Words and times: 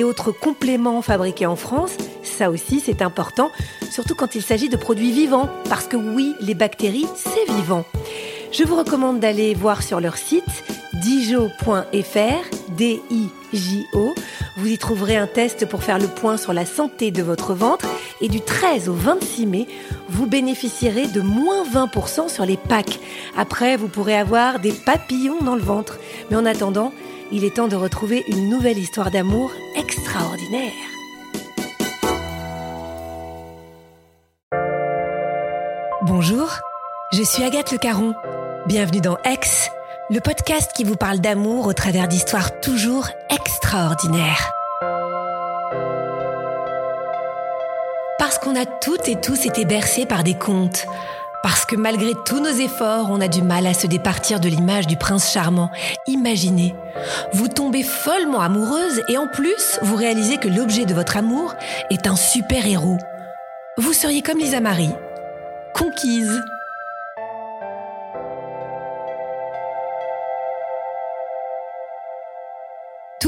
et 0.00 0.04
autres 0.04 0.32
compléments 0.32 1.02
fabriqués 1.02 1.44
en 1.44 1.56
France, 1.56 1.92
ça 2.22 2.50
aussi 2.50 2.80
c'est 2.80 3.02
important, 3.02 3.50
surtout 3.90 4.14
quand 4.14 4.34
il 4.34 4.40
s'agit 4.40 4.70
de 4.70 4.76
produits 4.78 5.12
vivants, 5.12 5.50
parce 5.68 5.86
que 5.86 5.96
oui, 5.96 6.34
les 6.40 6.54
bactéries, 6.54 7.06
c'est 7.14 7.52
vivant. 7.52 7.84
Je 8.52 8.64
vous 8.64 8.76
recommande 8.76 9.20
d'aller 9.20 9.54
voir 9.54 9.82
sur 9.82 10.00
leur 10.00 10.16
site 10.16 10.64
dijo.fr, 10.94 12.74
D-I-J-O. 12.76 14.14
Vous 14.56 14.66
y 14.66 14.76
trouverez 14.76 15.16
un 15.16 15.28
test 15.28 15.66
pour 15.66 15.82
faire 15.82 15.98
le 15.98 16.08
point 16.08 16.36
sur 16.36 16.52
la 16.52 16.66
santé 16.66 17.10
de 17.10 17.22
votre 17.22 17.54
ventre 17.54 17.86
et 18.20 18.28
du 18.28 18.40
13 18.40 18.88
au 18.88 18.92
26 18.92 19.46
mai, 19.46 19.66
vous 20.08 20.26
bénéficierez 20.26 21.06
de 21.06 21.20
moins 21.20 21.64
20% 21.64 22.28
sur 22.28 22.44
les 22.44 22.56
packs. 22.56 22.98
Après, 23.36 23.76
vous 23.76 23.88
pourrez 23.88 24.16
avoir 24.16 24.58
des 24.58 24.72
papillons 24.72 25.40
dans 25.40 25.54
le 25.54 25.62
ventre. 25.62 25.98
Mais 26.30 26.36
en 26.36 26.44
attendant, 26.44 26.92
il 27.32 27.44
est 27.44 27.56
temps 27.56 27.68
de 27.68 27.76
retrouver 27.76 28.24
une 28.28 28.50
nouvelle 28.50 28.78
histoire 28.78 29.10
d'amour 29.10 29.52
extraordinaire. 29.76 30.72
Bonjour, 36.02 36.48
je 37.12 37.22
suis 37.22 37.44
Agathe 37.44 37.72
Le 37.72 37.78
Caron. 37.78 38.14
Bienvenue 38.66 39.00
dans 39.00 39.16
Ex, 39.24 39.70
le 40.10 40.20
podcast 40.20 40.72
qui 40.74 40.84
vous 40.84 40.96
parle 40.96 41.18
d'amour 41.20 41.66
au 41.66 41.72
travers 41.72 42.08
d'histoires 42.08 42.60
toujours 42.60 43.08
extraordinaires. 43.30 44.52
Parce 48.18 48.38
qu'on 48.38 48.54
a 48.54 48.66
toutes 48.66 49.08
et 49.08 49.18
tous 49.18 49.46
été 49.46 49.64
bercés 49.64 50.04
par 50.04 50.24
des 50.24 50.34
contes 50.34 50.86
parce 51.42 51.64
que 51.64 51.74
malgré 51.74 52.12
tous 52.26 52.38
nos 52.38 52.50
efforts, 52.50 53.08
on 53.10 53.20
a 53.22 53.28
du 53.28 53.40
mal 53.42 53.66
à 53.66 53.72
se 53.72 53.86
départir 53.86 54.40
de 54.40 54.48
l'image 54.48 54.86
du 54.86 54.98
prince 54.98 55.32
charmant. 55.32 55.70
Imaginez, 56.06 56.74
vous 57.32 57.48
tombez 57.48 57.82
follement 57.82 58.40
amoureuse 58.40 59.02
et 59.08 59.16
en 59.16 59.26
plus, 59.26 59.78
vous 59.80 59.96
réalisez 59.96 60.36
que 60.36 60.48
l'objet 60.48 60.84
de 60.84 60.92
votre 60.92 61.16
amour 61.16 61.54
est 61.88 62.06
un 62.06 62.16
super-héros. 62.16 62.98
Vous 63.78 63.94
seriez 63.94 64.20
comme 64.20 64.38
Lisa 64.38 64.60
Marie, 64.60 64.92
conquise. 65.72 66.42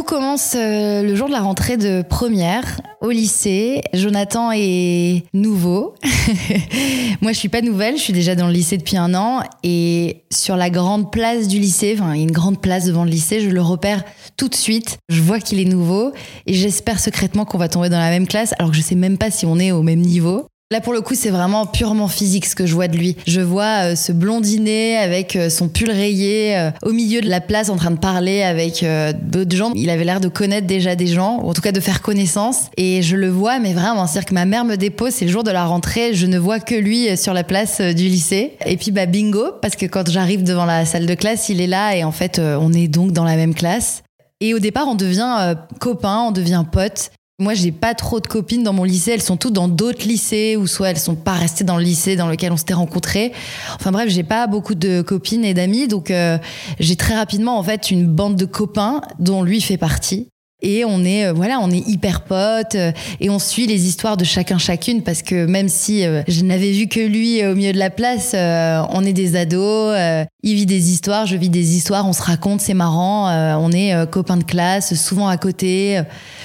Tout 0.02 0.16
commence 0.16 0.56
euh, 0.56 1.04
le 1.04 1.14
jour 1.14 1.28
de 1.28 1.32
la 1.32 1.42
rentrée 1.42 1.76
de 1.76 2.02
première 2.02 2.80
au 3.00 3.10
lycée. 3.10 3.82
Jonathan 3.94 4.50
est 4.52 5.22
nouveau. 5.32 5.94
Moi, 7.20 7.30
je 7.30 7.38
suis 7.38 7.48
pas 7.48 7.60
nouvelle. 7.60 7.96
Je 7.96 8.02
suis 8.02 8.12
déjà 8.12 8.34
dans 8.34 8.48
le 8.48 8.52
lycée 8.52 8.78
depuis 8.78 8.96
un 8.96 9.14
an. 9.14 9.44
Et 9.62 10.24
sur 10.32 10.56
la 10.56 10.70
grande 10.70 11.12
place 11.12 11.46
du 11.46 11.60
lycée, 11.60 11.96
enfin, 11.96 12.14
une 12.14 12.32
grande 12.32 12.60
place 12.60 12.86
devant 12.86 13.04
le 13.04 13.10
lycée, 13.10 13.38
je 13.38 13.48
le 13.48 13.62
repère 13.62 14.02
tout 14.36 14.48
de 14.48 14.56
suite. 14.56 14.98
Je 15.08 15.22
vois 15.22 15.38
qu'il 15.38 15.60
est 15.60 15.66
nouveau 15.66 16.12
et 16.46 16.54
j'espère 16.54 16.98
secrètement 16.98 17.44
qu'on 17.44 17.58
va 17.58 17.68
tomber 17.68 17.88
dans 17.88 18.00
la 18.00 18.10
même 18.10 18.26
classe 18.26 18.54
alors 18.58 18.72
que 18.72 18.76
je 18.76 18.82
sais 18.82 18.96
même 18.96 19.18
pas 19.18 19.30
si 19.30 19.46
on 19.46 19.56
est 19.60 19.70
au 19.70 19.82
même 19.82 20.00
niveau. 20.00 20.46
Là, 20.72 20.80
pour 20.80 20.94
le 20.94 21.02
coup, 21.02 21.14
c'est 21.14 21.28
vraiment 21.28 21.66
purement 21.66 22.08
physique 22.08 22.46
ce 22.46 22.54
que 22.54 22.64
je 22.64 22.72
vois 22.72 22.88
de 22.88 22.96
lui. 22.96 23.18
Je 23.26 23.42
vois 23.42 23.90
euh, 23.90 23.94
ce 23.94 24.10
blondinet 24.10 24.96
avec 24.96 25.36
euh, 25.36 25.50
son 25.50 25.68
pull 25.68 25.90
rayé 25.90 26.56
euh, 26.56 26.70
au 26.82 26.92
milieu 26.92 27.20
de 27.20 27.28
la 27.28 27.42
place 27.42 27.68
en 27.68 27.76
train 27.76 27.90
de 27.90 27.98
parler 27.98 28.42
avec 28.42 28.82
d'autres 29.20 29.54
gens. 29.54 29.72
Il 29.74 29.90
avait 29.90 30.04
l'air 30.04 30.18
de 30.18 30.28
connaître 30.28 30.66
déjà 30.66 30.96
des 30.96 31.08
gens, 31.08 31.40
ou 31.42 31.50
en 31.50 31.52
tout 31.52 31.60
cas 31.60 31.72
de 31.72 31.80
faire 31.80 32.00
connaissance. 32.00 32.70
Et 32.78 33.02
je 33.02 33.16
le 33.16 33.28
vois, 33.28 33.58
mais 33.58 33.74
vraiment, 33.74 34.06
c'est-à-dire 34.06 34.30
que 34.30 34.32
ma 34.34 34.46
mère 34.46 34.64
me 34.64 34.76
dépose, 34.76 35.12
c'est 35.12 35.26
le 35.26 35.30
jour 35.30 35.44
de 35.44 35.50
la 35.50 35.66
rentrée, 35.66 36.14
je 36.14 36.24
ne 36.24 36.38
vois 36.38 36.58
que 36.58 36.74
lui 36.74 37.18
sur 37.18 37.34
la 37.34 37.44
place 37.44 37.82
du 37.82 38.04
lycée. 38.04 38.56
Et 38.64 38.78
puis, 38.78 38.92
bah, 38.92 39.04
bingo, 39.04 39.48
parce 39.60 39.76
que 39.76 39.84
quand 39.84 40.10
j'arrive 40.10 40.42
devant 40.42 40.64
la 40.64 40.86
salle 40.86 41.04
de 41.04 41.14
classe, 41.14 41.50
il 41.50 41.60
est 41.60 41.66
là 41.66 41.94
et 41.96 42.02
en 42.02 42.12
fait, 42.12 42.38
on 42.38 42.72
est 42.72 42.88
donc 42.88 43.12
dans 43.12 43.24
la 43.24 43.36
même 43.36 43.54
classe. 43.54 44.04
Et 44.40 44.54
au 44.54 44.58
départ, 44.58 44.88
on 44.88 44.94
devient 44.94 45.54
copain, 45.80 46.24
on 46.28 46.32
devient 46.32 46.64
pote. 46.72 47.10
Moi, 47.38 47.54
j'ai 47.54 47.72
pas 47.72 47.94
trop 47.94 48.20
de 48.20 48.26
copines 48.26 48.62
dans 48.62 48.72
mon 48.72 48.84
lycée. 48.84 49.12
Elles 49.12 49.22
sont 49.22 49.36
toutes 49.36 49.54
dans 49.54 49.68
d'autres 49.68 50.06
lycées 50.06 50.56
ou 50.56 50.66
soit 50.66 50.90
elles 50.90 50.98
sont 50.98 51.16
pas 51.16 51.32
restées 51.32 51.64
dans 51.64 51.76
le 51.76 51.82
lycée 51.82 52.14
dans 52.14 52.28
lequel 52.28 52.52
on 52.52 52.56
s'était 52.56 52.74
rencontrés. 52.74 53.32
Enfin 53.74 53.90
bref, 53.90 54.08
j'ai 54.10 54.22
pas 54.22 54.46
beaucoup 54.46 54.74
de 54.74 55.02
copines 55.02 55.44
et 55.44 55.54
d'amis, 55.54 55.88
donc 55.88 56.10
euh, 56.10 56.38
j'ai 56.78 56.96
très 56.96 57.14
rapidement 57.14 57.58
en 57.58 57.62
fait 57.62 57.90
une 57.90 58.06
bande 58.06 58.36
de 58.36 58.44
copains 58.44 59.00
dont 59.18 59.42
lui 59.42 59.60
fait 59.60 59.78
partie 59.78 60.31
et 60.62 60.84
on 60.84 61.04
est 61.04 61.26
euh, 61.26 61.32
voilà 61.32 61.58
on 61.60 61.70
est 61.70 61.86
hyper 61.86 62.22
potes 62.22 62.76
euh, 62.76 62.92
et 63.20 63.28
on 63.28 63.38
suit 63.38 63.66
les 63.66 63.86
histoires 63.86 64.16
de 64.16 64.24
chacun 64.24 64.58
chacune 64.58 65.02
parce 65.02 65.22
que 65.22 65.46
même 65.46 65.68
si 65.68 66.06
euh, 66.06 66.22
je 66.28 66.42
n'avais 66.42 66.70
vu 66.70 66.86
que 66.86 67.00
lui 67.00 67.44
au 67.44 67.54
milieu 67.54 67.72
de 67.72 67.78
la 67.78 67.90
place 67.90 68.34
on 68.34 69.04
est 69.04 69.12
des 69.12 69.36
ados 69.36 69.96
il 70.42 70.54
vit 70.54 70.66
des 70.66 70.92
histoires 70.92 71.26
je 71.26 71.36
vis 71.36 71.48
des 71.48 71.76
histoires 71.76 72.06
on 72.06 72.12
se 72.12 72.22
raconte 72.22 72.60
c'est 72.60 72.74
marrant 72.74 73.28
on 73.58 73.72
est 73.72 73.92
copains 74.10 74.36
de 74.36 74.44
classe 74.44 74.94
souvent 74.94 75.28
à 75.28 75.36
côté 75.36 76.00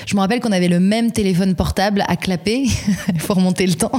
je 0.05 0.15
me 0.15 0.19
rappelle 0.19 0.39
qu'on 0.39 0.51
avait 0.51 0.67
le 0.67 0.79
même 0.79 1.11
téléphone 1.11 1.55
portable 1.55 2.03
à 2.07 2.15
clapper 2.15 2.65
il 3.13 3.19
faut 3.19 3.35
remonter 3.35 3.67
le 3.67 3.75
temps 3.75 3.91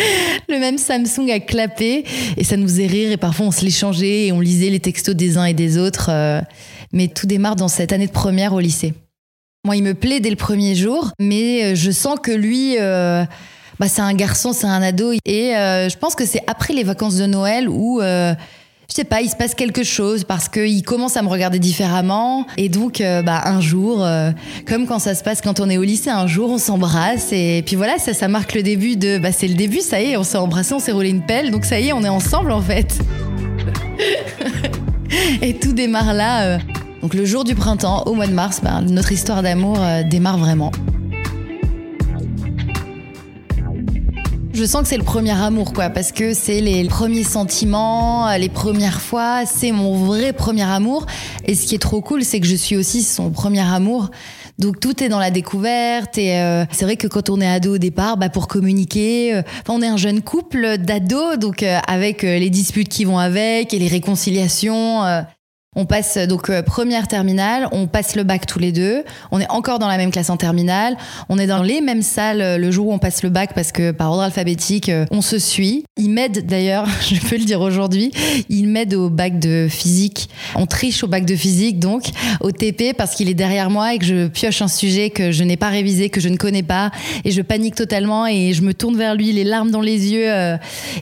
le 0.48 0.58
même 0.58 0.78
Samsung 0.78 1.30
à 1.30 1.40
clapper 1.40 2.04
et 2.36 2.44
ça 2.44 2.56
nous 2.56 2.66
faisait 2.66 2.86
rire 2.86 3.12
et 3.12 3.16
parfois 3.16 3.46
on 3.46 3.50
se 3.50 3.64
l'échangeait 3.64 4.26
et 4.26 4.32
on 4.32 4.40
lisait 4.40 4.70
les 4.70 4.80
textos 4.80 5.14
des 5.14 5.36
uns 5.36 5.44
et 5.44 5.54
des 5.54 5.78
autres 5.78 6.10
mais 6.92 7.08
tout 7.08 7.26
démarre 7.26 7.56
dans 7.56 7.68
cette 7.68 7.92
année 7.92 8.06
de 8.06 8.12
première 8.12 8.54
au 8.54 8.60
lycée 8.60 8.94
moi, 9.66 9.74
il 9.74 9.82
me 9.82 9.94
plaît 9.94 10.20
dès 10.20 10.30
le 10.30 10.36
premier 10.36 10.76
jour, 10.76 11.10
mais 11.18 11.64
euh, 11.64 11.74
je 11.74 11.90
sens 11.90 12.20
que 12.22 12.30
lui, 12.30 12.76
euh, 12.78 13.24
bah, 13.80 13.88
c'est 13.88 14.00
un 14.00 14.14
garçon, 14.14 14.52
c'est 14.52 14.68
un 14.68 14.80
ado. 14.80 15.12
Et 15.24 15.56
euh, 15.56 15.88
je 15.88 15.98
pense 15.98 16.14
que 16.14 16.24
c'est 16.24 16.40
après 16.46 16.72
les 16.72 16.84
vacances 16.84 17.16
de 17.16 17.26
Noël 17.26 17.68
où, 17.68 18.00
je 18.00 18.94
sais 18.94 19.02
pas, 19.02 19.22
il 19.22 19.28
se 19.28 19.34
passe 19.34 19.56
quelque 19.56 19.82
chose 19.82 20.22
parce 20.22 20.48
qu'il 20.48 20.84
commence 20.84 21.16
à 21.16 21.22
me 21.22 21.28
regarder 21.28 21.58
différemment. 21.58 22.46
Et 22.56 22.68
donc, 22.68 23.02
bah, 23.02 23.42
un 23.44 23.60
jour, 23.60 24.06
comme 24.68 24.86
quand 24.86 25.00
ça 25.00 25.16
se 25.16 25.24
passe 25.24 25.40
quand 25.40 25.58
on 25.58 25.68
est 25.68 25.78
au 25.78 25.82
lycée, 25.82 26.10
un 26.10 26.28
jour, 26.28 26.48
on 26.48 26.58
s'embrasse. 26.58 27.32
Et 27.32 27.64
puis 27.66 27.74
voilà, 27.74 27.98
ça, 27.98 28.14
ça 28.14 28.28
marque 28.28 28.54
le 28.54 28.62
début 28.62 28.94
de. 28.94 29.18
Bah, 29.18 29.32
c'est 29.32 29.48
le 29.48 29.54
début, 29.54 29.80
ça 29.80 30.00
y 30.00 30.12
est, 30.12 30.16
on 30.16 30.22
s'est 30.22 30.38
embrassé, 30.38 30.74
on 30.74 30.78
s'est 30.78 30.92
roulé 30.92 31.10
une 31.10 31.26
pelle. 31.26 31.50
Donc 31.50 31.64
ça 31.64 31.80
y 31.80 31.88
est, 31.88 31.92
on 31.92 32.04
est 32.04 32.08
ensemble 32.08 32.52
en 32.52 32.62
fait. 32.62 32.96
et 35.42 35.54
tout 35.54 35.72
démarre 35.72 36.14
là. 36.14 36.60
Donc 37.06 37.14
le 37.14 37.24
jour 37.24 37.44
du 37.44 37.54
printemps, 37.54 38.02
au 38.06 38.14
mois 38.14 38.26
de 38.26 38.32
mars, 38.32 38.60
ben, 38.64 38.80
notre 38.80 39.12
histoire 39.12 39.40
d'amour 39.40 39.76
euh, 39.78 40.02
démarre 40.02 40.38
vraiment. 40.38 40.72
Je 44.52 44.64
sens 44.64 44.82
que 44.82 44.88
c'est 44.88 44.96
le 44.96 45.04
premier 45.04 45.40
amour, 45.40 45.72
quoi, 45.72 45.88
parce 45.88 46.10
que 46.10 46.34
c'est 46.34 46.60
les 46.60 46.82
premiers 46.88 47.22
sentiments, 47.22 48.36
les 48.36 48.48
premières 48.48 49.00
fois, 49.00 49.46
c'est 49.46 49.70
mon 49.70 50.04
vrai 50.04 50.32
premier 50.32 50.64
amour. 50.64 51.06
Et 51.44 51.54
ce 51.54 51.68
qui 51.68 51.76
est 51.76 51.78
trop 51.78 52.00
cool, 52.00 52.24
c'est 52.24 52.40
que 52.40 52.46
je 52.48 52.56
suis 52.56 52.74
aussi 52.76 53.04
son 53.04 53.30
premier 53.30 53.60
amour. 53.60 54.10
Donc 54.58 54.80
tout 54.80 55.04
est 55.04 55.08
dans 55.08 55.20
la 55.20 55.30
découverte 55.30 56.18
et 56.18 56.40
euh, 56.40 56.64
c'est 56.72 56.86
vrai 56.86 56.96
que 56.96 57.06
quand 57.06 57.30
on 57.30 57.40
est 57.40 57.46
ado 57.46 57.74
au 57.74 57.78
départ, 57.78 58.16
bah, 58.16 58.30
pour 58.30 58.48
communiquer, 58.48 59.32
euh, 59.32 59.42
on 59.68 59.80
est 59.80 59.86
un 59.86 59.96
jeune 59.96 60.22
couple 60.22 60.78
d'ados, 60.78 61.38
donc 61.38 61.62
avec 61.62 62.22
les 62.22 62.50
disputes 62.50 62.88
qui 62.88 63.04
vont 63.04 63.18
avec 63.18 63.72
et 63.74 63.78
les 63.78 63.86
réconciliations 63.86 65.04
On 65.78 65.84
passe 65.84 66.16
donc 66.16 66.48
euh, 66.48 66.62
première 66.62 67.06
terminale, 67.06 67.68
on 67.70 67.86
passe 67.86 68.16
le 68.16 68.22
bac 68.22 68.46
tous 68.46 68.58
les 68.58 68.72
deux. 68.72 69.04
On 69.30 69.40
est 69.40 69.50
encore 69.50 69.78
dans 69.78 69.88
la 69.88 69.98
même 69.98 70.10
classe 70.10 70.30
en 70.30 70.38
terminale. 70.38 70.96
On 71.28 71.38
est 71.38 71.46
dans 71.46 71.62
les 71.62 71.82
mêmes 71.82 72.00
salles 72.00 72.40
euh, 72.40 72.56
le 72.56 72.70
jour 72.70 72.86
où 72.86 72.94
on 72.94 72.98
passe 72.98 73.22
le 73.22 73.28
bac 73.28 73.50
parce 73.54 73.72
que 73.72 73.90
par 73.90 74.10
ordre 74.10 74.22
alphabétique, 74.22 74.88
euh, 74.88 75.04
on 75.10 75.20
se 75.20 75.38
suit. 75.38 75.84
Il 75.98 76.08
m'aide 76.08 76.46
d'ailleurs, 76.46 76.88
je 77.02 77.20
peux 77.20 77.36
le 77.36 77.44
dire 77.44 77.60
aujourd'hui, 77.60 78.10
il 78.48 78.68
m'aide 78.68 78.94
au 78.94 79.10
bac 79.10 79.38
de 79.38 79.68
physique. 79.68 80.30
On 80.54 80.64
triche 80.64 81.04
au 81.04 81.08
bac 81.08 81.26
de 81.26 81.36
physique 81.36 81.78
donc 81.78 82.04
au 82.40 82.52
TP 82.52 82.94
parce 82.96 83.14
qu'il 83.14 83.28
est 83.28 83.34
derrière 83.34 83.68
moi 83.68 83.92
et 83.92 83.98
que 83.98 84.06
je 84.06 84.28
pioche 84.28 84.62
un 84.62 84.68
sujet 84.68 85.10
que 85.10 85.30
je 85.30 85.44
n'ai 85.44 85.58
pas 85.58 85.68
révisé, 85.68 86.08
que 86.08 86.22
je 86.22 86.30
ne 86.30 86.38
connais 86.38 86.62
pas 86.62 86.90
et 87.26 87.32
je 87.32 87.42
panique 87.42 87.74
totalement 87.74 88.26
et 88.26 88.54
je 88.54 88.62
me 88.62 88.72
tourne 88.72 88.96
vers 88.96 89.14
lui, 89.14 89.30
les 89.30 89.44
larmes 89.44 89.70
dans 89.70 89.82
les 89.82 90.10
yeux 90.10 90.26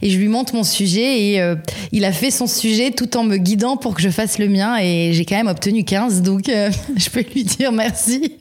et 0.02 0.10
je 0.10 0.18
lui 0.18 0.26
montre 0.26 0.56
mon 0.56 0.64
sujet 0.64 1.20
et 1.20 1.54
il 1.92 2.04
a 2.04 2.10
fait 2.10 2.32
son 2.32 2.48
sujet 2.48 2.90
tout 2.90 3.16
en 3.16 3.22
me 3.22 3.36
guidant 3.36 3.76
pour 3.76 3.94
que 3.94 4.02
je 4.02 4.08
fasse 4.08 4.38
le 4.38 4.48
mien 4.48 4.63
et 4.80 5.12
j'ai 5.12 5.24
quand 5.24 5.36
même 5.36 5.48
obtenu 5.48 5.84
15, 5.84 6.22
donc 6.22 6.48
euh, 6.48 6.70
je 6.96 7.10
peux 7.10 7.22
lui 7.22 7.44
dire 7.44 7.72
merci. 7.72 8.38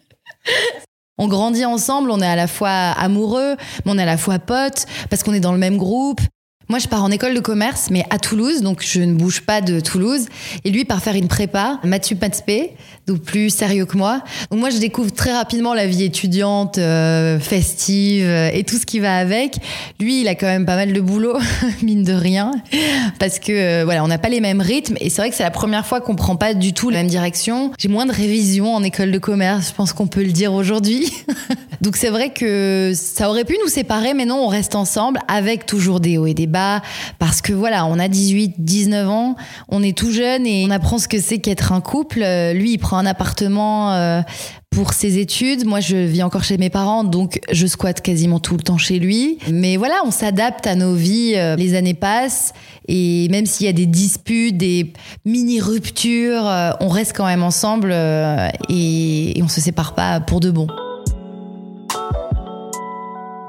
On 1.18 1.28
grandit 1.28 1.66
ensemble, 1.66 2.10
on 2.12 2.20
est 2.22 2.28
à 2.28 2.36
la 2.36 2.48
fois 2.48 2.70
amoureux, 2.70 3.56
mais 3.86 3.92
on 3.92 3.98
est 3.98 4.02
à 4.02 4.06
la 4.06 4.18
fois 4.18 4.40
potes, 4.40 4.86
parce 5.10 5.24
qu'on 5.24 5.34
est 5.34 5.40
dans 5.40 5.52
le 5.52 5.60
même 5.60 5.78
groupe. 5.78 6.22
Moi, 6.70 6.80
je 6.80 6.88
pars 6.88 7.04
en 7.04 7.12
école 7.12 7.36
de 7.36 7.40
commerce, 7.40 7.90
mais 7.92 8.06
à 8.10 8.18
Toulouse, 8.18 8.62
donc 8.62 8.82
je 8.82 9.02
ne 9.02 9.14
bouge 9.14 9.42
pas 9.42 9.62
de 9.62 9.80
Toulouse. 9.80 10.28
Et 10.64 10.72
lui 10.72 10.86
part 10.86 11.04
faire 11.04 11.16
une 11.16 11.28
prépa, 11.28 11.80
Mathieu 11.84 12.16
Patspé, 12.16 12.72
donc 13.06 13.22
plus 13.22 13.50
sérieux 13.50 13.86
que 13.86 13.98
moi. 13.98 14.22
Donc 14.50 14.62
moi, 14.62 14.70
je 14.70 14.78
découvre 14.78 15.12
très 15.12 15.34
rapidement 15.34 15.74
la 15.74 15.88
vie 15.88 16.04
étudiante, 16.04 16.78
euh, 16.78 17.38
festive 17.38 18.26
euh, 18.26 18.50
et 18.54 18.64
tout 18.64 18.78
ce 18.78 18.86
qui 18.86 19.00
va 19.00 19.18
avec. 19.18 19.58
Lui, 20.00 20.22
il 20.22 20.28
a 20.30 20.36
quand 20.36 20.46
même 20.46 20.66
pas 20.66 20.78
mal 20.78 20.94
de 20.94 21.02
boulot, 21.02 21.38
mine 21.84 22.04
de 22.04 22.14
rien, 22.14 22.54
parce 23.20 23.40
que 23.40 23.52
euh, 23.52 23.82
voilà, 23.84 24.06
on 24.06 24.08
n'a 24.08 24.18
pas 24.18 24.30
les 24.30 24.40
mêmes 24.40 24.62
rythmes. 24.62 24.96
Et 25.02 25.10
c'est 25.10 25.22
vrai 25.22 25.30
que 25.30 25.36
c'est 25.36 25.44
la 25.44 25.52
première 25.52 25.86
fois 25.86 26.00
qu'on 26.00 26.16
prend 26.16 26.38
pas 26.38 26.54
du 26.54 26.72
tout 26.72 26.90
la 26.90 27.00
même 27.00 27.08
direction. 27.08 27.72
J'ai 27.78 27.90
moins 27.90 28.06
de 28.06 28.14
révision 28.14 28.74
en 28.74 28.84
école 28.84 29.12
de 29.12 29.20
commerce, 29.20 29.70
je 29.70 29.74
pense 29.74 29.92
qu'on 29.92 30.08
peut 30.08 30.24
le 30.24 30.32
dire 30.32 30.54
aujourd'hui. 30.54 31.12
donc 31.82 31.98
c'est 31.98 32.10
vrai 32.10 32.30
que 32.30 32.94
ça 32.96 33.30
aurait 33.30 33.46
pu 33.46 33.58
nous 33.62 33.70
séparer, 33.70 34.14
mais 34.14 34.26
non, 34.26 34.46
on 34.46 34.48
reste 34.48 34.76
ensemble 34.76 35.20
avec 35.28 35.66
toujours 35.66 36.00
des 36.00 36.18
hauts 36.18 36.28
et 36.28 36.34
des 36.34 36.48
bas, 36.48 36.82
parce 37.20 37.42
que 37.42 37.52
voilà, 37.52 37.86
on 37.86 38.00
a 38.00 38.08
18, 38.08 38.54
19 38.60 39.10
ans, 39.10 39.36
on 39.68 39.84
est 39.84 39.98
tout 39.98 40.12
jeune 40.14 40.48
et 40.48 40.66
on 40.66 40.72
apprend 40.72 41.00
ce 41.00 41.10
que 41.10 41.20
c'est 41.20 41.40
qu'être 41.40 41.74
un 41.74 41.82
couple. 41.82 42.24
Lui, 42.54 42.72
il 42.72 42.78
prend 42.78 42.93
un 42.98 43.06
appartement 43.06 43.94
euh, 43.94 44.22
pour 44.70 44.94
ses 44.94 45.20
études. 45.20 45.66
Moi, 45.66 45.80
je 45.80 45.98
vis 45.98 46.24
encore 46.24 46.44
chez 46.44 46.58
mes 46.58 46.70
parents, 46.70 47.04
donc 47.04 47.40
je 47.52 47.68
squatte 47.68 48.02
quasiment 48.02 48.40
tout 48.40 48.56
le 48.56 48.64
temps 48.64 48.78
chez 48.78 49.00
lui. 49.00 49.38
Mais 49.52 49.78
voilà, 49.78 49.96
on 50.06 50.12
s'adapte 50.12 50.68
à 50.68 50.76
nos 50.76 50.96
vies. 50.96 51.34
Euh, 51.36 51.56
les 51.56 51.76
années 51.76 51.94
passent 51.94 52.54
et 52.88 53.28
même 53.30 53.46
s'il 53.46 53.66
y 53.66 53.70
a 53.70 53.74
des 53.74 53.86
disputes, 53.86 54.58
des 54.58 54.94
mini 55.26 55.62
ruptures, 55.62 56.48
euh, 56.48 56.72
on 56.80 56.90
reste 56.90 57.14
quand 57.16 57.26
même 57.26 57.44
ensemble 57.44 57.92
et, 58.70 59.38
et 59.38 59.44
on 59.44 59.48
se 59.48 59.62
sépare 59.62 59.96
pas 59.96 60.20
pour 60.20 60.40
de 60.40 60.52
bon. 60.52 60.68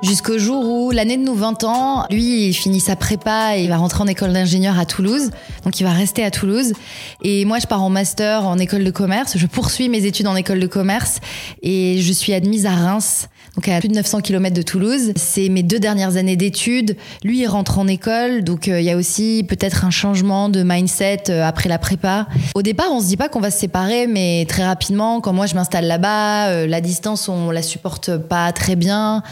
Jusqu'au 0.04 0.36
jour 0.36 0.66
où, 0.66 0.90
l'année 0.90 1.16
de 1.16 1.22
nos 1.22 1.32
20 1.32 1.64
ans, 1.64 2.04
lui, 2.10 2.48
il 2.48 2.52
finit 2.52 2.78
sa 2.78 2.94
prépa 2.94 3.56
et 3.56 3.62
il 3.62 3.70
va 3.70 3.78
rentrer 3.78 4.02
en 4.02 4.06
école 4.06 4.34
d'ingénieur 4.34 4.78
à 4.78 4.84
Toulouse. 4.84 5.30
Donc, 5.64 5.80
il 5.80 5.84
va 5.84 5.92
rester 5.92 6.22
à 6.22 6.30
Toulouse. 6.30 6.74
Et 7.22 7.46
moi, 7.46 7.58
je 7.58 7.66
pars 7.66 7.82
en 7.82 7.88
master 7.88 8.46
en 8.46 8.58
école 8.58 8.84
de 8.84 8.90
commerce. 8.90 9.38
Je 9.38 9.46
poursuis 9.46 9.88
mes 9.88 10.04
études 10.04 10.26
en 10.26 10.36
école 10.36 10.60
de 10.60 10.66
commerce 10.66 11.20
et 11.62 12.02
je 12.02 12.12
suis 12.12 12.34
admise 12.34 12.66
à 12.66 12.72
Reims. 12.72 13.28
Donc, 13.56 13.66
à 13.66 13.78
plus 13.78 13.88
de 13.88 13.94
900 13.94 14.20
km 14.20 14.54
de 14.54 14.60
Toulouse. 14.60 15.12
C'est 15.16 15.48
mes 15.48 15.62
deux 15.62 15.78
dernières 15.78 16.16
années 16.16 16.36
d'études. 16.36 16.96
Lui, 17.22 17.40
il 17.40 17.46
rentre 17.46 17.78
en 17.78 17.86
école. 17.86 18.44
Donc, 18.44 18.68
euh, 18.68 18.80
il 18.80 18.84
y 18.84 18.90
a 18.90 18.96
aussi 18.98 19.46
peut-être 19.48 19.86
un 19.86 19.90
changement 19.90 20.50
de 20.50 20.62
mindset 20.62 21.30
euh, 21.30 21.46
après 21.46 21.70
la 21.70 21.78
prépa. 21.78 22.26
Au 22.54 22.60
départ, 22.62 22.88
on 22.90 23.00
se 23.00 23.06
dit 23.06 23.16
pas 23.16 23.30
qu'on 23.30 23.40
va 23.40 23.50
se 23.50 23.58
séparer, 23.58 24.06
mais 24.06 24.44
très 24.50 24.66
rapidement, 24.66 25.22
quand 25.22 25.32
moi 25.32 25.46
je 25.46 25.54
m'installe 25.54 25.86
là-bas, 25.86 26.48
euh, 26.48 26.66
la 26.66 26.82
distance, 26.82 27.30
on 27.30 27.50
la 27.50 27.62
supporte 27.62 28.18
pas 28.18 28.52
très 28.52 28.76
bien. 28.76 29.22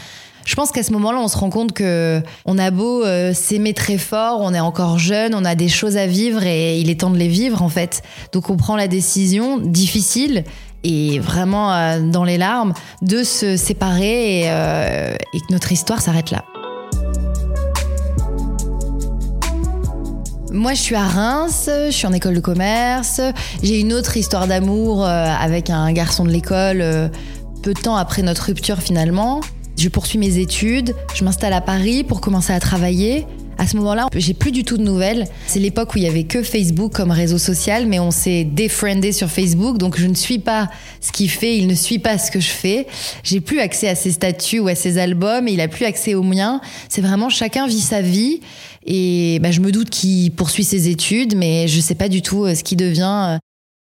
Je 0.45 0.55
pense 0.55 0.71
qu'à 0.71 0.83
ce 0.83 0.91
moment-là, 0.93 1.19
on 1.19 1.27
se 1.27 1.37
rend 1.37 1.49
compte 1.49 1.71
que 1.71 2.21
on 2.45 2.57
a 2.57 2.69
beau 2.71 3.03
euh, 3.03 3.33
s'aimer 3.33 3.73
très 3.73 3.97
fort, 3.97 4.41
on 4.41 4.53
est 4.53 4.59
encore 4.59 4.99
jeune, 4.99 5.33
on 5.35 5.45
a 5.45 5.55
des 5.55 5.69
choses 5.69 5.97
à 5.97 6.05
vivre 6.05 6.43
et 6.45 6.79
il 6.79 6.89
est 6.89 6.99
temps 6.99 7.11
de 7.11 7.17
les 7.17 7.27
vivre 7.27 7.61
en 7.61 7.69
fait. 7.69 8.01
Donc 8.33 8.49
on 8.49 8.57
prend 8.57 8.75
la 8.75 8.87
décision 8.87 9.57
difficile 9.57 10.43
et 10.83 11.19
vraiment 11.19 11.73
euh, 11.73 12.01
dans 12.01 12.25
les 12.25 12.37
larmes 12.37 12.73
de 13.01 13.23
se 13.23 13.55
séparer 13.55 14.41
et, 14.41 14.43
euh, 14.47 15.15
et 15.33 15.39
que 15.39 15.51
notre 15.51 15.71
histoire 15.71 16.01
s'arrête 16.01 16.31
là. 16.31 16.43
Moi, 20.51 20.75
je 20.75 20.81
suis 20.81 20.95
à 20.95 21.07
Reims, 21.07 21.67
je 21.67 21.89
suis 21.89 22.05
en 22.05 22.13
école 22.13 22.35
de 22.35 22.39
commerce. 22.39 23.19
J'ai 23.63 23.79
une 23.79 23.91
autre 23.91 24.17
histoire 24.17 24.45
d'amour 24.45 25.03
avec 25.03 25.71
un 25.71 25.91
garçon 25.93 26.25
de 26.25 26.29
l'école 26.29 27.09
peu 27.63 27.73
de 27.73 27.79
temps 27.79 27.95
après 27.95 28.21
notre 28.21 28.43
rupture 28.43 28.79
finalement. 28.79 29.41
Je 29.77 29.89
poursuis 29.89 30.17
mes 30.17 30.37
études, 30.37 30.95
je 31.13 31.23
m'installe 31.23 31.53
à 31.53 31.61
Paris 31.61 32.03
pour 32.03 32.21
commencer 32.21 32.53
à 32.53 32.59
travailler. 32.59 33.25
À 33.57 33.67
ce 33.67 33.75
moment-là, 33.77 34.07
j'ai 34.15 34.33
plus 34.33 34.51
du 34.51 34.63
tout 34.63 34.77
de 34.77 34.83
nouvelles. 34.83 35.25
C'est 35.47 35.59
l'époque 35.59 35.93
où 35.93 35.97
il 35.97 36.03
y 36.03 36.07
avait 36.07 36.23
que 36.23 36.41
Facebook 36.41 36.93
comme 36.93 37.11
réseau 37.11 37.37
social, 37.37 37.85
mais 37.85 37.99
on 37.99 38.11
s'est 38.11 38.43
défriendé 38.43 39.11
sur 39.11 39.29
Facebook, 39.29 39.77
donc 39.77 39.99
je 39.99 40.07
ne 40.07 40.15
suis 40.15 40.39
pas 40.39 40.69
ce 41.01 41.11
qu'il 41.11 41.29
fait, 41.29 41.57
il 41.57 41.67
ne 41.67 41.75
suit 41.75 41.99
pas 41.99 42.17
ce 42.17 42.31
que 42.31 42.39
je 42.39 42.49
fais. 42.49 42.87
J'ai 43.23 43.41
plus 43.41 43.59
accès 43.59 43.87
à 43.87 43.95
ses 43.95 44.11
statuts 44.11 44.59
ou 44.59 44.67
à 44.67 44.75
ses 44.75 44.97
albums, 44.97 45.47
et 45.47 45.53
il 45.53 45.61
a 45.61 45.67
plus 45.67 45.85
accès 45.85 46.15
aux 46.15 46.23
miens. 46.23 46.61
C'est 46.89 47.01
vraiment 47.01 47.29
chacun 47.29 47.67
vit 47.67 47.81
sa 47.81 48.01
vie, 48.01 48.41
et 48.85 49.39
bah, 49.41 49.51
je 49.51 49.61
me 49.61 49.71
doute 49.71 49.89
qu'il 49.89 50.31
poursuit 50.31 50.63
ses 50.63 50.89
études, 50.89 51.35
mais 51.35 51.67
je 51.67 51.79
sais 51.79 51.95
pas 51.95 52.09
du 52.09 52.21
tout 52.21 52.45
euh, 52.45 52.55
ce 52.55 52.63
qu'il 52.63 52.77
devient. 52.77 53.37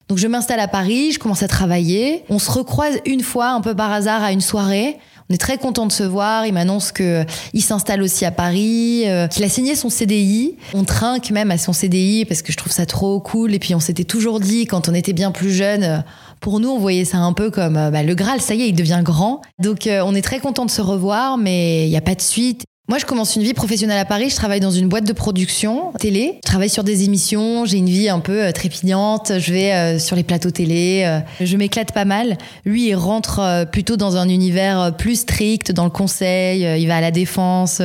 Donc 0.09 0.19
je 0.19 0.29
m'installe 0.29 0.61
à 0.61 0.69
Paris, 0.69 1.13
je 1.13 1.19
commence 1.19 1.43
à 1.43 1.49
travailler. 1.49 2.23
On 2.29 2.39
se 2.39 2.51
recroise 2.51 2.99
une 3.07 3.23
fois, 3.23 3.51
un 3.51 3.61
peu 3.61 3.75
par 3.75 3.91
hasard, 3.91 4.23
à 4.23 4.31
une 4.31 4.41
soirée. 4.41 4.99
On 5.29 5.35
est 5.35 5.39
très 5.39 5.59
content 5.59 5.87
de 5.87 5.93
se 5.93 6.05
voir. 6.05 6.47
Il 6.47 6.53
m'annonce 6.53 6.93
que 6.93 7.25
il 7.53 7.63
s'installe 7.63 8.03
aussi 8.03 8.25
à 8.25 8.31
Paris, 8.31 9.05
euh, 9.07 9.27
qu'il 9.27 9.45
a 9.45 9.49
signé 9.49 9.75
son 9.75 9.91
CDI. 9.91 10.57
On 10.73 10.85
trinque 10.85 11.31
même 11.31 11.51
à 11.51 11.59
son 11.59 11.73
CDI 11.73 12.25
parce 12.25 12.43
que 12.43 12.53
je 12.53 12.57
trouve 12.57 12.73
ça 12.73 12.87
trop 12.87 13.19
cool. 13.21 13.55
Et 13.55 13.59
puis 13.59 13.75
on 13.75 13.81
s'était 13.81 14.05
toujours 14.05 14.41
dit 14.41 14.67
quand 14.67 14.89
on 14.89 14.95
était 14.95 15.13
bien 15.13 15.33
plus 15.33 15.53
jeune. 15.53 15.83
Euh, 15.83 15.99
pour 16.41 16.61
nous, 16.61 16.69
on 16.69 16.79
voyait 16.79 17.05
ça 17.05 17.19
un 17.19 17.33
peu 17.33 17.51
comme 17.51 17.77
euh, 17.77 17.91
bah, 17.91 18.03
le 18.03 18.15
Graal, 18.15 18.41
ça 18.41 18.55
y 18.55 18.63
est, 18.63 18.69
il 18.69 18.75
devient 18.75 19.01
grand. 19.03 19.43
Donc 19.61 19.89
on 19.89 20.15
est 20.15 20.23
très 20.23 20.39
content 20.39 20.65
de 20.65 20.71
se 20.71 20.83
revoir, 20.83 21.39
mais 21.39 21.87
il 21.87 21.91
n'y 21.91 21.97
a 21.97 22.03
pas 22.03 22.15
de 22.15 22.21
suite. 22.21 22.65
Moi, 22.89 22.99
je 22.99 23.05
commence 23.05 23.35
une 23.35 23.43
vie 23.43 23.53
professionnelle 23.53 23.99
à 23.99 24.05
Paris. 24.05 24.31
Je 24.31 24.37
travaille 24.37 24.61
dans 24.61 24.71
une 24.71 24.89
boîte 24.89 25.05
de 25.05 25.13
production 25.13 25.93
télé. 25.99 26.39
Je 26.45 26.49
travaille 26.49 26.69
sur 26.69 26.85
des 26.85 27.03
émissions. 27.03 27.65
J'ai 27.65 27.79
une 27.79 27.89
vie 27.89 28.09
un 28.09 28.21
peu 28.21 28.45
euh, 28.45 28.53
trépidante. 28.53 29.33
Je 29.41 29.53
vais 29.53 29.73
euh, 29.73 29.99
sur 29.99 30.15
les 30.15 30.23
plateaux 30.23 30.53
télé. 30.53 31.03
Euh, 31.05 31.19
je 31.45 31.57
m'éclate 31.57 31.91
pas 31.91 32.05
mal. 32.05 32.39
Lui, 32.65 32.91
il 32.91 32.95
rentre 32.95 33.67
plutôt 33.73 33.97
dans 33.97 34.17
un 34.17 34.29
univers 34.29 34.95
plus 34.97 35.17
strict, 35.17 35.73
dans 35.73 35.83
le 35.83 35.91
conseil. 35.91 36.81
Il 36.81 36.87
va 36.87 36.99
à 36.99 37.01
la 37.01 37.11
défense. 37.11 37.83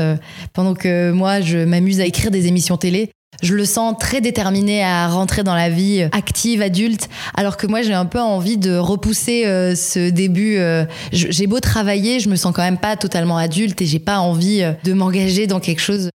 Pendant 0.53 0.75
que 0.75 1.09
moi, 1.09 1.41
je 1.41 1.57
m'amuse 1.57 1.99
à 1.99 2.05
écrire 2.05 2.29
des 2.29 2.45
émissions 2.45 2.77
télé. 2.77 3.09
Je 3.41 3.55
le 3.55 3.65
sens 3.65 3.95
très 3.99 4.21
déterminé 4.21 4.83
à 4.83 5.07
rentrer 5.07 5.43
dans 5.43 5.55
la 5.55 5.69
vie 5.69 6.07
active, 6.11 6.61
adulte, 6.61 7.09
alors 7.35 7.57
que 7.57 7.67
moi 7.67 7.81
j'ai 7.81 7.93
un 7.93 8.05
peu 8.05 8.19
envie 8.19 8.57
de 8.57 8.77
repousser 8.77 9.45
euh, 9.45 9.75
ce 9.75 10.09
début. 10.09 10.57
Euh, 10.57 10.85
j'ai 11.11 11.47
beau 11.47 11.59
travailler, 11.59 12.19
je 12.19 12.29
me 12.29 12.35
sens 12.35 12.53
quand 12.53 12.61
même 12.61 12.77
pas 12.77 12.95
totalement 12.95 13.37
adulte 13.37 13.81
et 13.81 13.85
j'ai 13.85 13.99
pas 13.99 14.19
envie 14.19 14.61
euh, 14.61 14.73
de 14.83 14.93
m'engager 14.93 15.47
dans 15.47 15.59
quelque 15.59 15.81
chose. 15.81 16.09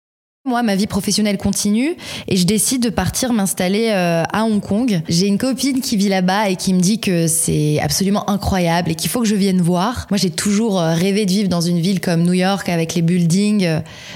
Moi, 0.47 0.63
ma 0.63 0.77
vie 0.77 0.87
professionnelle 0.87 1.39
continue 1.39 1.97
et 2.29 2.37
je 2.37 2.45
décide 2.45 2.83
de 2.83 2.91
partir 2.91 3.33
m'installer 3.33 3.89
à 3.89 4.45
Hong 4.45 4.61
Kong. 4.61 5.01
J'ai 5.09 5.27
une 5.27 5.39
copine 5.39 5.81
qui 5.81 5.97
vit 5.97 6.11
là-bas 6.11 6.51
et 6.51 6.57
qui 6.57 6.75
me 6.75 6.81
dit 6.81 7.01
que 7.01 7.29
c'est 7.29 7.81
absolument 7.81 8.29
incroyable 8.29 8.91
et 8.91 8.95
qu'il 8.95 9.09
faut 9.09 9.21
que 9.21 9.27
je 9.27 9.37
vienne 9.37 9.63
voir. 9.63 10.07
Moi, 10.11 10.19
j'ai 10.19 10.29
toujours 10.29 10.81
rêvé 10.81 11.25
de 11.25 11.31
vivre 11.31 11.49
dans 11.49 11.63
une 11.63 11.81
ville 11.81 11.99
comme 11.99 12.25
New 12.25 12.35
York 12.35 12.69
avec 12.69 12.95
les 12.95 13.01
buildings. 13.01 13.67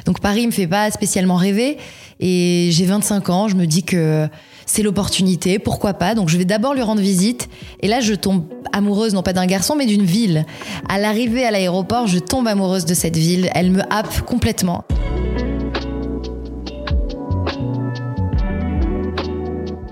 Donc 0.05 0.21
Paris 0.21 0.47
me 0.47 0.53
fait 0.53 0.67
pas 0.67 0.91
spécialement 0.91 1.37
rêver. 1.37 1.79
Et 2.21 2.69
j'ai 2.73 2.85
25 2.85 3.31
ans, 3.31 3.49
je 3.49 3.57
me 3.57 3.65
dis 3.65 3.83
que 3.83 4.29
c'est 4.67 4.83
l'opportunité, 4.83 5.59
pourquoi 5.59 5.95
pas? 5.95 6.15
Donc 6.15 6.29
je 6.29 6.37
vais 6.37 6.45
d'abord 6.45 6.75
lui 6.75 6.83
rendre 6.83 7.01
visite. 7.01 7.49
Et 7.81 7.89
là, 7.89 8.01
je 8.01 8.13
tombe 8.13 8.45
amoureuse, 8.75 9.15
non 9.15 9.23
pas 9.23 9.33
d'un 9.33 9.47
garçon, 9.47 9.77
mais 9.77 9.87
d'une 9.87 10.05
ville. 10.05 10.45
À 10.91 10.99
l'arrivée 10.99 11.47
à 11.47 11.51
l'aéroport, 11.51 12.07
je 12.07 12.19
tombe 12.19 12.47
amoureuse 12.49 12.85
de 12.85 12.93
cette 12.93 13.17
ville. 13.17 13.49
Elle 13.55 13.71
me 13.71 13.81
happe 13.91 14.27
complètement. 14.27 14.85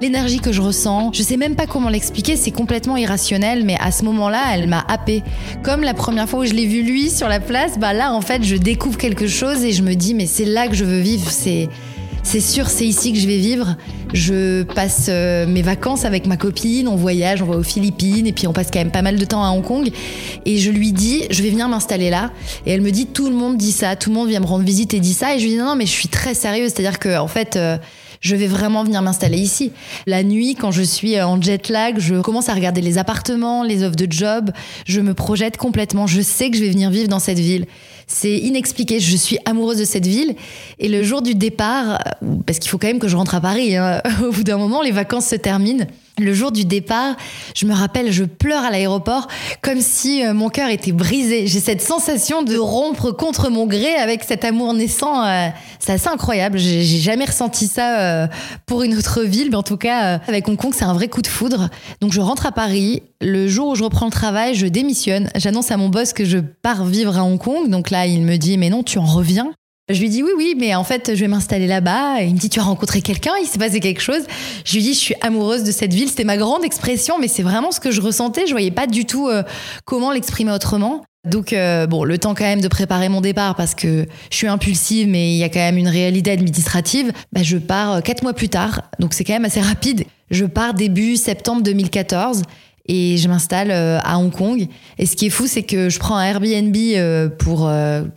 L'énergie 0.06 0.38
que 0.38 0.52
je 0.52 0.62
ressens, 0.62 1.10
je 1.12 1.24
sais 1.24 1.36
même 1.36 1.56
pas 1.56 1.66
comment 1.66 1.88
l'expliquer, 1.88 2.36
c'est 2.36 2.52
complètement 2.52 2.96
irrationnel, 2.96 3.64
mais 3.64 3.76
à 3.80 3.90
ce 3.90 4.04
moment-là, 4.04 4.40
elle 4.54 4.68
m'a 4.68 4.84
happée. 4.86 5.24
Comme 5.64 5.82
la 5.82 5.94
première 5.94 6.28
fois 6.28 6.38
où 6.38 6.44
je 6.44 6.52
l'ai 6.52 6.66
vu 6.66 6.82
lui 6.82 7.10
sur 7.10 7.26
la 7.26 7.40
place, 7.40 7.76
bah 7.76 7.92
là, 7.92 8.12
en 8.12 8.20
fait, 8.20 8.44
je 8.44 8.54
découvre 8.54 8.98
quelque 8.98 9.26
chose 9.26 9.64
et 9.64 9.72
je 9.72 9.82
me 9.82 9.94
dis, 9.94 10.14
mais 10.14 10.26
c'est 10.26 10.44
là 10.44 10.68
que 10.68 10.76
je 10.76 10.84
veux 10.84 11.00
vivre, 11.00 11.28
c'est, 11.28 11.68
c'est 12.22 12.38
sûr, 12.38 12.68
c'est 12.68 12.86
ici 12.86 13.12
que 13.12 13.18
je 13.18 13.26
vais 13.26 13.38
vivre. 13.38 13.74
Je 14.14 14.62
passe 14.62 15.06
euh, 15.08 15.44
mes 15.44 15.62
vacances 15.62 16.04
avec 16.04 16.28
ma 16.28 16.36
copine, 16.36 16.86
on 16.86 16.94
voyage, 16.94 17.42
on 17.42 17.46
va 17.46 17.56
aux 17.56 17.64
Philippines, 17.64 18.28
et 18.28 18.32
puis 18.32 18.46
on 18.46 18.52
passe 18.52 18.68
quand 18.72 18.78
même 18.78 18.92
pas 18.92 19.02
mal 19.02 19.16
de 19.16 19.24
temps 19.24 19.42
à 19.42 19.48
Hong 19.48 19.64
Kong. 19.64 19.90
Et 20.44 20.58
je 20.58 20.70
lui 20.70 20.92
dis, 20.92 21.24
je 21.30 21.42
vais 21.42 21.50
venir 21.50 21.68
m'installer 21.68 22.10
là. 22.10 22.30
Et 22.64 22.70
elle 22.70 22.80
me 22.80 22.92
dit, 22.92 23.06
tout 23.06 23.28
le 23.28 23.34
monde 23.34 23.56
dit 23.56 23.72
ça, 23.72 23.96
tout 23.96 24.10
le 24.10 24.14
monde 24.14 24.28
vient 24.28 24.38
me 24.38 24.46
rendre 24.46 24.64
visite 24.64 24.94
et 24.94 25.00
dit 25.00 25.14
ça. 25.14 25.34
Et 25.34 25.40
je 25.40 25.46
lui 25.46 25.54
dis, 25.54 25.58
non, 25.58 25.74
mais 25.74 25.84
je 25.84 25.90
suis 25.90 26.08
très 26.08 26.34
sérieuse, 26.34 26.70
c'est-à-dire 26.72 27.00
que 27.00 27.18
en 27.18 27.26
fait. 27.26 27.56
Euh, 27.56 27.76
je 28.26 28.36
vais 28.36 28.46
vraiment 28.46 28.84
venir 28.84 29.00
m'installer 29.02 29.38
ici. 29.38 29.72
La 30.06 30.22
nuit, 30.22 30.56
quand 30.56 30.72
je 30.72 30.82
suis 30.82 31.20
en 31.20 31.40
jet 31.40 31.68
lag, 31.68 31.98
je 31.98 32.20
commence 32.20 32.48
à 32.48 32.54
regarder 32.54 32.80
les 32.80 32.98
appartements, 32.98 33.62
les 33.62 33.84
offres 33.84 33.96
de 33.96 34.10
job, 34.10 34.50
je 34.84 35.00
me 35.00 35.14
projette 35.14 35.56
complètement, 35.56 36.06
je 36.06 36.20
sais 36.20 36.50
que 36.50 36.56
je 36.56 36.62
vais 36.62 36.70
venir 36.70 36.90
vivre 36.90 37.08
dans 37.08 37.20
cette 37.20 37.38
ville. 37.38 37.66
C'est 38.08 38.36
inexpliqué, 38.36 39.00
je 39.00 39.16
suis 39.16 39.38
amoureuse 39.44 39.78
de 39.78 39.84
cette 39.84 40.06
ville. 40.06 40.34
Et 40.78 40.88
le 40.88 41.02
jour 41.02 41.22
du 41.22 41.34
départ, 41.34 42.02
parce 42.46 42.58
qu'il 42.58 42.70
faut 42.70 42.78
quand 42.78 42.86
même 42.86 42.98
que 42.98 43.08
je 43.08 43.16
rentre 43.16 43.34
à 43.34 43.40
Paris, 43.40 43.76
hein, 43.76 44.02
au 44.24 44.32
bout 44.32 44.44
d'un 44.44 44.58
moment, 44.58 44.82
les 44.82 44.92
vacances 44.92 45.26
se 45.26 45.36
terminent. 45.36 45.86
Le 46.18 46.32
jour 46.32 46.50
du 46.50 46.64
départ, 46.64 47.14
je 47.54 47.66
me 47.66 47.74
rappelle, 47.74 48.10
je 48.10 48.24
pleure 48.24 48.64
à 48.64 48.70
l'aéroport 48.70 49.28
comme 49.60 49.82
si 49.82 50.24
euh, 50.24 50.32
mon 50.32 50.48
cœur 50.48 50.70
était 50.70 50.92
brisé. 50.92 51.46
J'ai 51.46 51.60
cette 51.60 51.82
sensation 51.82 52.42
de 52.42 52.56
rompre 52.56 53.10
contre 53.10 53.50
mon 53.50 53.66
gré 53.66 53.94
avec 53.96 54.24
cet 54.24 54.42
amour 54.42 54.72
naissant. 54.72 55.26
Euh, 55.26 55.48
c'est 55.78 55.92
assez 55.92 56.08
incroyable. 56.08 56.56
J'ai 56.56 56.82
jamais 56.84 57.26
ressenti 57.26 57.66
ça 57.66 58.00
euh, 58.00 58.26
pour 58.64 58.82
une 58.82 58.96
autre 58.96 59.24
ville, 59.24 59.50
mais 59.50 59.56
en 59.56 59.62
tout 59.62 59.76
cas, 59.76 60.18
avec 60.26 60.48
Hong 60.48 60.56
Kong, 60.56 60.72
c'est 60.74 60.86
un 60.86 60.94
vrai 60.94 61.08
coup 61.08 61.20
de 61.20 61.26
foudre. 61.26 61.68
Donc 62.00 62.12
je 62.12 62.22
rentre 62.22 62.46
à 62.46 62.52
Paris. 62.52 63.02
Le 63.20 63.46
jour 63.46 63.68
où 63.68 63.74
je 63.74 63.84
reprends 63.84 64.06
le 64.06 64.12
travail, 64.12 64.54
je 64.54 64.66
démissionne. 64.66 65.28
J'annonce 65.34 65.70
à 65.70 65.76
mon 65.76 65.90
boss 65.90 66.14
que 66.14 66.24
je 66.24 66.38
pars 66.38 66.86
vivre 66.86 67.18
à 67.18 67.24
Hong 67.24 67.38
Kong. 67.38 67.68
Donc 67.68 67.90
là, 67.90 68.06
il 68.06 68.22
me 68.22 68.36
dit, 68.38 68.56
mais 68.56 68.70
non, 68.70 68.82
tu 68.82 68.98
en 68.98 69.04
reviens. 69.04 69.52
Je 69.88 70.00
lui 70.00 70.08
dis 70.08 70.24
oui, 70.24 70.32
oui, 70.36 70.56
mais 70.58 70.74
en 70.74 70.82
fait, 70.82 71.14
je 71.14 71.20
vais 71.20 71.28
m'installer 71.28 71.68
là-bas. 71.68 72.20
Il 72.22 72.34
me 72.34 72.38
dit, 72.38 72.50
tu 72.50 72.58
as 72.58 72.64
rencontré 72.64 73.02
quelqu'un, 73.02 73.34
il 73.40 73.46
s'est 73.46 73.58
passé 73.58 73.78
quelque 73.78 74.00
chose. 74.00 74.22
Je 74.64 74.74
lui 74.74 74.82
dis, 74.82 74.94
je 74.94 74.98
suis 74.98 75.14
amoureuse 75.20 75.62
de 75.62 75.70
cette 75.70 75.94
ville. 75.94 76.08
C'était 76.08 76.24
ma 76.24 76.36
grande 76.36 76.64
expression, 76.64 77.20
mais 77.20 77.28
c'est 77.28 77.44
vraiment 77.44 77.70
ce 77.70 77.78
que 77.78 77.92
je 77.92 78.00
ressentais. 78.00 78.46
Je 78.48 78.50
voyais 78.50 78.72
pas 78.72 78.88
du 78.88 79.04
tout 79.04 79.28
euh, 79.28 79.44
comment 79.84 80.10
l'exprimer 80.10 80.50
autrement. 80.50 81.04
Donc, 81.24 81.52
euh, 81.52 81.86
bon, 81.86 82.02
le 82.02 82.18
temps 82.18 82.34
quand 82.34 82.44
même 82.44 82.60
de 82.60 82.66
préparer 82.66 83.08
mon 83.08 83.20
départ 83.20 83.54
parce 83.54 83.76
que 83.76 84.06
je 84.30 84.36
suis 84.36 84.48
impulsive, 84.48 85.06
mais 85.06 85.32
il 85.34 85.36
y 85.36 85.44
a 85.44 85.48
quand 85.48 85.60
même 85.60 85.78
une 85.78 85.88
réalité 85.88 86.32
administrative. 86.32 87.12
Bah, 87.32 87.44
je 87.44 87.56
pars 87.56 87.94
euh, 87.94 88.00
quatre 88.00 88.24
mois 88.24 88.32
plus 88.32 88.48
tard, 88.48 88.82
donc 88.98 89.14
c'est 89.14 89.22
quand 89.22 89.34
même 89.34 89.44
assez 89.44 89.60
rapide. 89.60 90.04
Je 90.32 90.46
pars 90.46 90.74
début 90.74 91.14
septembre 91.14 91.62
2014 91.62 92.42
et 92.88 93.16
je 93.16 93.28
m'installe 93.28 93.70
à 93.70 94.18
Hong 94.18 94.30
Kong. 94.32 94.66
Et 94.98 95.06
ce 95.06 95.16
qui 95.16 95.26
est 95.26 95.30
fou, 95.30 95.46
c'est 95.46 95.62
que 95.62 95.88
je 95.88 95.98
prends 95.98 96.16
un 96.16 96.24
Airbnb 96.24 96.76
pour 97.38 97.70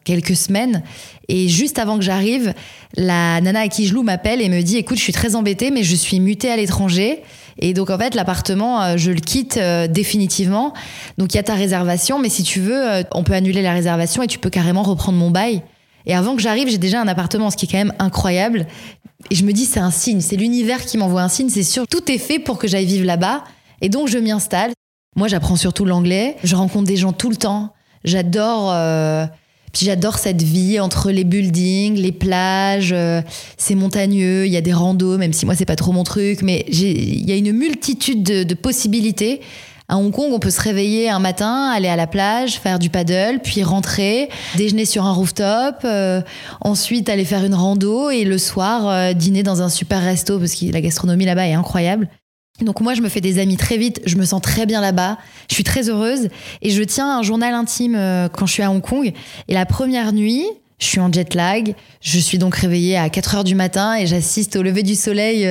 quelques 0.04 0.36
semaines 0.36 0.84
et 1.30 1.48
juste 1.48 1.78
avant 1.78 1.98
que 1.98 2.04
j'arrive, 2.04 2.54
la 2.98 3.40
nana 3.40 3.62
à 3.62 3.68
qui 3.68 3.86
je 3.86 3.94
loue 3.94 4.02
m'appelle 4.02 4.42
et 4.42 4.50
me 4.50 4.62
dit 4.62 4.78
écoute, 4.78 4.98
je 4.98 5.04
suis 5.04 5.14
très 5.14 5.36
embêtée, 5.36 5.70
mais 5.70 5.84
je 5.84 5.96
suis 5.96 6.20
mutée 6.20 6.52
à 6.52 6.58
l'étranger. 6.58 7.22
Et 7.60 7.74
donc 7.74 7.92
en 7.92 7.98
fait, 8.00 8.16
l'appartement, 8.16 8.82
euh, 8.82 8.98
je 8.98 9.12
le 9.12 9.20
quitte 9.20 9.58
euh, 9.58 9.88
définitivement. 9.88 10.74
Donc 11.20 11.34
il 11.34 11.38
y 11.38 11.40
a 11.40 11.44
ta 11.44 11.54
réservation, 11.54 12.18
mais 12.18 12.30
si 12.30 12.42
tu 12.42 12.60
veux, 12.60 12.90
euh, 12.90 13.04
on 13.14 13.24
peut 13.24 13.34
annuler 13.34 13.62
la 13.62 13.74
réservation 13.74 14.24
et 14.24 14.28
tu 14.28 14.40
peux 14.40 14.50
carrément 14.50 14.82
reprendre 14.82 15.20
mon 15.20 15.30
bail. 15.30 15.62
Et 16.08 16.16
avant 16.16 16.36
que 16.36 16.42
j'arrive, 16.42 16.68
j'ai 16.68 16.80
déjà 16.80 17.00
un 17.00 17.08
appartement, 17.08 17.52
ce 17.52 17.58
qui 17.58 17.68
est 17.68 17.70
quand 17.70 17.78
même 17.78 17.94
incroyable. 18.00 18.66
Et 19.30 19.36
je 19.36 19.44
me 19.44 19.54
dis 19.54 19.66
c'est 19.66 19.82
un 19.82 19.92
signe, 19.92 20.22
c'est 20.22 20.38
l'univers 20.38 20.84
qui 20.84 20.98
m'envoie 20.98 21.22
un 21.22 21.30
signe, 21.30 21.50
c'est 21.50 21.62
sûr. 21.62 21.86
Tout 21.88 22.12
est 22.12 22.18
fait 22.18 22.40
pour 22.40 22.58
que 22.58 22.68
j'aille 22.68 22.86
vivre 22.86 23.06
là-bas. 23.06 23.44
Et 23.82 23.90
donc 23.90 24.08
je 24.08 24.18
m'y 24.18 24.32
installe. 24.32 24.72
Moi, 25.16 25.28
j'apprends 25.28 25.56
surtout 25.56 25.86
l'anglais. 25.86 26.38
Je 26.44 26.56
rencontre 26.56 26.88
des 26.88 26.98
gens 26.98 27.14
tout 27.14 27.30
le 27.30 27.36
temps. 27.36 27.74
J'adore. 28.04 28.72
Puis 29.74 29.86
j'adore 29.86 30.18
cette 30.18 30.42
vie 30.42 30.80
entre 30.80 31.12
les 31.12 31.24
buildings, 31.24 31.96
les 31.96 32.12
plages, 32.12 32.92
euh, 32.92 33.22
c'est 33.58 33.76
montagneux, 33.76 34.46
il 34.46 34.52
y 34.52 34.58
a 34.58 34.62
des 34.62 34.74
randos, 34.74 35.18
même 35.18 35.34
si 35.34 35.46
moi 35.46 35.56
c'est 35.56 35.66
pas 35.66 35.76
trop 35.76 35.92
mon 35.92 36.04
truc, 36.04 36.42
mais 36.42 36.66
il 36.70 37.30
y 37.30 37.32
a 37.32 37.36
une 37.36 37.52
multitude 37.52 38.24
de, 38.24 38.54
possibilités. 38.54 39.42
À 39.88 39.98
Hong 39.98 40.12
Kong, 40.12 40.32
on 40.34 40.40
peut 40.40 40.52
se 40.52 40.62
réveiller 40.62 41.10
un 41.10 41.20
matin, 41.20 41.72
aller 41.74 41.88
à 41.88 41.96
la 41.96 42.06
plage, 42.06 42.60
faire 42.60 42.78
du 42.78 42.90
paddle, 42.90 43.40
puis 43.44 43.64
rentrer, 43.64 44.30
déjeuner 44.56 44.86
sur 44.86 45.06
un 45.06 45.14
rooftop, 45.14 45.78
euh, 45.84 46.22
ensuite 46.62 47.10
aller 47.10 47.26
faire 47.26 47.44
une 47.44 47.56
rando 47.56 48.10
et 48.12 48.24
le 48.24 48.38
soir 48.38 48.88
euh, 48.88 49.14
dîner 49.14 49.42
dans 49.42 49.64
un 49.64 49.70
super 49.70 50.02
resto 50.02 50.38
parce 50.38 50.54
que 50.54 50.66
la 50.72 50.82
gastronomie 50.82 51.26
là-bas 51.26 51.48
est 51.48 51.54
incroyable. 51.54 52.08
Donc 52.62 52.82
moi, 52.82 52.94
je 52.94 53.02
me 53.02 53.10
fais 53.10 53.22
des 53.22 53.40
amis 53.40 53.58
très 53.58 53.78
vite, 53.78 54.02
je 54.06 54.16
me 54.18 54.26
sens 54.26 54.42
très 54.42 54.66
bien 54.66 54.82
là-bas, 54.82 55.18
je 55.50 55.56
suis 55.56 55.64
très 55.64 55.90
heureuse 55.90 56.30
et 56.62 56.70
je 56.70 56.84
tiens 56.84 57.20
un 57.20 57.24
journal 57.24 57.54
intime 57.54 57.96
euh, 57.96 58.28
quand 58.30 58.46
je 58.46 58.54
suis 58.54 58.64
à 58.64 58.72
Hong 58.72 58.82
Kong. 58.82 59.12
Et 59.48 59.54
la 59.54 59.66
première 59.66 60.14
nuit, 60.14 60.46
je 60.80 60.86
suis 60.86 61.00
en 61.00 61.12
jet 61.12 61.34
lag, 61.34 61.76
je 62.02 62.20
suis 62.20 62.38
donc 62.38 62.56
réveillée 62.56 62.98
à 62.98 63.10
4 63.10 63.36
heures 63.36 63.44
du 63.44 63.56
matin 63.56 63.96
et 63.96 64.08
j'assiste 64.08 64.56
au 64.56 64.64
lever 64.64 64.84
du 64.84 64.96
soleil. 64.96 65.46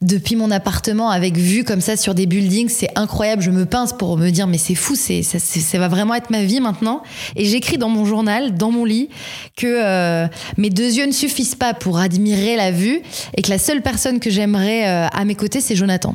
Depuis 0.00 0.36
mon 0.36 0.52
appartement 0.52 1.10
avec 1.10 1.36
vue 1.36 1.64
comme 1.64 1.80
ça 1.80 1.96
sur 1.96 2.14
des 2.14 2.26
buildings. 2.26 2.68
C'est 2.68 2.90
incroyable. 2.96 3.42
Je 3.42 3.50
me 3.50 3.66
pince 3.66 3.92
pour 3.92 4.16
me 4.16 4.30
dire, 4.30 4.46
mais 4.46 4.58
c'est 4.58 4.76
fou, 4.76 4.94
c'est, 4.94 5.22
ça, 5.22 5.40
ça, 5.40 5.78
va 5.78 5.88
vraiment 5.88 6.14
être 6.14 6.30
ma 6.30 6.44
vie 6.44 6.60
maintenant. 6.60 7.02
Et 7.34 7.44
j'écris 7.44 7.78
dans 7.78 7.88
mon 7.88 8.04
journal, 8.04 8.54
dans 8.54 8.70
mon 8.70 8.84
lit, 8.84 9.08
que 9.56 9.66
euh, 9.66 10.28
mes 10.56 10.70
deux 10.70 10.98
yeux 10.98 11.06
ne 11.06 11.12
suffisent 11.12 11.56
pas 11.56 11.74
pour 11.74 11.98
admirer 11.98 12.54
la 12.54 12.70
vue 12.70 13.02
et 13.36 13.42
que 13.42 13.50
la 13.50 13.58
seule 13.58 13.82
personne 13.82 14.20
que 14.20 14.30
j'aimerais 14.30 14.86
euh, 14.86 15.08
à 15.08 15.24
mes 15.24 15.34
côtés, 15.34 15.60
c'est 15.60 15.74
Jonathan. 15.74 16.14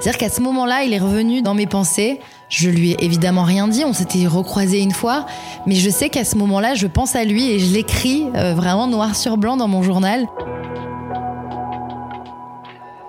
C'est-à-dire 0.00 0.18
qu'à 0.18 0.28
ce 0.28 0.40
moment-là, 0.42 0.82
il 0.82 0.92
est 0.92 0.98
revenu 0.98 1.40
dans 1.40 1.54
mes 1.54 1.66
pensées. 1.66 2.18
Je 2.50 2.68
lui 2.68 2.90
ai 2.90 3.04
évidemment 3.04 3.44
rien 3.44 3.68
dit, 3.68 3.84
on 3.86 3.92
s'était 3.92 4.26
recroisé 4.26 4.80
une 4.80 4.92
fois, 4.92 5.24
mais 5.66 5.76
je 5.76 5.88
sais 5.88 6.08
qu'à 6.10 6.24
ce 6.24 6.36
moment-là, 6.36 6.74
je 6.74 6.86
pense 6.86 7.16
à 7.16 7.24
lui 7.24 7.48
et 7.50 7.58
je 7.58 7.72
l'écris 7.72 8.26
euh, 8.34 8.54
vraiment 8.54 8.86
noir 8.86 9.16
sur 9.16 9.36
blanc 9.36 9.56
dans 9.56 9.68
mon 9.68 9.82
journal. 9.82 10.26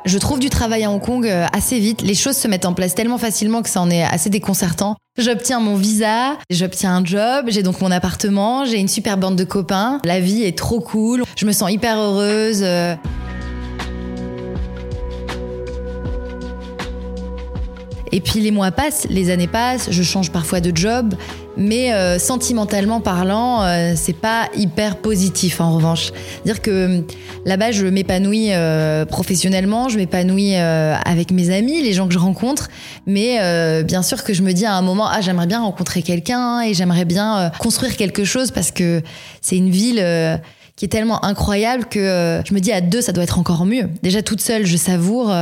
Je 0.06 0.20
trouve 0.20 0.38
du 0.38 0.52
travail 0.52 0.84
à 0.84 0.92
Hong 0.92 1.02
Kong 1.02 1.26
euh, 1.26 1.48
assez 1.52 1.80
vite. 1.80 2.04
Les 2.04 2.14
choses 2.14 2.38
se 2.38 2.48
mettent 2.48 2.66
en 2.66 2.74
place 2.74 2.94
tellement 2.94 3.18
facilement 3.18 3.64
que 3.64 3.70
ça 3.70 3.82
en 3.82 3.90
est 3.90 4.04
assez 4.04 4.30
déconcertant. 4.30 4.98
J'obtiens 5.18 5.60
mon 5.60 5.76
visa, 5.76 6.38
j'obtiens 6.52 6.98
un 6.98 7.04
job, 7.04 7.46
j'ai 7.48 7.64
donc 7.64 7.82
mon 7.82 7.90
appartement, 7.90 8.66
j'ai 8.66 8.78
une 8.78 8.88
super 8.88 9.18
bande 9.18 9.36
de 9.36 9.44
copains. 9.44 10.00
La 10.04 10.20
vie 10.20 10.44
est 10.44 10.56
trop 10.56 10.80
cool. 10.80 11.24
Je 11.36 11.48
me 11.48 11.52
sens 11.52 11.72
hyper 11.72 11.98
heureuse. 11.98 12.60
Euh. 12.62 12.96
Et 18.12 18.22
puis 18.22 18.42
les 18.42 18.52
mois 18.52 18.70
passent, 18.70 19.08
les 19.10 19.32
années 19.32 19.48
passent, 19.48 19.90
je 19.90 20.04
change 20.04 20.32
parfois 20.32 20.62
de 20.62 20.76
job, 20.76 21.16
mais 21.58 21.94
euh, 21.94 22.20
sentimentalement 22.20 23.02
parlant, 23.02 23.64
euh, 23.64 23.94
c'est 23.96 24.14
pas 24.14 24.50
hyper 24.56 24.98
positif 24.98 25.62
en 25.62 25.76
revanche. 25.76 26.12
Dire 26.46 26.62
que 26.62 27.04
là-bas, 27.46 27.72
je 27.72 27.86
m'épanouis 27.88 28.50
euh, 28.52 29.06
professionnellement, 29.06 29.90
je 29.90 29.98
m'épanouis 29.98 30.56
avec 30.56 31.32
mes 31.32 31.50
amis, 31.50 31.82
les 31.82 31.94
gens 31.94 32.08
que 32.08 32.14
je 32.14 32.20
rencontre, 32.20 32.70
mais 33.06 33.40
bien 33.84 34.02
sûr 34.02 34.24
que 34.24 34.34
je 34.34 34.42
me 34.42 34.54
dis 34.54 34.66
à 34.66 34.76
un 34.76 34.82
moment, 34.82 35.08
ah 35.08 35.22
j'aimerais 35.22 35.48
bien 35.48 35.62
rencontrer 35.62 36.02
quelqu'un 36.02 36.62
et 36.62 36.74
j'aimerais 36.74 37.06
bien 37.06 37.52
construire 37.60 37.96
quelque 37.96 38.24
chose 38.24 38.52
parce 38.52 38.72
que 38.72 39.02
c'est 39.42 39.58
une 39.58 39.70
ville 39.70 40.04
qui 40.76 40.86
est 40.86 40.90
tellement 40.90 41.24
incroyable 41.24 41.86
que 41.86 42.42
je 42.46 42.54
me 42.54 42.60
dis 42.60 42.72
à 42.72 42.82
deux, 42.82 43.02
ça 43.02 43.12
doit 43.12 43.24
être 43.24 43.40
encore 43.40 43.66
mieux. 43.66 43.90
Déjà 44.04 44.22
toute 44.22 44.42
seule, 44.42 44.66
je 44.66 44.78
savoure. 44.78 45.34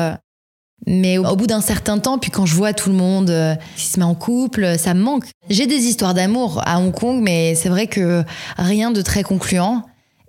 Mais 0.86 1.18
au 1.18 1.36
bout 1.36 1.48
d'un 1.48 1.62
certain 1.62 1.98
temps, 1.98 2.18
puis 2.18 2.30
quand 2.30 2.46
je 2.46 2.56
vois 2.56 2.74
tout 2.74 2.90
le 2.90 2.96
monde 2.96 3.30
euh, 3.30 3.56
qui 3.78 3.86
se 3.86 4.00
met 4.00 4.06
en 4.06 4.16
couple, 4.16 4.78
ça 4.78 4.94
me 4.94 5.02
manque. 5.02 5.25
J'ai 5.50 5.66
des 5.66 5.86
histoires 5.86 6.13
d'amour 6.13 6.62
à 6.66 6.80
Hong 6.80 6.94
Kong, 6.94 7.22
mais 7.22 7.56
c'est 7.56 7.70
vrai 7.70 7.88
que 7.88 8.24
rien 8.58 8.92
de 8.92 9.02
très 9.02 9.24
concluant 9.24 9.84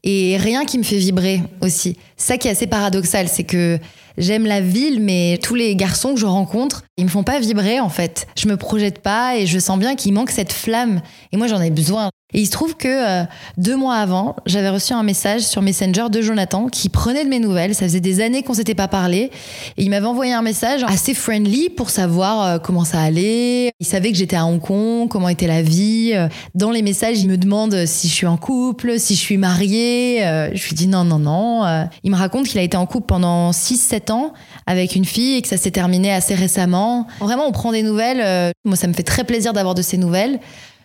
et 0.04 0.36
rien 0.36 0.64
qui 0.64 0.78
me 0.78 0.82
fait 0.82 0.98
vibrer 0.98 1.42
aussi. 1.60 1.96
Ça 2.16 2.36
qui 2.36 2.48
est 2.48 2.50
assez 2.52 2.66
paradoxal, 2.66 3.26
c'est 3.28 3.44
que 3.44 3.78
j'aime 4.18 4.46
la 4.46 4.60
ville, 4.60 5.00
mais 5.00 5.38
tous 5.42 5.54
les 5.54 5.74
garçons 5.74 6.14
que 6.14 6.20
je 6.20 6.26
rencontre, 6.26 6.84
ils 6.98 7.04
me 7.04 7.10
font 7.10 7.24
pas 7.24 7.40
vibrer 7.40 7.80
en 7.80 7.88
fait. 7.88 8.26
Je 8.38 8.46
me 8.46 8.56
projette 8.56 9.00
pas 9.00 9.36
et 9.36 9.46
je 9.46 9.58
sens 9.58 9.78
bien 9.78 9.96
qu'il 9.96 10.12
manque 10.12 10.30
cette 10.30 10.52
flamme. 10.52 11.00
Et 11.32 11.36
moi, 11.36 11.46
j'en 11.46 11.60
ai 11.60 11.70
besoin. 11.70 12.10
Et 12.34 12.40
il 12.40 12.46
se 12.46 12.50
trouve 12.50 12.76
que 12.76 12.88
euh, 12.88 13.24
deux 13.56 13.76
mois 13.76 13.94
avant, 13.94 14.34
j'avais 14.44 14.68
reçu 14.68 14.92
un 14.92 15.04
message 15.04 15.42
sur 15.42 15.62
Messenger 15.62 16.06
de 16.10 16.20
Jonathan 16.20 16.66
qui 16.66 16.88
prenait 16.88 17.24
de 17.24 17.30
mes 17.30 17.38
nouvelles. 17.38 17.76
Ça 17.76 17.84
faisait 17.84 18.00
des 18.00 18.20
années 18.20 18.42
qu'on 18.42 18.54
s'était 18.54 18.74
pas 18.74 18.88
parlé. 18.88 19.30
Et 19.76 19.84
il 19.84 19.90
m'avait 19.90 20.06
envoyé 20.06 20.32
un 20.32 20.42
message 20.42 20.82
assez 20.82 21.14
friendly 21.14 21.70
pour 21.70 21.90
savoir 21.90 22.44
euh, 22.44 22.58
comment 22.58 22.84
ça 22.84 23.00
allait. 23.00 23.70
Il 23.78 23.86
savait 23.86 24.10
que 24.10 24.18
j'étais 24.18 24.34
à 24.34 24.46
Hong 24.46 24.60
Kong, 24.60 25.08
comment 25.08 25.28
était 25.28 25.46
la 25.46 25.62
vie. 25.62 26.10
Euh, 26.12 26.26
dans 26.56 26.72
les 26.72 26.82
messages, 26.82 27.20
il 27.20 27.28
me 27.28 27.38
demande 27.38 27.86
si 27.86 28.08
je 28.08 28.12
suis 28.12 28.26
en 28.26 28.36
couple, 28.36 28.98
si 28.98 29.14
je 29.14 29.20
suis 29.20 29.38
mariée. 29.38 30.18
je 30.52 30.66
lui 30.66 30.74
dis 30.74 30.88
non, 30.88 31.04
non, 31.04 31.20
non. 31.20 31.86
Il 32.02 32.10
me 32.10 32.16
raconte 32.16 32.46
qu'il 32.48 32.58
a 32.58 32.62
été 32.62 32.76
en 32.76 32.86
couple 32.86 33.06
pendant 33.06 33.52
6-7 33.52 34.10
ans 34.10 34.32
avec 34.66 34.96
une 34.96 35.04
fille 35.04 35.36
et 35.36 35.42
que 35.42 35.48
ça 35.48 35.56
s'est 35.56 35.70
terminé 35.70 36.12
assez 36.12 36.34
récemment. 36.34 37.06
Vraiment, 37.20 37.46
on 37.46 37.52
prend 37.52 37.70
des 37.70 37.82
nouvelles. 37.82 38.52
Moi, 38.64 38.76
ça 38.76 38.88
me 38.88 38.92
fait 38.92 39.04
très 39.04 39.22
plaisir 39.22 39.52
d'avoir 39.52 39.76
de 39.76 39.82
ces 39.82 39.98
nouvelles. 39.98 40.40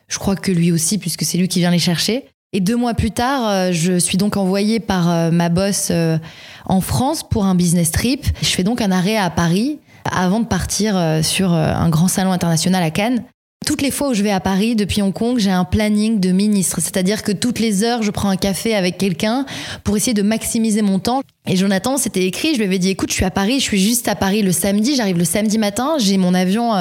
Je 0.09 0.17
crois 0.19 0.35
que 0.35 0.51
lui 0.51 0.71
aussi, 0.71 0.97
puisque 0.97 1.23
c'est 1.23 1.37
lui 1.37 1.47
qui 1.47 1.59
vient 1.59 1.71
les 1.71 1.79
chercher. 1.79 2.25
Et 2.51 2.61
deux 2.61 2.75
mois 2.75 2.95
plus 2.95 3.11
tard, 3.11 3.47
euh, 3.47 3.71
je 3.71 3.99
suis 3.99 4.17
donc 4.17 4.35
envoyée 4.35 4.79
par 4.79 5.09
euh, 5.09 5.29
ma 5.29 5.49
boss 5.49 5.89
euh, 5.91 6.17
en 6.65 6.81
France 6.81 7.21
pour 7.27 7.45
un 7.45 7.53
business 7.53 7.91
trip. 7.91 8.25
Je 8.41 8.47
fais 8.47 8.63
donc 8.63 8.81
un 8.81 8.91
arrêt 8.91 9.17
à 9.17 9.29
Paris 9.29 9.79
avant 10.11 10.39
de 10.39 10.45
partir 10.45 11.19
sur 11.23 11.53
un 11.53 11.89
grand 11.89 12.07
salon 12.07 12.31
international 12.31 12.81
à 12.81 12.89
Cannes. 12.89 13.23
Toutes 13.65 13.81
les 13.81 13.91
fois 13.91 14.09
où 14.09 14.13
je 14.13 14.23
vais 14.23 14.31
à 14.31 14.39
Paris 14.39 14.75
depuis 14.75 15.01
Hong 15.01 15.13
Kong, 15.13 15.37
j'ai 15.37 15.51
un 15.51 15.65
planning 15.65 16.19
de 16.19 16.31
ministre, 16.31 16.79
c'est-à-dire 16.81 17.21
que 17.21 17.31
toutes 17.31 17.59
les 17.59 17.83
heures, 17.83 18.01
je 18.01 18.09
prends 18.09 18.29
un 18.29 18.37
café 18.37 18.73
avec 18.73 18.97
quelqu'un 18.97 19.45
pour 19.83 19.95
essayer 19.97 20.13
de 20.13 20.21
maximiser 20.21 20.81
mon 20.81 20.97
temps. 20.97 21.21
Et 21.45 21.55
Jonathan, 21.55 21.97
c'était 21.97 22.25
écrit, 22.25 22.53
je 22.53 22.59
lui 22.59 22.65
avais 22.65 22.79
dit, 22.79 22.89
écoute, 22.89 23.09
je 23.09 23.15
suis 23.15 23.25
à 23.25 23.31
Paris, 23.31 23.59
je 23.59 23.65
suis 23.65 23.79
juste 23.79 24.07
à 24.07 24.15
Paris 24.15 24.41
le 24.41 24.53
samedi, 24.53 24.95
j'arrive 24.95 25.17
le 25.17 25.25
samedi 25.25 25.57
matin, 25.57 25.97
j'ai 25.99 26.17
mon 26.17 26.33
avion 26.33 26.71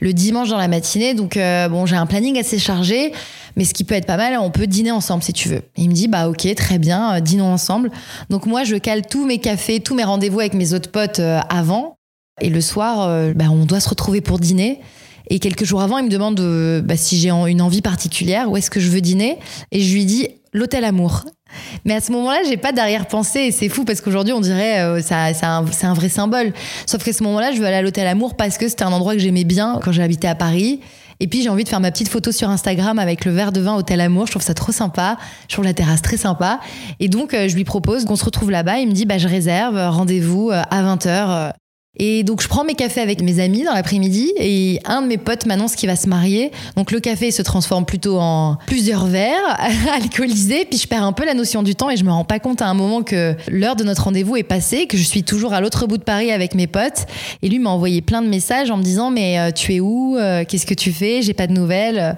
le 0.00 0.12
dimanche 0.12 0.50
dans 0.50 0.58
la 0.58 0.68
matinée, 0.68 1.14
donc 1.14 1.38
bon, 1.70 1.86
j'ai 1.86 1.96
un 1.96 2.06
planning 2.06 2.38
assez 2.38 2.58
chargé. 2.58 3.12
mais 3.56 3.64
ce 3.64 3.72
qui 3.72 3.84
peut 3.84 3.94
être 3.94 4.06
pas 4.06 4.16
mal, 4.16 4.36
on 4.38 4.50
peut 4.50 4.66
dîner 4.66 4.90
ensemble 4.90 5.22
si 5.22 5.32
tu 5.32 5.48
veux. 5.48 5.62
Il 5.76 5.88
me 5.88 5.94
dit, 5.94 6.08
bah 6.08 6.28
ok, 6.28 6.54
très 6.54 6.78
bien, 6.78 7.20
dînons 7.20 7.52
ensemble. 7.52 7.90
Donc 8.30 8.46
moi, 8.46 8.64
je 8.64 8.76
cale 8.76 9.06
tous 9.06 9.24
mes 9.24 9.38
cafés, 9.38 9.80
tous 9.80 9.94
mes 9.94 10.04
rendez-vous 10.04 10.40
avec 10.40 10.54
mes 10.54 10.74
autres 10.74 10.90
potes 10.90 11.20
avant. 11.48 11.96
Et 12.42 12.50
le 12.50 12.60
soir, 12.60 13.32
bah, 13.34 13.46
on 13.50 13.64
doit 13.64 13.80
se 13.80 13.88
retrouver 13.88 14.20
pour 14.20 14.38
dîner. 14.38 14.80
Et 15.28 15.38
quelques 15.38 15.64
jours 15.64 15.82
avant, 15.82 15.98
il 15.98 16.04
me 16.04 16.10
demande 16.10 16.40
bah, 16.84 16.96
si 16.96 17.18
j'ai 17.18 17.30
une 17.30 17.62
envie 17.62 17.82
particulière, 17.82 18.50
où 18.50 18.56
est-ce 18.56 18.70
que 18.70 18.80
je 18.80 18.88
veux 18.90 19.00
dîner? 19.00 19.38
Et 19.72 19.80
je 19.80 19.92
lui 19.92 20.04
dis 20.04 20.28
l'hôtel 20.52 20.84
Amour. 20.84 21.24
Mais 21.84 21.94
à 21.94 22.00
ce 22.00 22.12
moment-là, 22.12 22.40
j'ai 22.48 22.56
pas 22.56 22.72
d'arrière-pensée 22.72 23.40
et 23.40 23.52
c'est 23.52 23.68
fou 23.68 23.84
parce 23.84 24.00
qu'aujourd'hui, 24.00 24.32
on 24.32 24.40
dirait 24.40 24.80
euh, 24.80 25.00
ça, 25.00 25.32
c'est 25.32 25.46
un, 25.86 25.94
vrai 25.94 26.08
symbole. 26.08 26.52
Sauf 26.86 27.04
qu'à 27.04 27.12
ce 27.12 27.22
moment-là, 27.22 27.52
je 27.52 27.58
veux 27.58 27.66
aller 27.66 27.76
à 27.76 27.82
l'hôtel 27.82 28.06
Amour 28.06 28.34
parce 28.34 28.58
que 28.58 28.68
c'était 28.68 28.84
un 28.84 28.92
endroit 28.92 29.14
que 29.14 29.20
j'aimais 29.20 29.44
bien 29.44 29.80
quand 29.82 29.92
j'habitais 29.92 30.28
à 30.28 30.34
Paris. 30.34 30.80
Et 31.18 31.28
puis 31.28 31.42
j'ai 31.42 31.48
envie 31.48 31.64
de 31.64 31.68
faire 31.68 31.80
ma 31.80 31.90
petite 31.90 32.08
photo 32.08 32.30
sur 32.30 32.50
Instagram 32.50 32.98
avec 32.98 33.24
le 33.24 33.32
verre 33.32 33.50
de 33.50 33.60
vin 33.60 33.74
Hôtel 33.74 34.00
Amour. 34.00 34.26
Je 34.26 34.32
trouve 34.32 34.42
ça 34.42 34.54
trop 34.54 34.72
sympa. 34.72 35.16
Je 35.48 35.54
trouve 35.54 35.64
la 35.64 35.72
terrasse 35.72 36.02
très 36.02 36.18
sympa. 36.18 36.60
Et 37.00 37.08
donc 37.08 37.32
euh, 37.32 37.48
je 37.48 37.54
lui 37.54 37.64
propose 37.64 38.04
qu'on 38.04 38.16
se 38.16 38.24
retrouve 38.24 38.50
là-bas. 38.50 38.78
Il 38.80 38.88
me 38.88 38.92
dit 38.92 39.06
bah 39.06 39.16
je 39.16 39.28
réserve 39.28 39.76
rendez-vous 39.76 40.50
euh, 40.50 40.62
à 40.70 40.82
20h 40.82 41.52
et 41.98 42.22
donc 42.22 42.42
je 42.42 42.48
prends 42.48 42.64
mes 42.64 42.74
cafés 42.74 43.00
avec 43.00 43.22
mes 43.22 43.40
amis 43.40 43.64
dans 43.64 43.72
l'après-midi 43.72 44.32
et 44.38 44.80
un 44.84 45.02
de 45.02 45.06
mes 45.06 45.18
potes 45.18 45.46
m'annonce 45.46 45.74
qu'il 45.74 45.88
va 45.88 45.96
se 45.96 46.08
marier. 46.08 46.50
Donc 46.76 46.90
le 46.90 47.00
café 47.00 47.30
se 47.30 47.42
transforme 47.42 47.84
plutôt 47.84 48.18
en 48.18 48.58
plusieurs 48.66 49.06
verres 49.06 49.58
alcoolisés, 49.94 50.66
puis 50.68 50.78
je 50.78 50.86
perds 50.86 51.04
un 51.04 51.12
peu 51.12 51.24
la 51.24 51.34
notion 51.34 51.62
du 51.62 51.74
temps 51.74 51.90
et 51.90 51.96
je 51.96 52.04
me 52.04 52.10
rends 52.10 52.24
pas 52.24 52.38
compte 52.38 52.62
à 52.62 52.66
un 52.66 52.74
moment 52.74 53.02
que 53.02 53.34
l'heure 53.48 53.76
de 53.76 53.84
notre 53.84 54.04
rendez-vous 54.04 54.36
est 54.36 54.42
passée, 54.42 54.86
que 54.86 54.96
je 54.96 55.02
suis 55.02 55.22
toujours 55.22 55.54
à 55.54 55.60
l'autre 55.60 55.86
bout 55.86 55.98
de 55.98 56.04
Paris 56.04 56.30
avec 56.32 56.54
mes 56.54 56.66
potes. 56.66 57.06
Et 57.42 57.48
lui 57.48 57.58
m'a 57.58 57.70
envoyé 57.70 58.02
plein 58.02 58.22
de 58.22 58.28
messages 58.28 58.70
en 58.70 58.76
me 58.76 58.82
disant 58.82 59.10
mais 59.10 59.38
euh, 59.38 59.50
tu 59.50 59.74
es 59.74 59.80
où? 59.80 60.16
Euh, 60.16 60.44
Qu'est-ce 60.46 60.66
que 60.66 60.74
tu 60.74 60.92
fais? 60.92 61.22
J'ai 61.22 61.34
pas 61.34 61.46
de 61.46 61.52
nouvelles. 61.52 62.16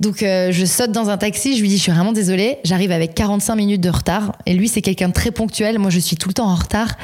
Donc 0.00 0.22
euh, 0.22 0.50
je 0.52 0.64
saute 0.64 0.92
dans 0.92 1.08
un 1.10 1.16
taxi, 1.16 1.56
je 1.56 1.62
lui 1.62 1.68
dis 1.68 1.76
je 1.76 1.82
suis 1.82 1.92
vraiment 1.92 2.12
désolée, 2.12 2.58
j'arrive 2.64 2.90
avec 2.90 3.14
45 3.14 3.54
minutes 3.54 3.80
de 3.80 3.90
retard 3.90 4.32
et 4.46 4.54
lui 4.54 4.68
c'est 4.68 4.82
quelqu'un 4.82 5.08
de 5.08 5.12
très 5.12 5.30
ponctuel, 5.30 5.78
moi 5.78 5.90
je 5.90 5.98
suis 5.98 6.16
tout 6.16 6.28
le 6.28 6.34
temps 6.34 6.48
en 6.48 6.54
retard, 6.54 6.96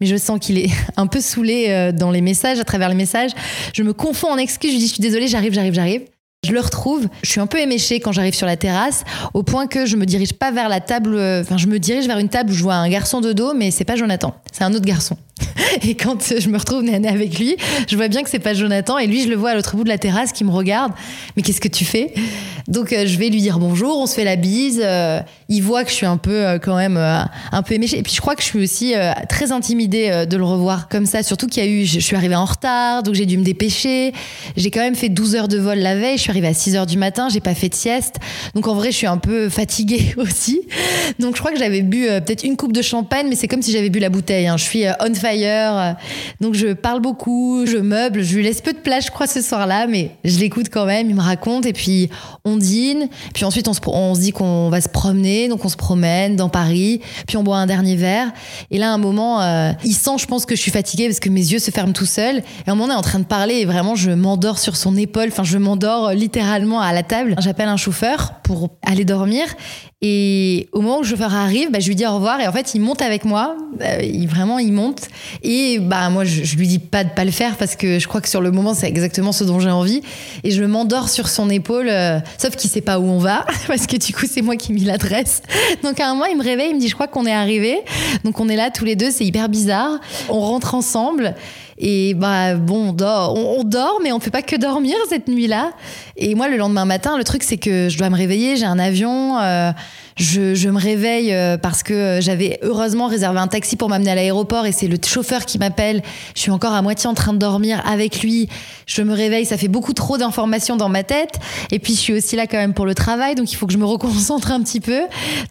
mais 0.00 0.06
je 0.06 0.16
sens 0.16 0.38
qu'il 0.40 0.58
est 0.58 0.70
un 0.96 1.06
peu 1.06 1.20
saoulé 1.20 1.66
euh, 1.68 1.92
dans 1.92 2.10
les 2.10 2.20
messages, 2.20 2.58
à 2.58 2.64
travers 2.64 2.88
les 2.88 2.94
messages. 2.94 3.32
Je 3.74 3.82
me 3.82 3.92
confonds 3.92 4.32
en 4.32 4.38
excuses, 4.38 4.70
je 4.70 4.76
lui 4.76 4.80
dis 4.80 4.88
je 4.88 4.94
suis 4.94 5.02
désolée, 5.02 5.28
j'arrive, 5.28 5.52
j'arrive, 5.52 5.74
j'arrive. 5.74 6.02
Je 6.46 6.52
le 6.52 6.60
retrouve, 6.60 7.08
je 7.22 7.30
suis 7.30 7.40
un 7.40 7.48
peu 7.48 7.58
éméchée 7.58 7.98
quand 7.98 8.12
j'arrive 8.12 8.34
sur 8.34 8.46
la 8.46 8.56
terrasse, 8.56 9.02
au 9.34 9.42
point 9.42 9.66
que 9.66 9.86
je 9.86 9.96
me 9.96 10.06
dirige 10.06 10.34
pas 10.34 10.52
vers 10.52 10.68
la 10.68 10.80
table, 10.80 11.16
euh, 11.16 11.42
enfin 11.42 11.56
je 11.56 11.66
me 11.66 11.80
dirige 11.80 12.06
vers 12.06 12.18
une 12.18 12.28
table 12.28 12.52
où 12.52 12.54
je 12.54 12.62
vois 12.62 12.76
un 12.76 12.88
garçon 12.88 13.20
de 13.20 13.32
dos, 13.32 13.54
mais 13.54 13.72
c'est 13.72 13.84
pas 13.84 13.96
Jonathan, 13.96 14.34
c'est 14.52 14.62
un 14.62 14.72
autre 14.72 14.84
garçon. 14.84 15.16
Et 15.82 15.94
quand 15.94 16.34
je 16.38 16.48
me 16.48 16.58
retrouve 16.58 16.82
nez 16.82 17.08
avec 17.08 17.38
lui, 17.38 17.56
je 17.88 17.96
vois 17.96 18.08
bien 18.08 18.22
que 18.22 18.30
c'est 18.30 18.38
pas 18.38 18.54
Jonathan. 18.54 18.98
Et 18.98 19.06
lui, 19.06 19.22
je 19.22 19.28
le 19.28 19.36
vois 19.36 19.50
à 19.50 19.54
l'autre 19.54 19.76
bout 19.76 19.84
de 19.84 19.88
la 19.88 19.98
terrasse 19.98 20.32
qui 20.32 20.44
me 20.44 20.50
regarde. 20.50 20.92
Mais 21.36 21.42
qu'est-ce 21.42 21.60
que 21.60 21.68
tu 21.68 21.84
fais? 21.84 22.12
Donc, 22.66 22.92
euh, 22.92 23.06
je 23.06 23.18
vais 23.18 23.30
lui 23.30 23.40
dire 23.40 23.58
bonjour. 23.58 23.98
On 23.98 24.06
se 24.06 24.14
fait 24.14 24.24
la 24.24 24.36
bise. 24.36 24.80
Euh, 24.82 25.20
il 25.48 25.62
voit 25.62 25.84
que 25.84 25.90
je 25.90 25.94
suis 25.94 26.06
un 26.06 26.18
peu, 26.18 26.46
euh, 26.46 26.58
quand 26.58 26.76
même, 26.76 26.96
un 26.96 27.62
peu 27.62 27.74
éméchée. 27.74 27.98
Et 27.98 28.02
puis, 28.02 28.12
je 28.14 28.20
crois 28.20 28.34
que 28.34 28.42
je 28.42 28.46
suis 28.46 28.58
aussi 28.58 28.94
très 29.28 29.52
intimidée 29.52 30.26
de 30.28 30.36
le 30.36 30.44
revoir 30.44 30.88
comme 30.88 31.06
ça. 31.06 31.22
Surtout 31.22 31.46
qu'il 31.46 31.64
y 31.64 31.66
a 31.66 31.70
eu, 31.70 31.84
je 31.84 32.00
suis 32.00 32.16
arrivée 32.16 32.36
en 32.36 32.44
retard, 32.44 33.02
donc 33.02 33.14
j'ai 33.14 33.26
dû 33.26 33.38
me 33.38 33.44
dépêcher. 33.44 34.12
J'ai 34.56 34.70
quand 34.70 34.80
même 34.80 34.94
fait 34.94 35.08
12 35.08 35.34
heures 35.34 35.48
de 35.48 35.58
vol 35.58 35.78
la 35.78 35.96
veille. 35.96 36.16
Je 36.16 36.22
suis 36.22 36.30
arrivée 36.30 36.48
à 36.48 36.54
6 36.54 36.76
heures 36.76 36.86
du 36.86 36.98
matin. 36.98 37.28
J'ai 37.30 37.40
pas 37.40 37.54
fait 37.54 37.68
de 37.68 37.74
sieste. 37.74 38.16
Donc, 38.54 38.68
en 38.68 38.74
vrai, 38.74 38.90
je 38.90 38.96
suis 38.96 39.06
un 39.06 39.18
peu 39.18 39.48
fatiguée 39.48 40.14
aussi. 40.18 40.60
Donc, 41.18 41.36
je 41.36 41.40
crois 41.40 41.52
que 41.52 41.58
j'avais 41.58 41.82
bu 41.82 42.06
peut-être 42.06 42.44
une 42.44 42.56
coupe 42.56 42.72
de 42.72 42.82
champagne, 42.82 43.26
mais 43.28 43.34
c'est 43.34 43.48
comme 43.48 43.62
si 43.62 43.72
j'avais 43.72 43.90
bu 43.90 43.98
la 43.98 44.10
bouteille. 44.10 44.46
Hein. 44.46 44.56
Je 44.56 44.64
suis 44.64 44.84
on 45.00 45.14
fire 45.14 45.27
euh, 45.36 45.92
donc 46.40 46.54
je 46.54 46.72
parle 46.72 47.00
beaucoup, 47.00 47.64
je 47.66 47.78
meuble, 47.78 48.22
je 48.22 48.36
lui 48.36 48.42
laisse 48.42 48.60
peu 48.60 48.72
de 48.72 48.78
place, 48.78 49.06
je 49.06 49.10
crois, 49.10 49.26
ce 49.26 49.40
soir-là, 49.40 49.86
mais 49.86 50.12
je 50.24 50.38
l'écoute 50.38 50.68
quand 50.70 50.86
même, 50.86 51.08
il 51.08 51.16
me 51.16 51.20
raconte, 51.20 51.66
et 51.66 51.72
puis 51.72 52.10
on 52.44 52.56
dîne, 52.56 53.08
puis 53.34 53.44
ensuite 53.44 53.68
on 53.68 54.14
se, 54.14 54.20
dit 54.20 54.32
qu'on 54.32 54.68
va 54.70 54.80
se 54.80 54.88
promener, 54.88 55.48
donc 55.48 55.64
on 55.64 55.68
se 55.68 55.76
promène 55.76 56.36
dans 56.36 56.48
Paris, 56.48 57.00
puis 57.26 57.36
on 57.36 57.42
boit 57.42 57.58
un 57.58 57.66
dernier 57.66 57.96
verre, 57.96 58.30
et 58.70 58.78
là, 58.78 58.90
à 58.90 58.94
un 58.94 58.98
moment, 58.98 59.42
euh, 59.42 59.72
il 59.84 59.94
sent, 59.94 60.18
je 60.18 60.26
pense 60.26 60.46
que 60.46 60.56
je 60.56 60.60
suis 60.60 60.70
fatiguée 60.70 61.06
parce 61.06 61.20
que 61.20 61.28
mes 61.28 61.52
yeux 61.52 61.58
se 61.58 61.70
ferment 61.70 61.92
tout 61.92 62.06
seuls, 62.06 62.38
et 62.38 62.68
à 62.68 62.72
un 62.72 62.74
moment, 62.74 62.92
on 62.92 62.96
est 62.96 62.98
en 62.98 63.02
train 63.02 63.18
de 63.18 63.24
parler, 63.24 63.56
et 63.56 63.64
vraiment, 63.64 63.94
je 63.94 64.10
m'endors 64.10 64.58
sur 64.58 64.76
son 64.76 64.96
épaule, 64.96 65.28
enfin, 65.28 65.44
je 65.44 65.58
m'endors 65.58 66.12
littéralement 66.12 66.80
à 66.80 66.92
la 66.92 67.02
table. 67.02 67.34
J'appelle 67.38 67.68
un 67.68 67.76
chauffeur 67.76 68.34
pour 68.42 68.70
aller 68.82 69.04
dormir, 69.04 69.46
et 70.00 70.68
au 70.70 70.80
moment 70.80 70.98
où 70.98 71.02
le 71.02 71.08
chauffeur 71.08 71.34
arrive, 71.34 71.72
bah, 71.72 71.80
je 71.80 71.88
lui 71.88 71.96
dis 71.96 72.06
au 72.06 72.14
revoir. 72.14 72.40
Et 72.40 72.46
en 72.46 72.52
fait, 72.52 72.72
il 72.76 72.80
monte 72.80 73.02
avec 73.02 73.24
moi. 73.24 73.56
Euh, 73.80 73.98
il, 74.00 74.28
vraiment, 74.28 74.60
il 74.60 74.72
monte. 74.72 75.08
Et 75.42 75.80
bah, 75.80 76.08
moi, 76.08 76.24
je, 76.24 76.44
je, 76.44 76.56
lui 76.56 76.68
dis 76.68 76.78
pas 76.78 77.02
de 77.02 77.10
pas 77.10 77.24
le 77.24 77.32
faire 77.32 77.56
parce 77.56 77.74
que 77.74 77.98
je 77.98 78.06
crois 78.06 78.20
que 78.20 78.28
sur 78.28 78.40
le 78.40 78.52
moment, 78.52 78.74
c'est 78.74 78.86
exactement 78.86 79.32
ce 79.32 79.42
dont 79.42 79.58
j'ai 79.58 79.72
envie. 79.72 80.02
Et 80.44 80.52
je 80.52 80.62
m'endors 80.62 81.08
sur 81.08 81.28
son 81.28 81.50
épaule. 81.50 81.88
Euh, 81.88 82.20
sauf 82.38 82.54
qu'il 82.54 82.70
sait 82.70 82.80
pas 82.80 83.00
où 83.00 83.06
on 83.06 83.18
va 83.18 83.44
parce 83.66 83.88
que 83.88 83.96
du 83.96 84.14
coup, 84.14 84.26
c'est 84.30 84.42
moi 84.42 84.54
qui 84.54 84.72
mis 84.72 84.84
l'adresse. 84.84 85.42
Donc 85.82 85.98
à 85.98 86.08
un 86.08 86.14
moment, 86.14 86.26
il 86.26 86.38
me 86.38 86.44
réveille. 86.44 86.70
Il 86.70 86.76
me 86.76 86.80
dit, 86.80 86.88
je 86.88 86.94
crois 86.94 87.08
qu'on 87.08 87.26
est 87.26 87.32
arrivé. 87.32 87.80
Donc 88.22 88.38
on 88.38 88.48
est 88.48 88.56
là 88.56 88.70
tous 88.70 88.84
les 88.84 88.94
deux. 88.94 89.10
C'est 89.10 89.24
hyper 89.24 89.48
bizarre. 89.48 89.98
On 90.28 90.38
rentre 90.38 90.76
ensemble. 90.76 91.34
Et 91.78 92.14
bah 92.14 92.56
bon, 92.56 92.88
on 92.88 92.92
dort, 92.92 93.36
on, 93.36 93.62
dort, 93.62 94.00
mais 94.02 94.10
on 94.12 94.20
fait 94.20 94.30
pas 94.30 94.42
que 94.42 94.56
dormir 94.56 94.96
cette 95.08 95.28
nuit-là. 95.28 95.72
Et 96.16 96.34
moi, 96.34 96.48
le 96.48 96.56
lendemain 96.56 96.84
matin, 96.84 97.16
le 97.16 97.24
truc 97.24 97.42
c'est 97.42 97.56
que 97.56 97.88
je 97.88 97.96
dois 97.96 98.10
me 98.10 98.16
réveiller, 98.16 98.56
j'ai 98.56 98.66
un 98.66 98.78
avion. 98.78 99.38
Euh, 99.38 99.72
je, 100.18 100.68
me 100.68 100.78
réveille 100.78 101.32
euh, 101.32 101.56
parce 101.56 101.82
que 101.82 101.94
euh, 101.94 102.20
j'avais 102.20 102.58
heureusement 102.62 103.06
réservé 103.06 103.38
un 103.38 103.46
taxi 103.46 103.76
pour 103.76 103.88
m'amener 103.88 104.10
à 104.10 104.14
l'aéroport 104.16 104.66
et 104.66 104.72
c'est 104.72 104.88
le 104.88 104.98
chauffeur 105.04 105.44
qui 105.44 105.58
m'appelle. 105.58 106.02
Je 106.34 106.40
suis 106.40 106.50
encore 106.50 106.72
à 106.72 106.82
moitié 106.82 107.08
en 107.08 107.14
train 107.14 107.32
de 107.32 107.38
dormir 107.38 107.80
avec 107.86 108.20
lui. 108.22 108.48
Je 108.86 109.02
me 109.02 109.14
réveille, 109.14 109.46
ça 109.46 109.56
fait 109.56 109.68
beaucoup 109.68 109.92
trop 109.92 110.18
d'informations 110.18 110.76
dans 110.76 110.88
ma 110.88 111.04
tête. 111.04 111.38
Et 111.70 111.78
puis 111.78 111.94
je 111.94 112.00
suis 112.00 112.12
aussi 112.14 112.34
là 112.34 112.46
quand 112.46 112.56
même 112.56 112.74
pour 112.74 112.84
le 112.84 112.94
travail, 112.94 113.36
donc 113.36 113.52
il 113.52 113.56
faut 113.56 113.66
que 113.66 113.72
je 113.72 113.78
me 113.78 113.84
reconcentre 113.84 114.50
un 114.50 114.60
petit 114.62 114.80
peu. 114.80 115.02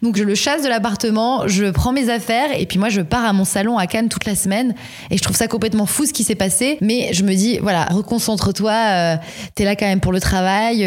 Donc 0.02 0.16
je 0.16 0.24
le 0.24 0.34
chasse 0.34 0.62
de 0.62 0.68
l'appartement, 0.68 1.48
je 1.48 1.70
prends 1.70 1.92
mes 1.92 2.10
affaires 2.10 2.50
et 2.58 2.66
puis 2.66 2.78
moi 2.78 2.90
je 2.90 3.00
pars 3.00 3.24
à 3.24 3.32
mon 3.32 3.44
salon 3.44 3.78
à 3.78 3.86
Cannes 3.86 4.08
toute 4.08 4.26
la 4.26 4.34
semaine. 4.34 4.74
Et 5.10 5.16
je 5.16 5.22
trouve 5.22 5.36
ça 5.36 5.48
complètement 5.48 5.86
fou 5.86 6.04
ce 6.04 6.12
qui 6.12 6.24
s'est 6.24 6.34
passé. 6.34 6.76
Mais 6.82 7.12
je 7.12 7.24
me 7.24 7.34
dis, 7.34 7.58
voilà, 7.58 7.86
reconcentre-toi, 7.86 8.72
euh, 8.72 9.16
t'es 9.54 9.64
là 9.64 9.76
quand 9.76 9.86
même 9.86 10.00
pour 10.00 10.12
le 10.12 10.20
travail, 10.20 10.86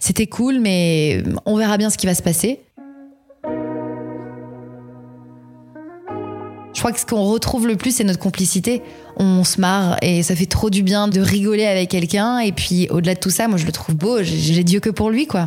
c'était 0.00 0.26
cool, 0.26 0.58
mais 0.60 1.22
on 1.46 1.56
verra 1.56 1.76
bien 1.76 1.90
ce 1.90 1.96
qui 1.96 2.06
va 2.06 2.14
se 2.14 2.22
passer. 2.22 2.58
Crois 6.82 6.90
que 6.90 6.98
ce 6.98 7.06
qu'on 7.06 7.22
retrouve 7.22 7.68
le 7.68 7.76
plus, 7.76 7.94
c'est 7.94 8.02
notre 8.02 8.18
complicité. 8.18 8.82
On 9.16 9.44
se 9.44 9.60
marre 9.60 9.98
et 10.02 10.24
ça 10.24 10.34
fait 10.34 10.46
trop 10.46 10.68
du 10.68 10.82
bien 10.82 11.06
de 11.06 11.20
rigoler 11.20 11.64
avec 11.64 11.90
quelqu'un. 11.90 12.40
Et 12.40 12.50
puis, 12.50 12.88
au-delà 12.90 13.14
de 13.14 13.20
tout 13.20 13.30
ça, 13.30 13.46
moi, 13.46 13.56
je 13.56 13.66
le 13.66 13.70
trouve 13.70 13.94
beau. 13.94 14.20
J'ai 14.24 14.64
Dieu 14.64 14.80
que 14.80 14.90
pour 14.90 15.08
lui, 15.08 15.28
quoi. 15.28 15.46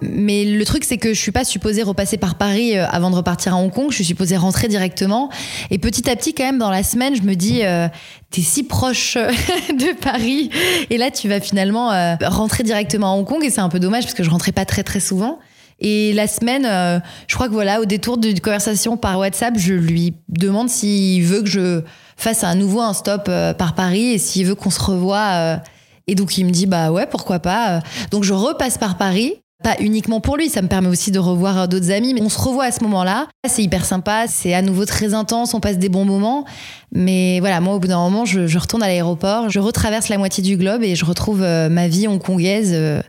Mais 0.00 0.44
le 0.44 0.64
truc, 0.64 0.84
c'est 0.84 0.98
que 0.98 1.12
je 1.12 1.20
suis 1.20 1.32
pas 1.32 1.44
supposée 1.44 1.82
repasser 1.82 2.16
par 2.16 2.36
Paris 2.36 2.78
euh, 2.78 2.86
avant 2.86 3.10
de 3.10 3.16
repartir 3.16 3.54
à 3.54 3.56
Hong 3.56 3.72
Kong. 3.72 3.86
Je 3.90 3.96
suis 3.96 4.04
supposée 4.04 4.36
rentrer 4.36 4.68
directement. 4.68 5.30
Et 5.72 5.78
petit 5.78 6.08
à 6.08 6.14
petit, 6.14 6.32
quand 6.32 6.44
même, 6.44 6.58
dans 6.58 6.70
la 6.70 6.84
semaine, 6.84 7.16
je 7.16 7.22
me 7.22 7.34
dis, 7.34 7.64
euh, 7.64 7.88
t'es 8.30 8.42
si 8.42 8.62
proche 8.62 9.16
euh, 9.16 9.32
de 9.70 9.98
Paris. 10.00 10.48
Et 10.90 10.96
là, 10.96 11.10
tu 11.10 11.28
vas 11.28 11.40
finalement 11.40 11.88
rentrer 12.22 12.62
directement 12.62 13.14
à 13.14 13.16
Hong 13.16 13.26
Kong. 13.26 13.42
Et 13.42 13.50
c'est 13.50 13.62
un 13.62 13.68
peu 13.68 13.80
dommage 13.80 14.04
parce 14.04 14.14
que 14.14 14.22
je 14.22 14.30
rentrais 14.30 14.52
pas 14.52 14.64
très, 14.64 14.84
très 14.84 15.00
souvent. 15.00 15.40
Et 15.78 16.12
la 16.14 16.26
semaine, 16.26 16.64
euh, 16.64 16.98
je 17.26 17.34
crois 17.34 17.48
que 17.48 17.52
voilà, 17.52 17.80
au 17.80 17.84
détour 17.84 18.16
d'une 18.16 18.40
conversation 18.40 18.96
par 18.96 19.18
WhatsApp, 19.18 19.54
je 19.58 19.74
lui 19.74 20.14
demande 20.28 20.70
s'il 20.70 21.22
veut 21.24 21.42
que 21.42 21.48
je 21.48 21.82
fasse 22.16 22.44
à 22.44 22.54
nouveau 22.54 22.80
un 22.80 22.94
stop 22.94 23.26
euh, 23.28 23.52
par 23.52 23.74
Paris 23.74 24.12
et 24.12 24.18
s'il 24.18 24.46
veut 24.46 24.54
qu'on 24.54 24.70
se 24.70 24.80
revoie. 24.80 25.30
Euh. 25.34 25.56
et 26.06 26.14
donc 26.14 26.38
il 26.38 26.46
me 26.46 26.50
dit 26.50 26.66
bah 26.66 26.90
ouais, 26.90 27.06
pourquoi 27.06 27.40
pas. 27.40 27.80
Donc 28.10 28.24
je 28.24 28.32
repasse 28.32 28.78
par 28.78 28.96
Paris. 28.96 29.34
Pas 29.64 29.74
uniquement 29.80 30.20
pour 30.20 30.36
lui, 30.36 30.50
ça 30.50 30.60
me 30.60 30.68
permet 30.68 30.88
aussi 30.88 31.10
de 31.10 31.18
revoir 31.18 31.66
d'autres 31.66 31.90
amis. 31.90 32.12
Mais 32.12 32.20
on 32.20 32.28
se 32.28 32.38
revoit 32.38 32.64
à 32.64 32.72
ce 32.72 32.82
moment-là. 32.84 33.26
C'est 33.48 33.62
hyper 33.62 33.86
sympa, 33.86 34.26
c'est 34.28 34.52
à 34.52 34.60
nouveau 34.60 34.84
très 34.84 35.14
intense, 35.14 35.54
on 35.54 35.60
passe 35.60 35.78
des 35.78 35.88
bons 35.88 36.04
moments. 36.04 36.44
Mais 36.92 37.40
voilà, 37.40 37.60
moi, 37.60 37.74
au 37.74 37.78
bout 37.78 37.88
d'un 37.88 37.98
moment, 37.98 38.26
je, 38.26 38.46
je 38.46 38.58
retourne 38.58 38.82
à 38.82 38.86
l'aéroport, 38.86 39.48
je 39.48 39.58
retraverse 39.58 40.10
la 40.10 40.18
moitié 40.18 40.42
du 40.42 40.58
globe 40.58 40.82
et 40.82 40.94
je 40.94 41.06
retrouve 41.06 41.40
ma 41.40 41.88
vie 41.88 42.06
hongkongaise 42.06 43.02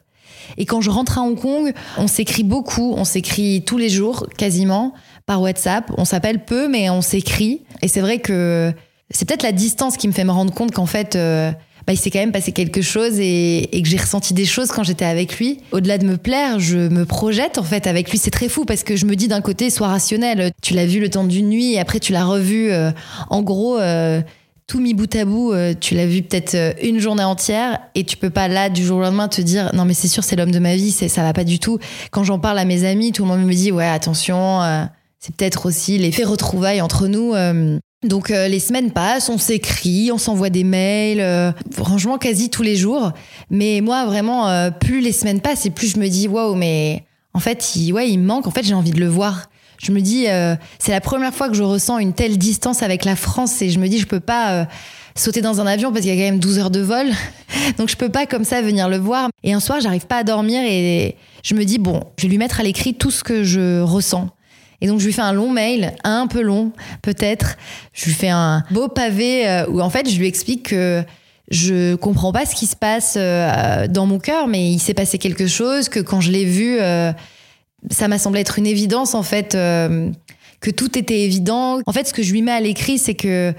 et 0.57 0.65
quand 0.65 0.81
je 0.81 0.89
rentre 0.89 1.17
à 1.17 1.21
Hong 1.21 1.39
Kong, 1.39 1.73
on 1.97 2.07
s'écrit 2.07 2.43
beaucoup, 2.43 2.93
on 2.97 3.03
s'écrit 3.03 3.63
tous 3.65 3.77
les 3.77 3.89
jours, 3.89 4.27
quasiment, 4.37 4.93
par 5.25 5.41
WhatsApp. 5.41 5.91
On 5.97 6.05
s'appelle 6.05 6.43
peu, 6.43 6.67
mais 6.67 6.89
on 6.89 7.01
s'écrit. 7.01 7.61
Et 7.81 7.87
c'est 7.87 8.01
vrai 8.01 8.19
que 8.19 8.73
c'est 9.11 9.27
peut-être 9.27 9.43
la 9.43 9.51
distance 9.51 9.97
qui 9.97 10.07
me 10.07 10.13
fait 10.13 10.23
me 10.23 10.31
rendre 10.31 10.53
compte 10.53 10.71
qu'en 10.71 10.85
fait, 10.85 11.15
euh, 11.15 11.51
bah, 11.87 11.93
il 11.93 11.97
s'est 11.97 12.11
quand 12.11 12.19
même 12.19 12.33
passé 12.33 12.51
quelque 12.51 12.81
chose 12.81 13.17
et, 13.17 13.69
que 13.71 13.87
j'ai 13.87 13.97
ressenti 13.97 14.33
des 14.33 14.45
choses 14.45 14.71
quand 14.71 14.83
j'étais 14.83 15.05
avec 15.05 15.39
lui. 15.39 15.59
Au-delà 15.71 15.97
de 15.97 16.05
me 16.05 16.17
plaire, 16.17 16.59
je 16.59 16.77
me 16.77 17.05
projette 17.05 17.57
en 17.57 17.63
fait 17.63 17.87
avec 17.87 18.11
lui. 18.11 18.17
C'est 18.17 18.29
très 18.29 18.49
fou 18.49 18.65
parce 18.65 18.83
que 18.83 18.97
je 18.97 19.05
me 19.05 19.15
dis 19.15 19.29
d'un 19.29 19.39
côté, 19.39 19.69
sois 19.69 19.87
rationnel. 19.87 20.51
Tu 20.61 20.73
l'as 20.73 20.85
vu 20.85 20.99
le 20.99 21.09
temps 21.09 21.23
d'une 21.23 21.47
nuit 21.47 21.73
et 21.73 21.79
après 21.79 22.01
tu 22.01 22.11
l'as 22.11 22.25
revu. 22.25 22.71
Euh, 22.71 22.91
en 23.29 23.41
gros, 23.41 23.79
euh, 23.79 24.21
tout 24.67 24.81
mis 24.81 24.93
bout 24.93 25.15
à 25.15 25.23
bout, 25.23 25.53
euh, 25.53 25.73
tu 25.79 25.95
l'as 25.95 26.05
vu 26.05 26.21
peut-être 26.21 26.55
euh, 26.55 26.73
une 26.83 26.99
journée 26.99 27.23
entière 27.23 27.79
et 27.95 28.03
tu 28.03 28.17
peux 28.17 28.29
pas 28.29 28.49
là 28.49 28.69
du 28.69 28.85
jour 28.85 28.97
au 28.97 29.01
lendemain 29.01 29.29
te 29.29 29.41
dire 29.41 29.71
non 29.73 29.85
mais 29.85 29.93
c'est 29.93 30.09
sûr 30.09 30.25
c'est 30.25 30.35
l'homme 30.35 30.51
de 30.51 30.59
ma 30.59 30.75
vie, 30.75 30.91
c'est 30.91 31.07
ça 31.07 31.23
va 31.23 31.31
pas 31.31 31.45
du 31.45 31.57
tout. 31.57 31.79
Quand 32.11 32.25
j'en 32.25 32.37
parle 32.37 32.59
à 32.59 32.65
mes 32.65 32.83
amis, 32.83 33.13
tout 33.13 33.23
le 33.23 33.29
monde 33.29 33.45
me 33.45 33.53
dit 33.53 33.71
ouais 33.71 33.87
attention, 33.87 34.61
euh, 34.61 34.83
c'est 35.19 35.33
peut-être 35.33 35.67
aussi 35.67 35.97
l'effet 35.97 36.25
retrouvailles 36.25 36.81
entre 36.81 37.07
nous. 37.07 37.33
Donc 38.07 38.29
les 38.29 38.59
semaines 38.59 38.91
passent, 38.91 39.29
on 39.29 39.39
s'écrit, 39.39 40.11
on 40.13 40.19
s'envoie 40.19 40.51
des 40.51 40.63
mails, 40.63 41.53
franchement 41.71 42.19
quasi 42.19 42.51
tous 42.51 42.61
les 42.61 42.75
jours. 42.75 43.11
Mais 43.49 43.81
moi 43.81 44.05
vraiment, 44.05 44.71
plus 44.71 45.01
les 45.01 45.11
semaines 45.11 45.41
passent 45.41 45.65
et 45.65 45.71
plus 45.71 45.93
je 45.93 45.99
me 45.99 46.07
dis 46.07 46.27
waouh, 46.27 46.53
mais 46.53 47.03
en 47.33 47.39
fait, 47.39 47.75
il, 47.75 47.93
ouais, 47.93 48.09
il 48.09 48.17
manque. 48.19 48.47
En 48.47 48.51
fait, 48.51 48.63
j'ai 48.63 48.73
envie 48.73 48.91
de 48.91 48.99
le 48.99 49.07
voir. 49.07 49.49
Je 49.77 49.91
me 49.91 50.01
dis, 50.01 50.25
c'est 50.79 50.91
la 50.91 51.01
première 51.01 51.33
fois 51.33 51.49
que 51.49 51.55
je 51.55 51.63
ressens 51.63 51.99
une 51.99 52.13
telle 52.13 52.37
distance 52.37 52.81
avec 52.81 53.05
la 53.05 53.15
France 53.15 53.61
et 53.61 53.69
je 53.69 53.79
me 53.79 53.87
dis, 53.87 53.99
je 53.99 54.07
peux 54.07 54.19
pas 54.19 54.67
sauter 55.15 55.41
dans 55.41 55.61
un 55.61 55.67
avion 55.67 55.91
parce 55.91 56.01
qu'il 56.01 56.13
y 56.13 56.17
a 56.17 56.23
quand 56.23 56.31
même 56.31 56.39
12 56.39 56.59
heures 56.59 56.71
de 56.71 56.79
vol. 56.79 57.07
Donc 57.77 57.89
je 57.89 57.95
peux 57.95 58.09
pas 58.09 58.25
comme 58.25 58.43
ça 58.43 58.61
venir 58.61 58.89
le 58.89 58.97
voir. 58.97 59.29
Et 59.43 59.53
un 59.53 59.59
soir, 59.59 59.79
j'arrive 59.81 60.07
pas 60.07 60.17
à 60.17 60.23
dormir 60.23 60.61
et 60.63 61.15
je 61.43 61.53
me 61.55 61.63
dis, 61.63 61.79
bon, 61.79 62.01
je 62.17 62.23
vais 62.23 62.29
lui 62.29 62.37
mettre 62.37 62.59
à 62.59 62.63
l'écrit 62.63 62.93
tout 62.93 63.11
ce 63.11 63.23
que 63.23 63.43
je 63.43 63.81
ressens. 63.81 64.29
Et 64.81 64.87
donc 64.87 64.99
je 64.99 65.05
lui 65.05 65.13
fais 65.13 65.21
un 65.21 65.33
long 65.33 65.49
mail, 65.49 65.93
un 66.03 66.27
peu 66.27 66.41
long 66.41 66.71
peut-être. 67.01 67.57
Je 67.93 68.05
lui 68.05 68.13
fais 68.13 68.29
un 68.29 68.63
beau 68.71 68.87
pavé 68.87 69.47
euh, 69.47 69.65
où 69.67 69.81
en 69.81 69.89
fait 69.89 70.09
je 70.09 70.17
lui 70.19 70.27
explique 70.27 70.69
que 70.69 71.03
je 71.49 71.95
comprends 71.95 72.31
pas 72.31 72.45
ce 72.45 72.53
qui 72.53 72.67
se 72.67 72.75
passe 72.75 73.15
euh, 73.17 73.87
dans 73.87 74.05
mon 74.05 74.19
cœur, 74.19 74.47
mais 74.47 74.69
il 74.69 74.79
s'est 74.79 74.93
passé 74.93 75.17
quelque 75.17 75.47
chose 75.47 75.89
que 75.89 75.99
quand 75.99 76.21
je 76.21 76.31
l'ai 76.31 76.45
vu, 76.45 76.77
euh, 76.79 77.11
ça 77.91 78.07
m'a 78.07 78.17
semblé 78.17 78.41
être 78.41 78.59
une 78.59 78.67
évidence 78.67 79.15
en 79.15 79.23
fait, 79.23 79.53
que 79.53 80.71
tout 80.71 80.97
était 80.97 81.21
évident. 81.21 81.79
En 81.85 81.93
fait, 81.93 82.07
ce 82.07 82.13
que 82.13 82.23
je 82.23 82.31
lui 82.31 82.41
mets 82.41 82.51
à 82.51 82.61
l'écrit, 82.61 82.97
c'est 82.97 83.15
que 83.15 83.53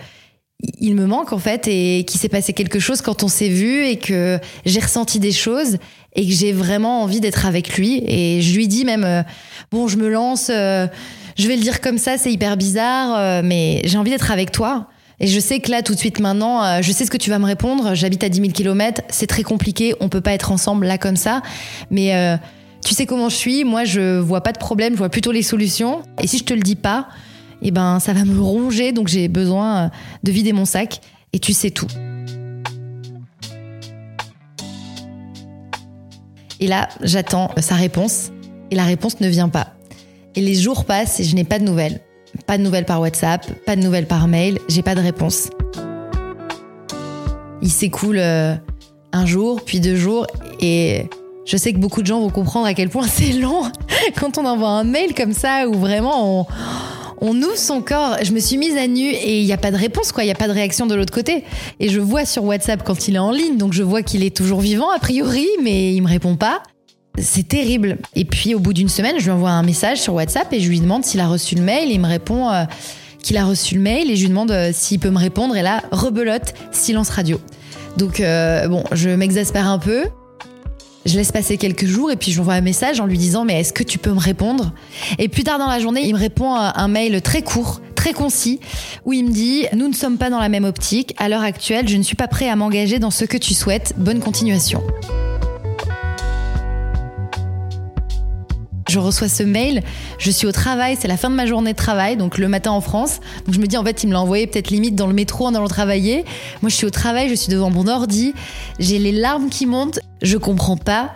il 0.80 0.94
me 0.94 1.06
manque 1.06 1.32
en 1.32 1.38
fait 1.38 1.68
et 1.68 2.04
qu'il 2.04 2.20
s'est 2.20 2.28
passé 2.28 2.52
quelque 2.52 2.80
chose 2.80 3.00
quand 3.00 3.22
on 3.22 3.28
s'est 3.28 3.48
vu 3.48 3.86
et 3.86 3.96
que 3.96 4.40
j'ai 4.66 4.80
ressenti 4.80 5.20
des 5.20 5.30
choses 5.30 5.78
et 6.14 6.26
que 6.26 6.32
j'ai 6.32 6.52
vraiment 6.52 7.02
envie 7.02 7.20
d'être 7.20 7.46
avec 7.46 7.76
lui. 7.76 8.02
Et 8.06 8.42
je 8.42 8.56
lui 8.56 8.66
dis 8.66 8.84
même 8.84 9.04
euh, 9.04 9.22
bon 9.70 9.86
je 9.86 9.96
me 9.96 10.08
lance 10.08 10.50
euh, 10.50 10.88
je 11.36 11.46
vais 11.46 11.54
le 11.54 11.62
dire 11.62 11.80
comme 11.80 11.98
ça 11.98 12.18
c'est 12.18 12.32
hyper 12.32 12.56
bizarre 12.56 13.16
euh, 13.16 13.42
mais 13.44 13.82
j'ai 13.84 13.98
envie 13.98 14.10
d'être 14.10 14.32
avec 14.32 14.50
toi. 14.50 14.88
Et 15.20 15.26
je 15.26 15.40
sais 15.40 15.60
que 15.60 15.70
là 15.70 15.82
tout 15.82 15.94
de 15.94 15.98
suite 15.98 16.18
maintenant 16.20 16.80
je 16.82 16.92
sais 16.92 17.04
ce 17.04 17.10
que 17.10 17.16
tu 17.16 17.30
vas 17.30 17.38
me 17.38 17.46
répondre. 17.46 17.94
J'habite 17.94 18.24
à 18.24 18.28
10 18.28 18.40
000 18.40 18.52
km 18.52 19.02
c'est 19.08 19.26
très 19.26 19.42
compliqué 19.42 19.94
on 20.00 20.08
peut 20.08 20.20
pas 20.20 20.32
être 20.32 20.50
ensemble 20.50 20.86
là 20.86 20.98
comme 20.98 21.16
ça. 21.16 21.42
Mais 21.90 22.38
tu 22.84 22.94
sais 22.94 23.06
comment 23.06 23.28
je 23.28 23.36
suis 23.36 23.64
moi 23.64 23.84
je 23.84 24.18
vois 24.18 24.42
pas 24.42 24.52
de 24.52 24.58
problème 24.58 24.94
je 24.94 24.98
vois 24.98 25.08
plutôt 25.08 25.32
les 25.32 25.42
solutions 25.42 26.02
et 26.22 26.26
si 26.26 26.38
je 26.38 26.44
te 26.44 26.54
le 26.54 26.60
dis 26.60 26.76
pas 26.76 27.08
eh 27.62 27.70
ben 27.70 27.98
ça 28.00 28.12
va 28.12 28.24
me 28.24 28.40
ronger, 28.40 28.92
donc 28.92 29.08
j'ai 29.08 29.28
besoin 29.28 29.76
euh, 29.76 29.88
de 30.22 30.30
vider 30.30 30.52
mon 30.52 30.64
sac. 30.64 31.00
Et 31.32 31.38
tu 31.38 31.52
sais 31.52 31.70
tout. 31.70 31.88
Et 36.60 36.66
là, 36.66 36.88
j'attends 37.02 37.50
sa 37.58 37.74
réponse. 37.74 38.32
Et 38.70 38.74
la 38.74 38.84
réponse 38.84 39.20
ne 39.20 39.28
vient 39.28 39.48
pas. 39.48 39.74
Et 40.34 40.40
les 40.40 40.54
jours 40.54 40.84
passent 40.84 41.20
et 41.20 41.24
je 41.24 41.34
n'ai 41.34 41.44
pas 41.44 41.58
de 41.58 41.64
nouvelles. 41.64 42.00
Pas 42.46 42.58
de 42.58 42.62
nouvelles 42.62 42.84
par 42.84 43.00
WhatsApp, 43.00 43.46
pas 43.64 43.76
de 43.76 43.82
nouvelles 43.82 44.06
par 44.06 44.28
mail, 44.28 44.58
j'ai 44.68 44.82
pas 44.82 44.94
de 44.94 45.00
réponse. 45.00 45.50
Il 47.60 47.70
s'écoule 47.70 48.18
euh, 48.18 48.54
un 49.12 49.26
jour, 49.26 49.62
puis 49.64 49.80
deux 49.80 49.96
jours, 49.96 50.26
et 50.60 51.04
je 51.48 51.56
sais 51.56 51.72
que 51.72 51.78
beaucoup 51.78 52.02
de 52.02 52.06
gens 52.06 52.20
vont 52.20 52.28
comprendre 52.28 52.66
à 52.66 52.74
quel 52.74 52.90
point 52.90 53.06
c'est 53.08 53.32
long 53.32 53.62
quand 54.20 54.38
on 54.38 54.44
envoie 54.44 54.68
un 54.68 54.84
mail 54.84 55.14
comme 55.14 55.32
ça 55.32 55.66
où 55.66 55.74
vraiment 55.74 56.40
on, 56.40 56.46
on 57.20 57.36
ouvre 57.36 57.56
son 57.56 57.80
corps. 57.80 58.18
Je 58.22 58.32
me 58.32 58.38
suis 58.38 58.58
mise 58.58 58.76
à 58.76 58.86
nu 58.86 59.08
et 59.08 59.40
il 59.40 59.46
n'y 59.46 59.52
a 59.52 59.56
pas 59.56 59.70
de 59.70 59.76
réponse, 59.76 60.12
quoi. 60.12 60.24
Il 60.24 60.26
n'y 60.26 60.32
a 60.32 60.36
pas 60.36 60.46
de 60.46 60.52
réaction 60.52 60.86
de 60.86 60.94
l'autre 60.94 61.12
côté. 61.12 61.44
Et 61.80 61.88
je 61.88 62.00
vois 62.00 62.26
sur 62.26 62.44
WhatsApp 62.44 62.82
quand 62.84 63.08
il 63.08 63.16
est 63.16 63.20
en 63.20 63.32
ligne, 63.32 63.56
donc 63.56 63.72
je 63.72 63.82
vois 63.82 64.02
qu'il 64.02 64.22
est 64.22 64.36
toujours 64.36 64.60
vivant, 64.60 64.90
a 64.90 64.98
priori, 64.98 65.46
mais 65.62 65.94
il 65.94 66.02
me 66.02 66.08
répond 66.08 66.36
pas. 66.36 66.62
C'est 67.18 67.48
terrible. 67.48 67.96
Et 68.14 68.26
puis 68.26 68.54
au 68.54 68.60
bout 68.60 68.74
d'une 68.74 68.88
semaine, 68.88 69.16
je 69.18 69.24
lui 69.24 69.30
envoie 69.30 69.50
un 69.50 69.62
message 69.62 70.00
sur 70.00 70.14
WhatsApp 70.14 70.52
et 70.52 70.60
je 70.60 70.68
lui 70.68 70.80
demande 70.80 71.04
s'il 71.04 71.20
a 71.20 71.26
reçu 71.26 71.54
le 71.54 71.62
mail. 71.62 71.90
il 71.90 71.98
me 71.98 72.06
répond 72.06 72.50
euh, 72.50 72.64
qu'il 73.22 73.38
a 73.38 73.44
reçu 73.44 73.74
le 73.74 73.80
mail 73.80 74.10
et 74.10 74.16
je 74.16 74.22
lui 74.22 74.28
demande 74.28 74.50
euh, 74.50 74.70
s'il 74.72 75.00
peut 75.00 75.10
me 75.10 75.18
répondre. 75.18 75.56
Et 75.56 75.62
là, 75.62 75.82
rebelote, 75.90 76.54
silence 76.70 77.08
radio. 77.08 77.40
Donc 77.96 78.20
euh, 78.20 78.68
bon, 78.68 78.84
je 78.92 79.08
m'exaspère 79.10 79.66
un 79.66 79.78
peu. 79.78 80.04
Je 81.06 81.16
laisse 81.16 81.32
passer 81.32 81.56
quelques 81.56 81.86
jours 81.86 82.10
et 82.10 82.16
puis 82.16 82.30
je 82.30 82.36
lui 82.36 82.40
envoie 82.40 82.54
un 82.54 82.60
message 82.60 83.00
en 83.00 83.06
lui 83.06 83.18
disant 83.18 83.44
mais 83.44 83.60
est-ce 83.60 83.72
que 83.72 83.82
tu 83.82 83.98
peux 83.98 84.12
me 84.12 84.18
répondre? 84.18 84.72
Et 85.18 85.28
plus 85.28 85.44
tard 85.44 85.58
dans 85.58 85.68
la 85.68 85.78
journée, 85.78 86.02
il 86.04 86.12
me 86.12 86.18
répond 86.18 86.54
un 86.54 86.88
mail 86.88 87.22
très 87.22 87.42
court, 87.42 87.80
très 87.94 88.12
concis, 88.12 88.60
où 89.04 89.12
il 89.12 89.24
me 89.24 89.30
dit 89.30 89.66
nous 89.74 89.88
ne 89.88 89.94
sommes 89.94 90.18
pas 90.18 90.30
dans 90.30 90.40
la 90.40 90.48
même 90.48 90.64
optique. 90.64 91.14
À 91.18 91.28
l'heure 91.28 91.42
actuelle, 91.42 91.88
je 91.88 91.96
ne 91.96 92.02
suis 92.02 92.16
pas 92.16 92.28
prêt 92.28 92.48
à 92.48 92.56
m'engager 92.56 92.98
dans 92.98 93.10
ce 93.10 93.24
que 93.24 93.36
tu 93.36 93.54
souhaites. 93.54 93.94
Bonne 93.96 94.20
continuation. 94.20 94.82
Je 98.88 98.98
reçois 98.98 99.28
ce 99.28 99.42
mail, 99.42 99.82
je 100.18 100.30
suis 100.30 100.46
au 100.46 100.52
travail, 100.52 100.96
c'est 100.98 101.08
la 101.08 101.16
fin 101.16 101.30
de 101.30 101.34
ma 101.34 101.46
journée 101.46 101.72
de 101.72 101.76
travail, 101.76 102.16
donc 102.16 102.38
le 102.38 102.48
matin 102.48 102.70
en 102.70 102.80
France. 102.80 103.20
Donc 103.44 103.54
je 103.54 103.60
me 103.60 103.66
dis 103.66 103.76
en 103.76 103.84
fait, 103.84 104.02
il 104.02 104.08
me 104.08 104.12
l'a 104.12 104.20
envoyé 104.20 104.46
peut-être 104.46 104.70
limite 104.70 104.94
dans 104.94 105.06
le 105.06 105.14
métro 105.14 105.46
en 105.46 105.54
allant 105.54 105.68
travailler. 105.68 106.24
Moi, 106.62 106.70
je 106.70 106.74
suis 106.74 106.86
au 106.86 106.90
travail, 106.90 107.28
je 107.28 107.34
suis 107.34 107.52
devant 107.52 107.70
mon 107.70 107.86
ordi, 107.86 108.34
j'ai 108.78 108.98
les 108.98 109.12
larmes 109.12 109.50
qui 109.50 109.66
montent, 109.66 110.00
je 110.22 110.36
comprends 110.38 110.76
pas. 110.76 111.14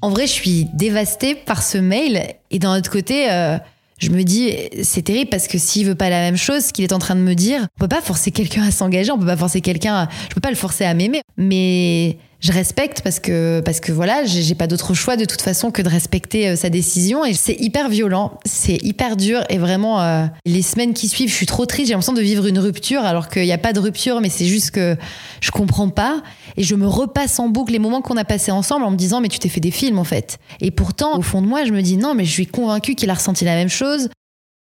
En 0.00 0.10
vrai, 0.10 0.26
je 0.26 0.32
suis 0.32 0.66
dévastée 0.74 1.34
par 1.34 1.62
ce 1.62 1.78
mail 1.78 2.34
et 2.50 2.58
d'un 2.58 2.76
autre 2.76 2.90
côté, 2.90 3.30
euh, 3.30 3.58
je 3.98 4.10
me 4.10 4.22
dis 4.22 4.54
c'est 4.82 5.02
terrible 5.02 5.30
parce 5.30 5.48
que 5.48 5.58
s'il 5.58 5.86
veut 5.86 5.96
pas 5.96 6.10
la 6.10 6.20
même 6.20 6.36
chose, 6.36 6.66
ce 6.66 6.72
qu'il 6.72 6.84
est 6.84 6.92
en 6.92 7.00
train 7.00 7.16
de 7.16 7.20
me 7.20 7.34
dire, 7.34 7.66
on 7.76 7.80
peut 7.80 7.88
pas 7.88 8.00
forcer 8.00 8.30
quelqu'un 8.30 8.62
à 8.62 8.70
s'engager, 8.70 9.10
on 9.10 9.18
peut 9.18 9.26
pas 9.26 9.36
forcer 9.36 9.60
quelqu'un, 9.60 10.08
je 10.28 10.34
peux 10.34 10.40
pas 10.40 10.50
le 10.50 10.56
forcer 10.56 10.84
à 10.84 10.94
m'aimer, 10.94 11.22
mais 11.36 12.18
je 12.40 12.52
respecte 12.52 13.02
parce 13.02 13.18
que 13.18 13.60
parce 13.64 13.80
que 13.80 13.90
voilà, 13.90 14.24
j'ai 14.24 14.54
pas 14.54 14.68
d'autre 14.68 14.94
choix 14.94 15.16
de 15.16 15.24
toute 15.24 15.42
façon 15.42 15.70
que 15.70 15.82
de 15.82 15.88
respecter 15.88 16.48
euh, 16.48 16.56
sa 16.56 16.70
décision 16.70 17.24
et 17.24 17.34
c'est 17.34 17.56
hyper 17.58 17.88
violent, 17.88 18.38
c'est 18.44 18.76
hyper 18.84 19.16
dur 19.16 19.42
et 19.48 19.58
vraiment 19.58 20.00
euh, 20.00 20.26
les 20.46 20.62
semaines 20.62 20.94
qui 20.94 21.08
suivent, 21.08 21.30
je 21.30 21.34
suis 21.34 21.46
trop 21.46 21.66
triste, 21.66 21.88
j'ai 21.88 21.94
l'impression 21.94 22.12
de 22.12 22.20
vivre 22.20 22.46
une 22.46 22.60
rupture 22.60 23.02
alors 23.02 23.28
qu'il 23.28 23.42
n'y 23.42 23.52
a 23.52 23.58
pas 23.58 23.72
de 23.72 23.80
rupture 23.80 24.20
mais 24.20 24.28
c'est 24.28 24.46
juste 24.46 24.70
que 24.70 24.96
je 25.40 25.50
comprends 25.50 25.88
pas 25.88 26.22
et 26.56 26.62
je 26.62 26.76
me 26.76 26.86
repasse 26.86 27.40
en 27.40 27.48
boucle 27.48 27.72
les 27.72 27.80
moments 27.80 28.02
qu'on 28.02 28.16
a 28.16 28.24
passés 28.24 28.52
ensemble 28.52 28.84
en 28.84 28.92
me 28.92 28.96
disant 28.96 29.20
mais 29.20 29.28
tu 29.28 29.40
t'es 29.40 29.48
fait 29.48 29.60
des 29.60 29.72
films 29.72 29.98
en 29.98 30.04
fait. 30.04 30.38
Et 30.60 30.70
pourtant 30.70 31.18
au 31.18 31.22
fond 31.22 31.42
de 31.42 31.46
moi, 31.46 31.64
je 31.64 31.72
me 31.72 31.82
dis 31.82 31.96
non 31.96 32.14
mais 32.14 32.24
je 32.24 32.30
suis 32.30 32.46
convaincue 32.46 32.94
qu'il 32.94 33.10
a 33.10 33.14
ressenti 33.14 33.44
la 33.44 33.54
même 33.54 33.68
chose. 33.68 34.10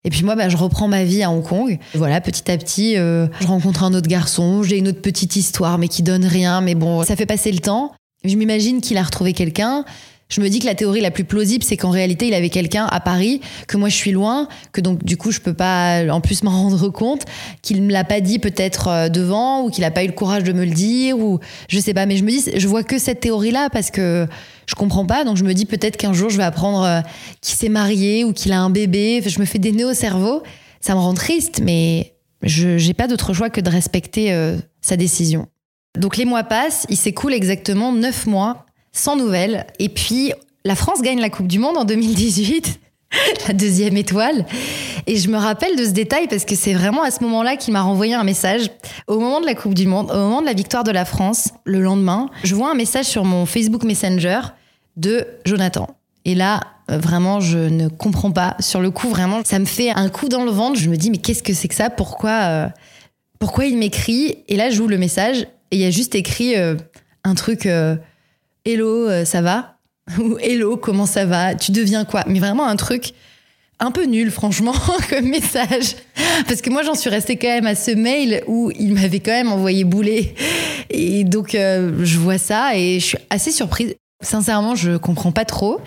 Et 0.08 0.10
puis 0.10 0.24
moi, 0.24 0.38
bah, 0.38 0.48
je 0.48 0.56
reprends 0.56 0.88
ma 0.88 1.04
vie 1.04 1.22
à 1.22 1.30
Hong 1.30 1.44
Kong. 1.44 1.78
Voilà, 1.94 2.22
petit 2.22 2.50
à 2.50 2.58
petit, 2.58 2.96
euh, 2.96 3.28
je 3.42 3.48
rencontre 3.48 3.84
un 3.84 3.94
autre 3.94 4.08
garçon, 4.08 4.64
j'ai 4.64 4.78
une 4.78 4.88
autre 4.88 5.02
petite 5.02 5.36
histoire, 5.36 5.78
mais 5.78 5.90
qui 5.90 6.02
donne 6.02 6.24
rien. 6.24 6.62
Mais 6.62 6.76
bon, 6.76 7.04
ça 7.04 7.18
fait 7.18 7.26
passer 7.26 7.52
le 7.52 7.60
temps. 7.60 7.92
Je 8.24 8.34
m'imagine 8.38 8.80
qu'il 8.80 8.96
a 8.96 9.04
retrouvé 9.04 9.34
quelqu'un. 9.34 9.84
Je 10.30 10.42
me 10.42 10.50
dis 10.50 10.60
que 10.60 10.66
la 10.66 10.76
théorie 10.76 11.00
la 11.00 11.12
plus 11.12 11.24
plausible, 11.24 11.64
c'est 11.64 11.78
qu'en 11.78 11.90
réalité, 11.90 12.28
il 12.28 12.34
avait 12.34 12.50
quelqu'un 12.50 12.86
à 12.86 13.00
Paris, 13.00 13.40
que 13.68 13.78
moi 13.78 13.88
je 13.88 13.96
suis 13.96 14.12
loin, 14.12 14.50
que 14.74 14.82
donc 14.82 15.04
du 15.06 15.16
coup 15.16 15.32
je 15.32 15.40
peux 15.40 15.54
pas 15.54 16.04
en 16.10 16.20
plus 16.20 16.44
m'en 16.48 16.52
rendre 16.52 16.90
compte, 16.90 17.24
qu'il 17.62 17.82
me 17.82 17.92
l'a 17.92 18.04
pas 18.04 18.20
dit 18.20 18.40
peut-être 18.40 18.88
euh, 18.90 19.10
devant, 19.10 19.64
ou 19.64 19.70
qu'il 19.70 19.84
a 19.86 19.92
pas 19.92 20.04
eu 20.04 20.08
le 20.08 20.14
courage 20.14 20.44
de 20.44 20.52
me 20.52 20.66
le 20.66 20.72
dire, 20.72 21.18
ou 21.18 21.40
je 21.70 21.80
sais 21.80 21.94
pas. 21.94 22.06
Mais 22.06 22.18
je 22.18 22.24
me 22.24 22.30
dis, 22.30 22.44
je 22.56 22.68
vois 22.68 22.84
que 22.84 23.00
cette 23.00 23.22
théorie-là 23.22 23.70
parce 23.72 23.90
que 23.90 24.28
je 24.66 24.76
comprends 24.76 25.06
pas. 25.06 25.24
Donc 25.24 25.38
je 25.38 25.44
me 25.44 25.54
dis 25.54 25.66
peut-être 25.66 25.98
qu'un 25.98 26.14
jour 26.14 26.30
je 26.30 26.38
vais 26.38 26.44
apprendre 26.44 26.84
euh, 26.84 27.02
qu'il 27.42 27.56
s'est 27.56 27.70
marié 27.70 28.26
ou 28.26 28.34
qu'il 28.34 28.52
a 28.52 28.60
un 28.60 28.70
bébé. 28.70 29.24
Je 29.26 29.40
me 29.40 29.46
fais 29.46 29.60
des 29.60 29.72
nœuds 29.72 29.92
au 29.92 29.94
cerveau. 29.94 30.44
Ça 30.82 30.94
me 30.94 31.00
rend 31.00 31.14
triste, 31.14 31.62
mais 31.64 32.14
je 32.44 32.86
n'ai 32.86 32.94
pas 32.94 33.08
d'autre 33.08 33.34
choix 33.34 33.50
que 33.50 33.62
de 33.62 33.70
respecter 33.70 34.34
euh, 34.34 34.58
sa 34.82 34.98
décision. 34.98 35.48
Donc 35.98 36.18
les 36.18 36.26
mois 36.26 36.44
passent, 36.44 36.86
il 36.90 36.98
s'écoule 36.98 37.34
exactement 37.34 37.92
neuf 37.92 38.28
mois 38.28 38.67
sans 38.98 39.16
nouvelles. 39.16 39.66
Et 39.80 39.90
puis, 39.90 40.34
la 40.66 40.76
France 40.76 41.02
gagne 41.02 41.20
la 41.20 41.30
Coupe 41.30 41.48
du 41.48 41.60
Monde 41.60 41.78
en 41.78 41.86
2018, 41.86 42.80
la 43.48 43.54
deuxième 43.54 43.98
étoile. 43.98 44.46
Et 45.06 45.16
je 45.18 45.30
me 45.30 45.38
rappelle 45.38 45.78
de 45.78 45.86
ce 45.86 45.92
détail 45.92 46.28
parce 46.28 46.44
que 46.44 46.56
c'est 46.56 46.74
vraiment 46.74 47.04
à 47.04 47.12
ce 47.12 47.24
moment-là 47.24 47.56
qu'il 47.56 47.74
m'a 47.74 47.82
renvoyé 47.82 48.14
un 48.14 48.24
message. 48.24 48.70
Au 49.08 49.20
moment 49.20 49.40
de 49.40 49.46
la 49.46 49.56
Coupe 49.56 49.74
du 49.74 49.88
Monde, 49.88 50.12
au 50.12 50.18
moment 50.18 50.42
de 50.42 50.46
la 50.46 50.54
victoire 50.54 50.84
de 50.84 50.92
la 50.92 51.06
France, 51.06 51.52
le 51.64 51.80
lendemain, 51.80 52.30
je 52.44 52.56
vois 52.56 52.72
un 52.72 52.76
message 52.76 53.06
sur 53.06 53.24
mon 53.24 53.46
Facebook 53.46 53.84
Messenger 53.84 54.42
de 54.98 55.26
Jonathan. 55.46 55.88
Et 56.26 56.36
là, 56.36 56.60
euh, 56.92 56.98
vraiment, 56.98 57.40
je 57.40 57.58
ne 57.58 57.88
comprends 57.88 58.32
pas. 58.32 58.56
Sur 58.60 58.82
le 58.82 58.92
coup, 58.92 59.08
vraiment, 59.08 59.42
ça 59.46 59.60
me 59.60 59.66
fait 59.66 59.92
un 59.92 60.10
coup 60.10 60.28
dans 60.28 60.44
le 60.44 60.52
ventre. 60.52 60.78
Je 60.78 60.90
me 60.90 60.98
dis, 60.98 61.10
mais 61.10 61.18
qu'est-ce 61.18 61.44
que 61.44 61.54
c'est 61.54 61.68
que 61.68 61.76
ça? 61.76 61.90
Pourquoi, 61.90 62.32
euh, 62.32 62.68
pourquoi 63.40 63.66
il 63.66 63.78
m'écrit? 63.78 64.40
Et 64.48 64.58
là, 64.58 64.70
j'ouvre 64.70 64.90
le 64.90 64.98
message 64.98 65.48
et 65.72 65.78
il 65.78 65.80
y 65.80 65.86
a 65.86 65.92
juste 65.92 66.16
écrit 66.16 66.58
euh, 66.58 66.76
un 67.24 67.36
truc 67.36 67.68
Hello, 68.70 69.08
euh, 69.08 69.24
ça 69.24 69.40
va? 69.40 69.78
Ou 70.20 70.38
Hello, 70.42 70.76
comment 70.76 71.06
ça 71.06 71.24
va? 71.24 71.56
Tu 71.56 71.72
deviens 71.72 72.04
quoi? 72.04 72.26
Mais 72.28 72.40
vraiment 72.40 72.68
un 72.68 72.76
truc 72.76 73.14
un 73.80 73.92
peu 73.92 74.04
nul, 74.04 74.30
franchement, 74.30 74.74
comme 75.10 75.30
message. 75.30 75.96
Parce 76.50 76.62
que 76.62 76.70
moi, 76.70 76.84
j'en 76.84 76.94
suis 76.94 77.10
restée 77.10 77.38
quand 77.38 77.48
même 77.48 77.66
à 77.66 77.76
ce 77.76 77.92
mail 77.92 78.44
où 78.46 78.70
il 78.78 78.94
m'avait 78.94 79.22
quand 79.22 79.32
même 79.32 79.54
envoyé 79.54 79.86
bouler. 79.86 80.36
Et 80.90 81.24
donc, 81.24 81.56
euh, 81.56 82.04
je 82.04 82.18
vois 82.18 82.38
ça 82.38 82.76
et 82.76 83.00
je 83.00 83.06
suis 83.06 83.18
assez 83.30 83.52
surprise. 83.52 83.96
Sincèrement, 84.22 84.76
je 84.76 84.98
comprends 84.98 85.32
pas 85.32 85.46
trop. 85.46 85.80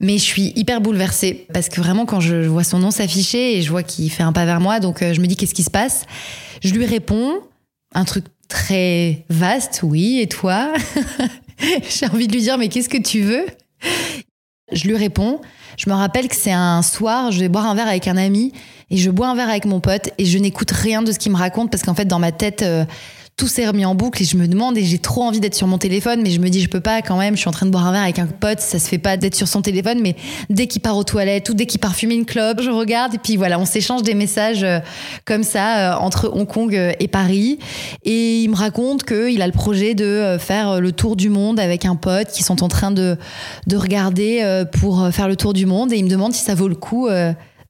Mais 0.00 0.16
je 0.16 0.24
suis 0.24 0.54
hyper 0.56 0.80
bouleversée 0.80 1.46
parce 1.52 1.68
que 1.68 1.78
vraiment, 1.82 2.06
quand 2.06 2.20
je 2.20 2.46
vois 2.46 2.64
son 2.64 2.78
nom 2.78 2.90
s'afficher 2.90 3.58
et 3.58 3.60
je 3.60 3.68
vois 3.68 3.82
qu'il 3.82 4.10
fait 4.10 4.22
un 4.22 4.32
pas 4.32 4.46
vers 4.46 4.60
moi, 4.60 4.80
donc 4.80 5.02
euh, 5.02 5.12
je 5.12 5.20
me 5.20 5.26
dis 5.26 5.36
qu'est-ce 5.36 5.54
qui 5.54 5.62
se 5.62 5.70
passe? 5.70 6.06
Je 6.62 6.72
lui 6.72 6.86
réponds 6.86 7.34
un 7.94 8.04
truc 8.06 8.24
très 8.48 9.26
vaste, 9.28 9.80
oui, 9.82 10.20
et 10.20 10.26
toi? 10.26 10.72
J'ai 11.88 12.06
envie 12.06 12.26
de 12.26 12.32
lui 12.32 12.42
dire, 12.42 12.58
mais 12.58 12.68
qu'est-ce 12.68 12.88
que 12.88 13.00
tu 13.00 13.22
veux? 13.22 13.46
Je 14.72 14.88
lui 14.88 14.96
réponds. 14.96 15.40
Je 15.76 15.90
me 15.90 15.94
rappelle 15.94 16.28
que 16.28 16.36
c'est 16.36 16.52
un 16.52 16.82
soir, 16.82 17.32
je 17.32 17.40
vais 17.40 17.48
boire 17.48 17.66
un 17.66 17.74
verre 17.74 17.88
avec 17.88 18.06
un 18.08 18.16
ami 18.16 18.52
et 18.90 18.96
je 18.96 19.10
bois 19.10 19.28
un 19.28 19.34
verre 19.34 19.48
avec 19.48 19.64
mon 19.64 19.80
pote 19.80 20.10
et 20.18 20.24
je 20.24 20.38
n'écoute 20.38 20.70
rien 20.70 21.02
de 21.02 21.10
ce 21.10 21.18
qu'il 21.18 21.32
me 21.32 21.36
raconte 21.36 21.70
parce 21.70 21.82
qu'en 21.82 21.94
fait 21.94 22.04
dans 22.04 22.20
ma 22.20 22.32
tête 22.32 22.62
euh, 22.62 22.84
tout 23.36 23.48
s'est 23.48 23.66
remis 23.66 23.84
en 23.84 23.94
boucle 23.94 24.22
et 24.22 24.24
je 24.24 24.36
me 24.36 24.46
demande 24.46 24.78
et 24.78 24.84
j'ai 24.84 24.98
trop 24.98 25.22
envie 25.22 25.40
d'être 25.40 25.56
sur 25.56 25.66
mon 25.66 25.78
téléphone 25.78 26.20
mais 26.22 26.30
je 26.30 26.38
me 26.38 26.48
dis 26.48 26.60
je 26.60 26.68
peux 26.68 26.80
pas 26.80 27.02
quand 27.02 27.18
même 27.18 27.34
je 27.34 27.40
suis 27.40 27.48
en 27.48 27.52
train 27.52 27.66
de 27.66 27.70
boire 27.72 27.86
un 27.86 27.92
verre 27.92 28.02
avec 28.02 28.20
un 28.20 28.26
pote 28.26 28.60
ça 28.60 28.78
se 28.78 28.88
fait 28.88 28.98
pas 28.98 29.16
d'être 29.16 29.34
sur 29.34 29.48
son 29.48 29.60
téléphone 29.60 29.98
mais 30.00 30.14
dès 30.50 30.68
qu'il 30.68 30.80
part 30.80 30.96
aux 30.96 31.02
toilettes 31.02 31.48
ou 31.48 31.54
dès 31.54 31.66
qu'il 31.66 31.80
part 31.80 31.96
fumer 31.96 32.14
une 32.14 32.26
clope 32.26 32.60
je 32.62 32.70
regarde 32.70 33.14
et 33.14 33.18
puis 33.18 33.36
voilà 33.36 33.58
on 33.58 33.64
s'échange 33.64 34.02
des 34.02 34.14
messages 34.14 34.62
euh, 34.62 34.78
comme 35.24 35.42
ça 35.42 35.94
euh, 35.94 35.98
entre 35.98 36.30
Hong 36.32 36.46
Kong 36.46 36.74
et 36.74 37.08
Paris. 37.08 37.58
Et 38.04 38.42
il 38.42 38.50
me 38.50 38.56
raconte 38.56 39.04
qu'il 39.04 39.42
a 39.42 39.46
le 39.46 39.52
projet 39.52 39.94
de 39.94 40.36
faire 40.38 40.80
le 40.80 40.92
tour 40.92 41.16
du 41.16 41.28
monde 41.28 41.58
avec 41.58 41.84
un 41.84 41.96
pote 41.96 42.28
qui 42.28 42.42
sont 42.42 42.62
en 42.62 42.68
train 42.68 42.90
de, 42.90 43.16
de 43.66 43.76
regarder 43.76 44.64
pour 44.72 45.08
faire 45.10 45.28
le 45.28 45.36
tour 45.36 45.52
du 45.52 45.66
monde 45.66 45.92
et 45.92 45.96
il 45.96 46.04
me 46.04 46.10
demande 46.10 46.32
si 46.32 46.42
ça 46.44 46.54
vaut 46.54 46.68
le 46.68 46.74
coup 46.74 47.08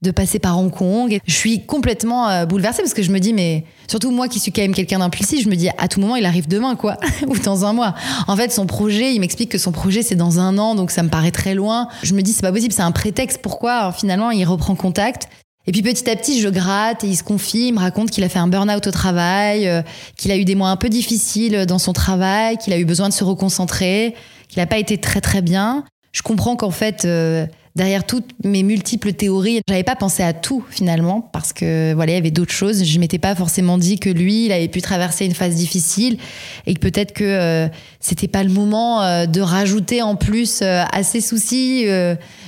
de 0.05 0.11
passer 0.11 0.39
par 0.39 0.57
Hong 0.57 0.71
Kong. 0.71 1.19
Je 1.25 1.33
suis 1.33 1.65
complètement 1.65 2.29
euh, 2.29 2.45
bouleversée 2.45 2.81
parce 2.81 2.93
que 2.93 3.03
je 3.03 3.11
me 3.11 3.19
dis, 3.19 3.33
mais 3.33 3.65
surtout 3.87 4.11
moi 4.11 4.27
qui 4.27 4.39
suis 4.39 4.51
quand 4.51 4.61
même 4.61 4.73
quelqu'un 4.73 4.99
d'impulsif, 4.99 5.43
je 5.43 5.49
me 5.49 5.55
dis, 5.55 5.69
à 5.77 5.87
tout 5.87 5.99
moment, 5.99 6.15
il 6.15 6.25
arrive 6.25 6.47
demain, 6.47 6.75
quoi, 6.75 6.97
ou 7.27 7.37
dans 7.39 7.65
un 7.65 7.73
mois. 7.73 7.95
En 8.27 8.35
fait, 8.35 8.51
son 8.51 8.65
projet, 8.65 9.13
il 9.13 9.19
m'explique 9.19 9.51
que 9.51 9.57
son 9.57 9.71
projet, 9.71 10.01
c'est 10.01 10.15
dans 10.15 10.39
un 10.39 10.57
an, 10.57 10.75
donc 10.75 10.91
ça 10.91 11.03
me 11.03 11.09
paraît 11.09 11.31
très 11.31 11.55
loin. 11.55 11.87
Je 12.03 12.13
me 12.13 12.21
dis, 12.21 12.31
c'est 12.31 12.41
pas 12.41 12.51
possible, 12.51 12.73
c'est 12.73 12.81
un 12.81 12.91
prétexte. 12.91 13.39
Pourquoi? 13.41 13.91
Finalement 13.91 14.31
il 14.31 14.45
reprend 14.45 14.75
contact 14.75 15.27
et 15.67 15.71
puis 15.71 15.81
petit 15.81 16.09
à 16.09 16.15
petit, 16.15 16.41
je 16.41 16.49
gratte 16.49 17.03
et 17.03 17.07
il 17.07 17.15
se 17.15 17.23
confie, 17.23 17.69
il 17.69 17.73
me 17.73 17.79
raconte 17.79 18.11
qu'il 18.11 18.23
a 18.23 18.29
fait 18.29 18.39
un 18.39 18.47
burn-out 18.47 18.85
au 18.85 18.91
travail, 18.91 19.67
euh, 19.67 19.81
qu'il 20.15 20.31
a 20.31 20.37
eu 20.37 20.45
des 20.45 20.53
mois 20.53 20.69
un 20.69 20.75
peu 20.75 20.89
difficiles 20.89 21.65
dans 21.65 21.79
son 21.79 21.91
travail, 21.91 22.57
qu'il 22.57 22.71
a 22.73 22.77
eu 22.77 22.85
besoin 22.85 23.09
de 23.09 23.13
se 23.13 23.23
reconcentrer, 23.23 24.13
qu'il 24.47 24.61
n'a 24.61 24.67
pas 24.67 24.77
été 24.77 24.99
très 24.99 25.21
très 25.21 25.41
bien. 25.41 25.83
Je 26.11 26.21
comprends 26.21 26.55
qu'en 26.55 26.71
fait, 26.71 27.05
euh, 27.05 27.47
derrière 27.75 28.05
toutes 28.05 28.29
mes 28.43 28.63
multiples 28.63 29.13
théories, 29.13 29.61
j'avais 29.67 29.83
pas 29.83 29.95
pensé 29.95 30.23
à 30.23 30.33
tout 30.33 30.63
finalement 30.69 31.21
parce 31.21 31.51
que 31.51 31.93
voilà, 31.93 32.13
il 32.13 32.15
y 32.15 32.17
avait 32.17 32.31
d'autres 32.31 32.53
choses. 32.53 32.83
Je 32.83 32.99
m'étais 32.99 33.19
pas 33.19 33.35
forcément 33.35 33.77
dit 33.77 33.99
que 33.99 34.09
lui, 34.09 34.45
il 34.45 34.51
avait 34.51 34.69
pu 34.69 34.81
traverser 34.81 35.25
une 35.25 35.33
phase 35.33 35.55
difficile 35.55 36.17
et 36.65 36.73
que 36.73 36.79
peut-être 36.79 37.13
que 37.13 37.23
euh, 37.23 37.67
c'était 37.99 38.29
pas 38.29 38.43
le 38.43 38.49
moment 38.49 39.03
euh, 39.03 39.25
de 39.25 39.41
rajouter 39.41 40.01
en 40.01 40.15
plus 40.15 40.61
euh, 40.61 40.83
à 40.91 41.03
ses 41.03 41.21
soucis 41.21 41.85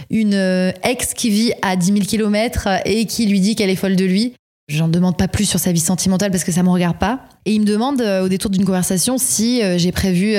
une 0.09 0.73
ex 0.83 1.13
qui 1.13 1.29
vit 1.29 1.51
à 1.61 1.75
10 1.75 1.87
000 1.87 1.99
kilomètres 1.99 2.69
et 2.85 3.05
qui 3.05 3.25
lui 3.25 3.39
dit 3.41 3.55
qu'elle 3.55 3.69
est 3.69 3.75
folle 3.75 3.95
de 3.95 4.05
lui. 4.05 4.33
J'en 4.69 4.87
demande 4.87 5.17
pas 5.17 5.27
plus 5.27 5.45
sur 5.45 5.59
sa 5.59 5.71
vie 5.71 5.79
sentimentale 5.79 6.31
parce 6.31 6.43
que 6.43 6.51
ça 6.51 6.63
me 6.63 6.69
regarde 6.69 6.97
pas. 6.97 7.21
Et 7.45 7.53
il 7.53 7.61
me 7.61 7.65
demande 7.65 8.01
au 8.01 8.27
détour 8.27 8.51
d'une 8.51 8.65
conversation 8.65 9.17
si 9.17 9.61
j'ai 9.77 9.91
prévu 9.91 10.35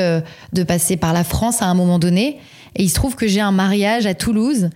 de 0.52 0.62
passer 0.62 0.96
par 0.96 1.12
la 1.12 1.24
France 1.24 1.62
à 1.62 1.66
un 1.66 1.74
moment 1.74 1.98
donné. 1.98 2.38
Et 2.76 2.84
il 2.84 2.88
se 2.88 2.94
trouve 2.94 3.16
que 3.16 3.26
j'ai 3.26 3.40
un 3.40 3.52
mariage 3.52 4.06
à 4.06 4.14
Toulouse 4.14 4.70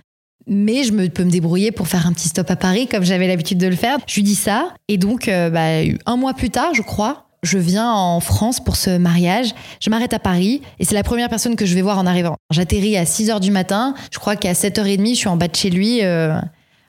mais 0.47 0.83
je 0.83 0.91
me, 0.91 1.07
peux 1.07 1.23
me 1.23 1.31
débrouiller 1.31 1.71
pour 1.71 1.87
faire 1.87 2.07
un 2.07 2.13
petit 2.13 2.27
stop 2.27 2.49
à 2.51 2.55
Paris 2.55 2.87
comme 2.87 3.03
j'avais 3.03 3.27
l'habitude 3.27 3.57
de 3.57 3.67
le 3.67 3.75
faire. 3.75 3.97
Je 4.07 4.15
lui 4.15 4.23
dis 4.23 4.35
ça 4.35 4.73
et 4.87 4.97
donc 4.97 5.27
euh, 5.27 5.49
bah, 5.49 5.95
un 6.05 6.17
mois 6.17 6.33
plus 6.33 6.49
tard, 6.49 6.73
je 6.73 6.81
crois, 6.81 7.27
je 7.43 7.57
viens 7.57 7.91
en 7.91 8.19
France 8.19 8.63
pour 8.63 8.75
ce 8.75 8.97
mariage. 8.97 9.53
Je 9.79 9.89
m'arrête 9.89 10.13
à 10.13 10.19
Paris 10.19 10.61
et 10.79 10.85
c'est 10.85 10.95
la 10.95 11.03
première 11.03 11.29
personne 11.29 11.55
que 11.55 11.65
je 11.65 11.75
vais 11.75 11.81
voir 11.81 11.97
en 11.97 12.05
arrivant. 12.05 12.35
J'atterris 12.51 12.97
à 12.97 13.05
6 13.05 13.29
h 13.29 13.39
du 13.39 13.51
matin. 13.51 13.93
Je 14.11 14.19
crois 14.19 14.35
qu'à 14.35 14.53
7h30, 14.53 15.09
je 15.09 15.15
suis 15.15 15.27
en 15.27 15.37
bas 15.37 15.47
de 15.47 15.55
chez 15.55 15.69
lui 15.69 16.03
euh, 16.03 16.39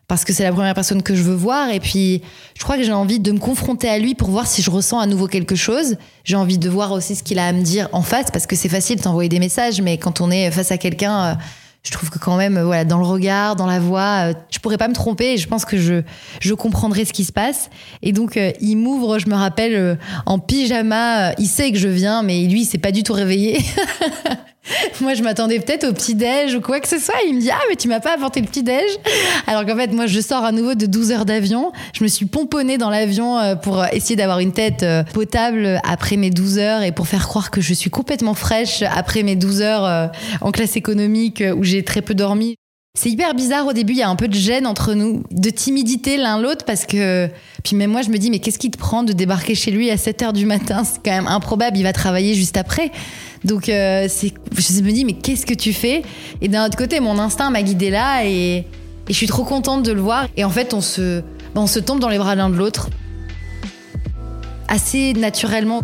parce 0.09 0.25
que 0.25 0.33
c'est 0.33 0.43
la 0.43 0.53
première 0.53 0.75
personne 0.75 1.03
que 1.03 1.15
je 1.15 1.23
veux 1.23 1.35
voir. 1.35 1.71
Et 1.71 1.81
puis, 1.81 2.23
je 2.57 2.63
crois 2.63 2.77
que 2.77 2.83
j'ai 2.83 2.93
envie 2.93 3.21
de 3.21 3.33
me 3.33 3.39
confronter 3.39 3.89
à 3.89 3.99
lui 3.99 4.15
pour 4.15 4.31
voir 4.31 4.47
si 4.47 4.63
je 4.63 4.71
ressens 4.71 4.99
à 4.99 5.07
nouveau 5.07 5.27
quelque 5.27 5.55
chose. 5.55 5.97
J'ai 6.25 6.37
envie 6.37 6.59
de 6.59 6.69
voir 6.69 6.93
aussi 6.93 7.15
ce 7.15 7.23
qu'il 7.23 7.39
a 7.39 7.47
à 7.47 7.53
me 7.53 7.63
dire 7.63 7.89
en 7.93 8.03
face 8.03 8.31
parce 8.31 8.47
que 8.47 8.57
c'est 8.57 8.69
facile 8.69 9.01
d'envoyer 9.01 9.29
des 9.29 9.39
messages, 9.39 9.81
mais 9.81 9.99
quand 9.99 10.21
on 10.21 10.31
est 10.31 10.51
face 10.51 10.73
à 10.73 10.79
quelqu'un. 10.79 11.25
Euh, 11.25 11.35
je 11.85 11.91
trouve 11.91 12.09
que 12.09 12.19
quand 12.19 12.37
même, 12.37 12.59
voilà, 12.61 12.85
dans 12.85 12.99
le 12.99 13.05
regard, 13.05 13.57
dans 13.57 13.67
la 13.67 13.79
voix, 13.79 14.31
euh, 14.31 14.35
je 14.51 14.59
pourrais 14.59 14.79
pas 14.79 14.89
me 14.89 14.95
tromper 14.95 15.35
et 15.35 15.37
je 15.37 15.47
pense 15.47 15.67
que 15.67 15.77
je, 15.77 16.03
je 16.41 16.55
comprendrai 16.55 17.05
ce 17.05 17.13
qui 17.13 17.25
se 17.25 17.33
passe. 17.33 17.69
Et 18.03 18.13
donc, 18.13 18.37
euh, 18.39 18.53
il 18.61 18.77
m'ouvre, 18.77 19.19
je 19.19 19.29
me 19.29 19.35
rappelle, 19.35 19.75
euh, 19.75 19.97
en 20.25 20.39
pyjama. 20.39 21.35
il 21.39 21.47
sait 21.47 21.71
que 21.73 21.79
je 21.79 21.89
viens, 21.89 22.23
mais 22.23 22.47
lui, 22.47 22.63
il 22.63 22.65
s'est 22.65 22.79
pas 22.79 22.91
du 22.91 23.03
tout 23.03 23.13
réveillé. 23.13 23.59
moi, 25.01 25.15
je 25.15 25.23
m'attendais 25.23 25.61
peut-être 25.61 25.85
au 25.85 25.93
petit-déj 25.93 26.55
ou 26.55 26.61
quoi 26.61 26.81
que 26.81 26.89
ce 26.89 26.99
soit. 26.99 27.15
Il 27.27 27.37
me 27.37 27.41
dit 27.41 27.51
Ah, 27.51 27.61
mais 27.69 27.77
tu 27.77 27.89
m'as 27.89 28.01
pas 28.01 28.15
apporté 28.15 28.41
le 28.41 28.47
petit-déj 28.47 28.85
Alors 29.47 29.67
qu'en 29.67 29.77
fait, 29.77 29.93
moi, 29.93 30.07
je 30.07 30.21
sors 30.21 30.45
à 30.45 30.53
nouveau 30.53 30.75
de 30.75 30.87
12 30.87 31.13
heures 31.13 31.25
d'avion. 31.25 31.73
Je 31.93 32.03
me 32.03 32.09
suis 32.09 32.27
pomponnée 32.27 32.79
dans 32.79 32.91
l'avion 32.91 33.39
euh, 33.39 33.55
pour 33.55 33.85
essayer 33.87 34.17
d'avoir 34.17 34.39
une 34.39 34.53
tête 34.53 34.83
euh, 34.83 35.03
potable 35.03 35.81
après 35.85 36.17
mes 36.17 36.31
12 36.31 36.59
heures 36.59 36.83
et 36.83 36.93
pour 36.93 37.07
faire 37.07 37.27
croire 37.29 37.51
que 37.51 37.61
je 37.61 37.75
suis 37.75 37.91
complètement 37.91 38.35
fraîche 38.35 38.83
après 38.83 39.23
mes 39.23 39.37
12 39.37 39.63
heures 39.63 39.85
euh, 39.85 40.07
en 40.41 40.51
classe 40.51 40.77
économique 40.77 41.43
où 41.57 41.63
j'ai 41.63 41.85
très 41.85 42.03
peu 42.03 42.15
dormi. 42.15 42.57
C'est 42.97 43.11
hyper 43.11 43.35
bizarre 43.35 43.67
au 43.67 43.73
début, 43.73 43.95
il 43.95 43.99
y 43.99 44.03
a 44.03 44.09
un 44.09 44.15
peu 44.15 44.29
de 44.29 44.37
gêne 44.37 44.69
entre 44.69 44.95
nous, 44.95 45.25
de 45.33 45.51
timidité 45.51 46.17
l'un 46.17 46.41
l'autre 46.41 46.65
parce 46.65 46.87
que 46.87 47.29
puis 47.65 47.75
même 47.75 47.91
moi 47.91 48.03
je 48.03 48.09
me 48.09 48.19
dis 48.19 48.31
mais 48.31 48.39
qu'est-ce 48.39 48.59
qui 48.59 48.71
te 48.71 48.79
prend 48.79 49.03
de 49.03 49.13
débarquer 49.13 49.57
chez 49.57 49.73
lui 49.73 49.91
à 49.91 49.97
7 49.97 50.23
heures 50.23 50.33
du 50.33 50.47
matin? 50.47 50.85
C'est 50.85 51.01
quand 51.05 51.11
même 51.11 51.27
improbable, 51.27 51.77
il 51.77 51.83
va 51.83 51.93
travailler 51.93 52.35
juste 52.35 52.57
après. 52.57 52.93
Donc 53.43 53.69
euh, 53.69 54.07
je 54.09 54.83
me 54.83 54.93
dis 54.93 55.05
mais 55.05 55.15
qu'est-ce 55.15 55.45
que 55.45 55.55
tu 55.55 55.73
fais? 55.73 56.03
Et 56.41 56.47
d'un 56.47 56.65
autre 56.65 56.77
côté, 56.77 57.01
mon 57.01 57.19
instinct 57.19 57.51
m'a 57.51 57.63
guidé 57.63 57.91
là 57.91 58.25
et, 58.27 58.59
et, 58.59 58.65
je 59.09 59.15
suis 59.15 59.27
trop 59.27 59.43
contente 59.43 59.83
de 59.83 59.91
le 59.91 60.01
voir. 60.01 60.29
Et 60.37 60.45
en 60.45 60.51
fait 60.51 60.73
on 60.73 60.81
se 60.81 61.21
on 61.57 61.67
se 61.67 61.81
tombe 61.81 61.99
dans 61.99 62.09
les 62.09 62.19
bras 62.19 62.37
l'un 62.37 62.49
de 62.49 62.55
l'autre. 62.55 62.91
Assez 64.69 65.15
naturellement 65.15 65.83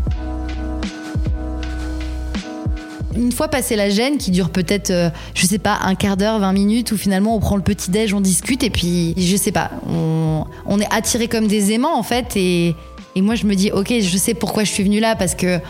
une 3.14 3.32
fois 3.32 3.48
passé 3.48 3.76
la 3.76 3.90
gêne, 3.90 4.18
qui 4.18 4.30
dure 4.30 4.50
peut-être, 4.50 4.90
euh, 4.90 5.10
je 5.34 5.46
sais 5.46 5.58
pas, 5.58 5.78
un 5.82 5.94
quart 5.94 6.16
d'heure, 6.16 6.38
20 6.38 6.52
minutes, 6.52 6.92
où 6.92 6.96
finalement 6.96 7.34
on 7.34 7.40
prend 7.40 7.56
le 7.56 7.62
petit 7.62 7.90
déj, 7.90 8.14
on 8.14 8.20
discute, 8.20 8.62
et 8.62 8.70
puis 8.70 9.14
je 9.16 9.36
sais 9.36 9.52
pas, 9.52 9.70
on, 9.86 10.80
est 10.80 10.92
attiré 10.92 11.28
comme 11.28 11.46
des 11.46 11.72
aimants 11.72 11.98
en 11.98 12.02
fait, 12.02 12.36
et, 12.36 12.74
moi 13.16 13.34
je 13.34 13.46
me 13.46 13.54
dis, 13.54 13.70
ok, 13.70 13.92
je 14.00 14.16
sais 14.16 14.34
pourquoi 14.34 14.64
je 14.64 14.70
suis 14.70 14.84
venue 14.84 15.00
là, 15.00 15.16
parce 15.16 15.34
que, 15.34 15.60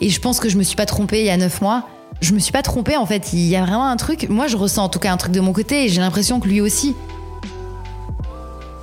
et 0.00 0.10
je 0.10 0.20
pense 0.20 0.38
que 0.38 0.48
je 0.48 0.56
me 0.56 0.62
suis 0.62 0.76
pas 0.76 0.86
trompée 0.86 1.20
il 1.20 1.26
y 1.26 1.30
a 1.30 1.36
9 1.36 1.60
mois. 1.60 1.88
Je 2.20 2.34
me 2.34 2.38
suis 2.38 2.52
pas 2.52 2.62
trompée 2.62 2.96
en 2.96 3.06
fait, 3.06 3.32
il 3.32 3.48
y 3.48 3.56
a 3.56 3.62
vraiment 3.62 3.86
un 3.86 3.96
truc, 3.96 4.28
moi 4.28 4.46
je 4.46 4.56
ressens 4.56 4.84
en 4.84 4.88
tout 4.88 5.00
cas 5.00 5.12
un 5.12 5.16
truc 5.16 5.32
de 5.32 5.40
mon 5.40 5.52
côté, 5.52 5.86
et 5.86 5.88
j'ai 5.88 6.00
l'impression 6.00 6.38
que 6.38 6.46
lui 6.46 6.60
aussi. 6.60 6.94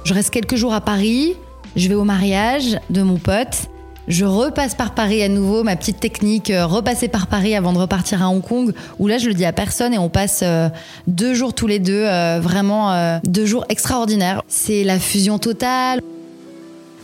Je 0.04 0.14
reste 0.14 0.32
quelques 0.32 0.56
jours 0.56 0.74
à 0.74 0.82
Paris, 0.82 1.36
je 1.76 1.88
vais 1.88 1.96
au 1.96 2.04
mariage 2.04 2.80
de 2.90 3.02
mon 3.02 3.18
pote. 3.18 3.69
Je 4.10 4.26
repasse 4.26 4.74
par 4.74 4.96
Paris 4.96 5.22
à 5.22 5.30
nouveau, 5.30 5.64
ma 5.64 5.76
petite 5.76 6.00
technique, 6.00 6.50
euh, 6.50 6.66
repasser 6.66 7.08
par 7.08 7.28
Paris 7.28 7.54
avant 7.56 7.74
de 7.74 7.78
repartir 7.78 8.24
à 8.24 8.30
Hong 8.30 8.42
Kong, 8.42 8.74
où 8.98 9.08
là 9.08 9.20
je 9.20 9.28
le 9.28 9.36
dis 9.36 9.46
à 9.46 9.54
personne 9.54 9.94
et 9.94 10.00
on 10.00 10.10
passe 10.10 10.40
euh, 10.42 10.68
deux 11.06 11.36
jours 11.36 11.54
tous 11.54 11.68
les 11.68 11.78
deux, 11.78 12.06
euh, 12.08 12.40
vraiment 12.42 13.20
deux 13.24 13.46
jours 13.46 13.66
extraordinaires. 13.70 14.42
C'est 14.48 14.84
la 14.84 14.98
fusion 14.98 15.38
totale. 15.38 16.02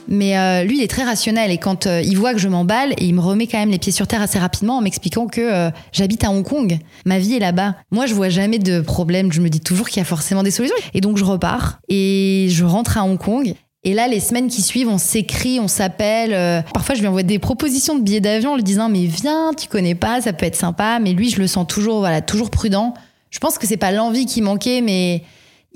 Mais 0.07 0.63
lui, 0.65 0.77
il 0.77 0.83
est 0.83 0.87
très 0.87 1.03
rationnel 1.03 1.49
et 1.49 1.57
quand 1.57 1.85
il 1.85 2.15
voit 2.15 2.33
que 2.33 2.39
je 2.39 2.47
m'emballe, 2.47 2.93
il 2.99 3.15
me 3.15 3.21
remet 3.21 3.47
quand 3.47 3.57
même 3.57 3.71
les 3.71 3.79
pieds 3.79 3.91
sur 3.91 4.05
terre 4.05 4.21
assez 4.21 4.37
rapidement 4.37 4.77
en 4.77 4.81
m'expliquant 4.81 5.25
que 5.25 5.71
j'habite 5.91 6.23
à 6.23 6.29
Hong 6.29 6.47
Kong, 6.47 6.77
ma 7.05 7.17
vie 7.17 7.33
est 7.33 7.39
là-bas. 7.39 7.73
Moi, 7.89 8.05
je 8.05 8.13
vois 8.13 8.29
jamais 8.29 8.59
de 8.59 8.81
problème, 8.81 9.31
je 9.31 9.41
me 9.41 9.49
dis 9.49 9.61
toujours 9.61 9.89
qu'il 9.89 9.97
y 9.97 10.01
a 10.01 10.05
forcément 10.05 10.43
des 10.43 10.51
solutions. 10.51 10.75
Et 10.93 11.01
donc, 11.01 11.17
je 11.17 11.23
repars 11.23 11.79
et 11.89 12.47
je 12.51 12.65
rentre 12.65 12.99
à 12.99 13.03
Hong 13.03 13.17
Kong 13.17 13.55
et 13.87 13.93
là, 13.93 14.07
les 14.07 14.19
semaines 14.19 14.47
qui 14.47 14.63
suivent, 14.63 14.89
on 14.89 14.97
s'écrit, 14.97 15.59
on 15.59 15.67
s'appelle. 15.67 16.33
Euh, 16.33 16.63
parfois, 16.73 16.95
je 16.95 17.01
lui 17.01 17.07
envoie 17.07 17.21
des 17.21 17.37
propositions 17.37 17.95
de 17.95 18.01
billets 18.01 18.19
d'avion 18.19 18.53
en 18.53 18.55
lui 18.55 18.63
disant 18.63 18.89
mais 18.89 19.05
viens, 19.05 19.51
tu 19.53 19.67
connais 19.67 19.93
pas, 19.93 20.21
ça 20.21 20.33
peut 20.33 20.47
être 20.47 20.55
sympa. 20.55 20.97
Mais 20.99 21.13
lui, 21.13 21.29
je 21.29 21.39
le 21.39 21.45
sens 21.45 21.67
toujours, 21.67 21.99
voilà, 21.99 22.21
toujours 22.21 22.49
prudent. 22.49 22.95
Je 23.29 23.37
pense 23.37 23.59
que 23.59 23.67
c'est 23.67 23.77
pas 23.77 23.91
l'envie 23.91 24.25
qui 24.25 24.41
manquait, 24.41 24.81
mais 24.81 25.21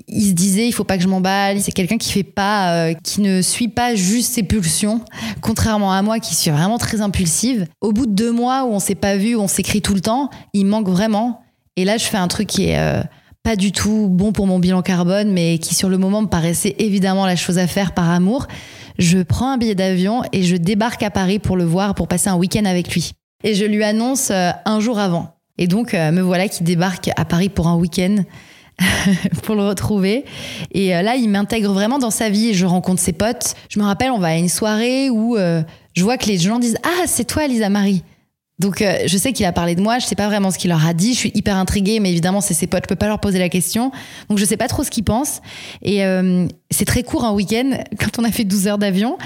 il 0.08 0.26
se 0.26 0.32
disait 0.32 0.66
il 0.66 0.72
faut 0.72 0.82
pas 0.82 0.96
que 0.96 1.04
je 1.04 1.08
m'emballe. 1.08 1.60
C'est 1.60 1.70
quelqu'un 1.70 1.98
qui 1.98 2.10
fait 2.10 2.24
pas, 2.24 2.74
euh, 2.74 2.94
qui 3.04 3.20
ne 3.20 3.42
suit 3.42 3.68
pas 3.68 3.94
juste 3.94 4.32
ses 4.32 4.42
pulsions, 4.42 5.02
contrairement 5.40 5.92
à 5.92 6.02
moi 6.02 6.18
qui 6.18 6.34
suis 6.34 6.50
vraiment 6.50 6.78
très 6.78 7.02
impulsive. 7.02 7.68
Au 7.80 7.92
bout 7.92 8.06
de 8.06 8.12
deux 8.12 8.32
mois 8.32 8.64
où 8.64 8.72
on 8.72 8.80
s'est 8.80 8.96
pas 8.96 9.16
vu, 9.16 9.36
où 9.36 9.40
on 9.40 9.48
s'écrit 9.48 9.82
tout 9.82 9.94
le 9.94 10.00
temps, 10.00 10.30
il 10.52 10.66
manque 10.66 10.88
vraiment. 10.88 11.44
Et 11.76 11.84
là, 11.84 11.96
je 11.96 12.06
fais 12.06 12.18
un 12.18 12.26
truc 12.26 12.48
qui 12.48 12.70
est 12.70 12.78
euh, 12.78 13.02
pas 13.42 13.56
du 13.56 13.72
tout 13.72 14.08
bon 14.10 14.32
pour 14.32 14.46
mon 14.46 14.58
bilan 14.58 14.82
carbone, 14.82 15.32
mais 15.32 15.58
qui 15.58 15.74
sur 15.74 15.88
le 15.88 15.98
moment 15.98 16.22
me 16.22 16.28
paraissait 16.28 16.76
évidemment 16.78 17.26
la 17.26 17.36
chose 17.36 17.58
à 17.58 17.66
faire 17.66 17.92
par 17.92 18.10
amour, 18.10 18.46
je 18.98 19.18
prends 19.18 19.50
un 19.50 19.56
billet 19.56 19.74
d'avion 19.74 20.22
et 20.32 20.42
je 20.42 20.56
débarque 20.56 21.02
à 21.02 21.10
Paris 21.10 21.38
pour 21.38 21.56
le 21.56 21.64
voir, 21.64 21.94
pour 21.94 22.06
passer 22.06 22.28
un 22.28 22.36
week-end 22.36 22.64
avec 22.66 22.92
lui. 22.92 23.12
Et 23.42 23.54
je 23.54 23.64
lui 23.64 23.82
annonce 23.82 24.30
euh, 24.30 24.50
un 24.66 24.80
jour 24.80 24.98
avant. 24.98 25.34
Et 25.56 25.66
donc, 25.66 25.94
euh, 25.94 26.12
me 26.12 26.20
voilà 26.20 26.48
qui 26.48 26.62
débarque 26.64 27.10
à 27.16 27.24
Paris 27.24 27.48
pour 27.48 27.68
un 27.68 27.76
week-end 27.76 28.16
pour 29.42 29.54
le 29.54 29.66
retrouver. 29.66 30.24
Et 30.72 30.94
euh, 30.94 31.02
là, 31.02 31.16
il 31.16 31.30
m'intègre 31.30 31.72
vraiment 31.72 31.98
dans 31.98 32.10
sa 32.10 32.28
vie. 32.28 32.52
Je 32.52 32.66
rencontre 32.66 33.00
ses 33.00 33.12
potes. 33.12 33.54
Je 33.70 33.78
me 33.78 33.84
rappelle, 33.84 34.10
on 34.10 34.18
va 34.18 34.28
à 34.28 34.36
une 34.36 34.50
soirée 34.50 35.08
où 35.08 35.36
je 35.38 36.02
vois 36.02 36.18
que 36.18 36.26
les 36.26 36.38
gens 36.38 36.58
disent 36.58 36.78
Ah, 36.82 37.06
c'est 37.06 37.24
toi, 37.24 37.46
Lisa 37.46 37.70
Marie. 37.70 38.02
Donc 38.60 38.82
euh, 38.82 38.98
je 39.06 39.16
sais 39.16 39.32
qu'il 39.32 39.46
a 39.46 39.52
parlé 39.52 39.74
de 39.74 39.80
moi, 39.80 39.98
je 39.98 40.06
sais 40.06 40.14
pas 40.14 40.28
vraiment 40.28 40.50
ce 40.50 40.58
qu'il 40.58 40.68
leur 40.68 40.86
a 40.86 40.92
dit, 40.92 41.14
je 41.14 41.18
suis 41.18 41.32
hyper 41.34 41.56
intriguée, 41.56 41.98
mais 41.98 42.10
évidemment 42.10 42.42
c'est 42.42 42.52
ses 42.52 42.66
potes, 42.66 42.82
je 42.84 42.88
peux 42.88 42.94
pas 42.94 43.08
leur 43.08 43.18
poser 43.18 43.38
la 43.38 43.48
question, 43.48 43.90
donc 44.28 44.36
je 44.36 44.44
sais 44.44 44.58
pas 44.58 44.68
trop 44.68 44.84
ce 44.84 44.90
qu'ils 44.90 45.02
pensent. 45.02 45.40
Et 45.80 46.04
euh, 46.04 46.46
c'est 46.70 46.84
très 46.84 47.02
court 47.02 47.24
un 47.24 47.32
week-end, 47.32 47.70
quand 47.98 48.18
on 48.18 48.24
a 48.24 48.30
fait 48.30 48.44
12 48.44 48.68
heures 48.68 48.78
d'avion. 48.78 49.16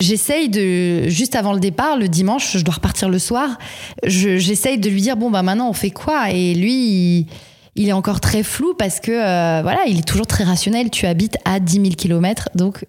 J'essaye 0.00 0.48
de, 0.48 1.08
juste 1.08 1.36
avant 1.36 1.52
le 1.52 1.60
départ, 1.60 1.96
le 1.96 2.08
dimanche, 2.08 2.56
je 2.58 2.64
dois 2.64 2.74
repartir 2.74 3.08
le 3.08 3.20
soir, 3.20 3.58
j'essaye 4.02 4.78
de 4.78 4.90
lui 4.90 5.00
dire 5.00 5.16
bon 5.16 5.30
bah 5.30 5.42
maintenant 5.42 5.70
on 5.70 5.72
fait 5.72 5.92
quoi? 5.92 6.32
Et 6.32 6.54
lui, 6.54 7.28
il 7.76 7.88
est 7.88 7.92
encore 7.92 8.20
très 8.20 8.42
flou 8.42 8.74
parce 8.76 8.98
que 8.98 9.12
euh, 9.12 9.62
voilà, 9.62 9.84
il 9.86 10.00
est 10.00 10.06
toujours 10.06 10.26
très 10.26 10.42
rationnel. 10.42 10.90
Tu 10.90 11.06
habites 11.06 11.36
à 11.44 11.60
10 11.60 11.74
000 11.74 11.88
km, 11.96 12.48
donc 12.56 12.84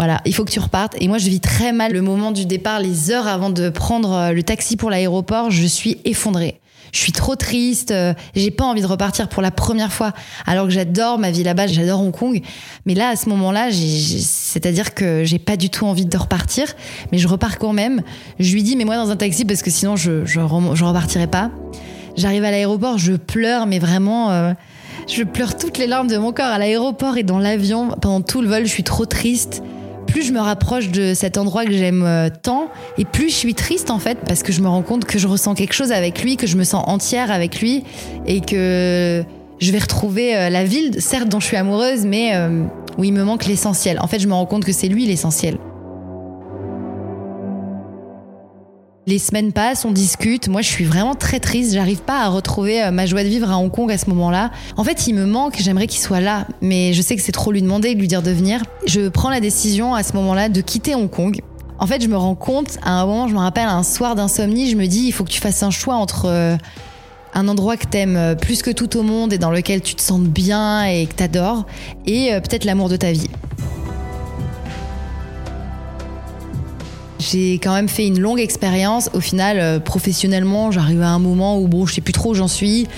voilà, 0.00 0.22
il 0.24 0.34
faut 0.34 0.46
que 0.46 0.50
tu 0.50 0.60
repartes. 0.60 0.94
Et 0.98 1.08
moi, 1.08 1.18
je 1.18 1.28
vis 1.28 1.40
très 1.40 1.72
mal 1.72 1.92
le 1.92 2.00
moment 2.00 2.30
du 2.30 2.46
départ, 2.46 2.80
les 2.80 3.10
heures 3.10 3.28
avant 3.28 3.50
de 3.50 3.68
prendre 3.68 4.12
euh, 4.14 4.32
le 4.32 4.42
taxi 4.42 4.78
pour 4.78 4.88
l'aéroport. 4.88 5.50
Je 5.50 5.66
suis 5.66 5.98
effondrée. 6.06 6.58
Je 6.94 7.00
suis 7.00 7.12
trop 7.12 7.36
triste. 7.36 7.90
euh, 7.90 8.14
J'ai 8.34 8.50
pas 8.50 8.64
envie 8.64 8.80
de 8.80 8.86
repartir 8.86 9.28
pour 9.28 9.42
la 9.42 9.50
première 9.50 9.92
fois. 9.92 10.14
Alors 10.46 10.64
que 10.64 10.70
j'adore 10.72 11.18
ma 11.18 11.30
vie 11.30 11.42
là-bas, 11.42 11.66
j'adore 11.66 12.00
Hong 12.00 12.12
Kong. 12.16 12.40
Mais 12.86 12.94
là, 12.94 13.10
à 13.10 13.16
ce 13.16 13.28
moment-là, 13.28 13.68
c'est-à-dire 13.70 14.94
que 14.94 15.22
j'ai 15.24 15.38
pas 15.38 15.58
du 15.58 15.68
tout 15.68 15.84
envie 15.84 16.06
de 16.06 16.16
repartir. 16.16 16.74
Mais 17.12 17.18
je 17.18 17.28
repars 17.28 17.58
quand 17.58 17.74
même. 17.74 18.00
Je 18.38 18.54
lui 18.54 18.62
dis, 18.62 18.76
mais 18.76 18.86
moi 18.86 18.96
dans 18.96 19.10
un 19.10 19.16
taxi 19.16 19.44
parce 19.44 19.60
que 19.60 19.70
sinon 19.70 19.96
je 19.96 20.24
je, 20.24 20.40
je 20.40 20.84
repartirai 20.84 21.26
pas. 21.26 21.50
J'arrive 22.16 22.44
à 22.44 22.50
l'aéroport, 22.50 22.96
je 22.96 23.12
pleure, 23.12 23.66
mais 23.66 23.78
vraiment. 23.78 24.30
euh, 24.30 24.54
je 25.06 25.24
pleure 25.24 25.58
toutes 25.58 25.76
les 25.76 25.86
larmes 25.86 26.08
de 26.08 26.16
mon 26.16 26.32
corps 26.32 26.46
à 26.46 26.58
l'aéroport 26.58 27.18
et 27.18 27.22
dans 27.22 27.38
l'avion. 27.38 27.88
Pendant 28.00 28.22
tout 28.22 28.40
le 28.40 28.48
vol, 28.48 28.62
je 28.64 28.70
suis 28.70 28.84
trop 28.84 29.04
triste. 29.04 29.62
Plus 30.10 30.22
je 30.22 30.32
me 30.32 30.40
rapproche 30.40 30.88
de 30.90 31.14
cet 31.14 31.38
endroit 31.38 31.64
que 31.64 31.72
j'aime 31.72 32.02
euh, 32.04 32.28
tant, 32.42 32.68
et 32.98 33.04
plus 33.04 33.30
je 33.30 33.34
suis 33.34 33.54
triste 33.54 33.90
en 33.90 34.00
fait, 34.00 34.18
parce 34.26 34.42
que 34.42 34.52
je 34.52 34.60
me 34.60 34.66
rends 34.66 34.82
compte 34.82 35.04
que 35.04 35.18
je 35.18 35.28
ressens 35.28 35.54
quelque 35.54 35.72
chose 35.72 35.92
avec 35.92 36.22
lui, 36.22 36.36
que 36.36 36.48
je 36.48 36.56
me 36.56 36.64
sens 36.64 36.82
entière 36.88 37.30
avec 37.30 37.60
lui, 37.60 37.84
et 38.26 38.40
que 38.40 39.22
je 39.60 39.70
vais 39.70 39.78
retrouver 39.78 40.36
euh, 40.36 40.50
la 40.50 40.64
ville, 40.64 41.00
certes 41.00 41.28
dont 41.28 41.38
je 41.38 41.46
suis 41.46 41.56
amoureuse, 41.56 42.06
mais 42.06 42.34
euh, 42.34 42.64
où 42.98 43.04
il 43.04 43.12
me 43.12 43.22
manque 43.22 43.46
l'essentiel. 43.46 44.00
En 44.00 44.08
fait, 44.08 44.18
je 44.18 44.26
me 44.26 44.32
rends 44.32 44.46
compte 44.46 44.64
que 44.64 44.72
c'est 44.72 44.88
lui 44.88 45.06
l'essentiel. 45.06 45.58
Les 49.06 49.18
semaines 49.18 49.52
passent, 49.52 49.86
on 49.86 49.92
discute. 49.92 50.48
Moi, 50.48 50.60
je 50.60 50.68
suis 50.68 50.84
vraiment 50.84 51.14
très 51.14 51.40
triste. 51.40 51.72
J'arrive 51.72 52.02
pas 52.02 52.20
à 52.20 52.28
retrouver 52.28 52.82
euh, 52.82 52.90
ma 52.90 53.06
joie 53.06 53.24
de 53.24 53.28
vivre 53.28 53.50
à 53.50 53.56
Hong 53.56 53.70
Kong 53.70 53.90
à 53.90 53.96
ce 53.96 54.10
moment-là. 54.10 54.50
En 54.76 54.84
fait, 54.84 55.06
il 55.06 55.14
me 55.14 55.24
manque. 55.24 55.56
J'aimerais 55.58 55.86
qu'il 55.86 56.00
soit 56.00 56.20
là, 56.20 56.46
mais 56.60 56.92
je 56.92 57.00
sais 57.00 57.16
que 57.16 57.22
c'est 57.22 57.32
trop 57.32 57.50
lui 57.50 57.62
demander, 57.62 57.94
lui 57.94 58.08
dire 58.08 58.22
de 58.22 58.30
venir. 58.30 58.62
Je 58.86 59.08
prends 59.08 59.30
la 59.30 59.40
décision 59.40 59.94
à 59.94 60.02
ce 60.02 60.12
moment-là 60.12 60.50
de 60.50 60.60
quitter 60.60 60.94
Hong 60.94 61.08
Kong. 61.08 61.40
En 61.78 61.86
fait, 61.86 62.02
je 62.02 62.08
me 62.08 62.16
rends 62.16 62.34
compte, 62.34 62.76
à 62.82 63.00
un 63.00 63.06
moment, 63.06 63.26
je 63.26 63.32
me 63.32 63.38
rappelle, 63.38 63.66
un 63.66 63.82
soir 63.82 64.14
d'insomnie, 64.14 64.68
je 64.68 64.76
me 64.76 64.86
dis, 64.86 65.06
il 65.06 65.12
faut 65.12 65.24
que 65.24 65.30
tu 65.30 65.40
fasses 65.40 65.62
un 65.62 65.70
choix 65.70 65.94
entre 65.94 66.26
euh, 66.26 66.56
un 67.32 67.48
endroit 67.48 67.78
que 67.78 67.86
t'aimes 67.86 68.16
euh, 68.16 68.34
plus 68.34 68.60
que 68.60 68.70
tout 68.70 68.98
au 68.98 69.02
monde 69.02 69.32
et 69.32 69.38
dans 69.38 69.50
lequel 69.50 69.80
tu 69.80 69.94
te 69.94 70.02
sens 70.02 70.20
bien 70.20 70.84
et 70.84 71.06
que 71.06 71.14
t'adores, 71.14 71.64
et 72.06 72.32
peut-être 72.42 72.66
l'amour 72.66 72.90
de 72.90 72.96
ta 72.96 73.12
vie. 73.12 73.30
J'ai 77.30 77.54
quand 77.54 77.74
même 77.74 77.88
fait 77.88 78.06
une 78.06 78.18
longue 78.18 78.40
expérience. 78.40 79.08
Au 79.14 79.20
final, 79.20 79.58
euh, 79.60 79.78
professionnellement, 79.78 80.72
j'arrive 80.72 81.02
à 81.02 81.10
un 81.10 81.18
moment 81.18 81.60
où 81.60 81.68
bon, 81.68 81.86
je 81.86 81.94
sais 81.94 82.00
plus 82.00 82.12
trop 82.12 82.30
où 82.30 82.34
j'en 82.34 82.48
suis. 82.48 82.88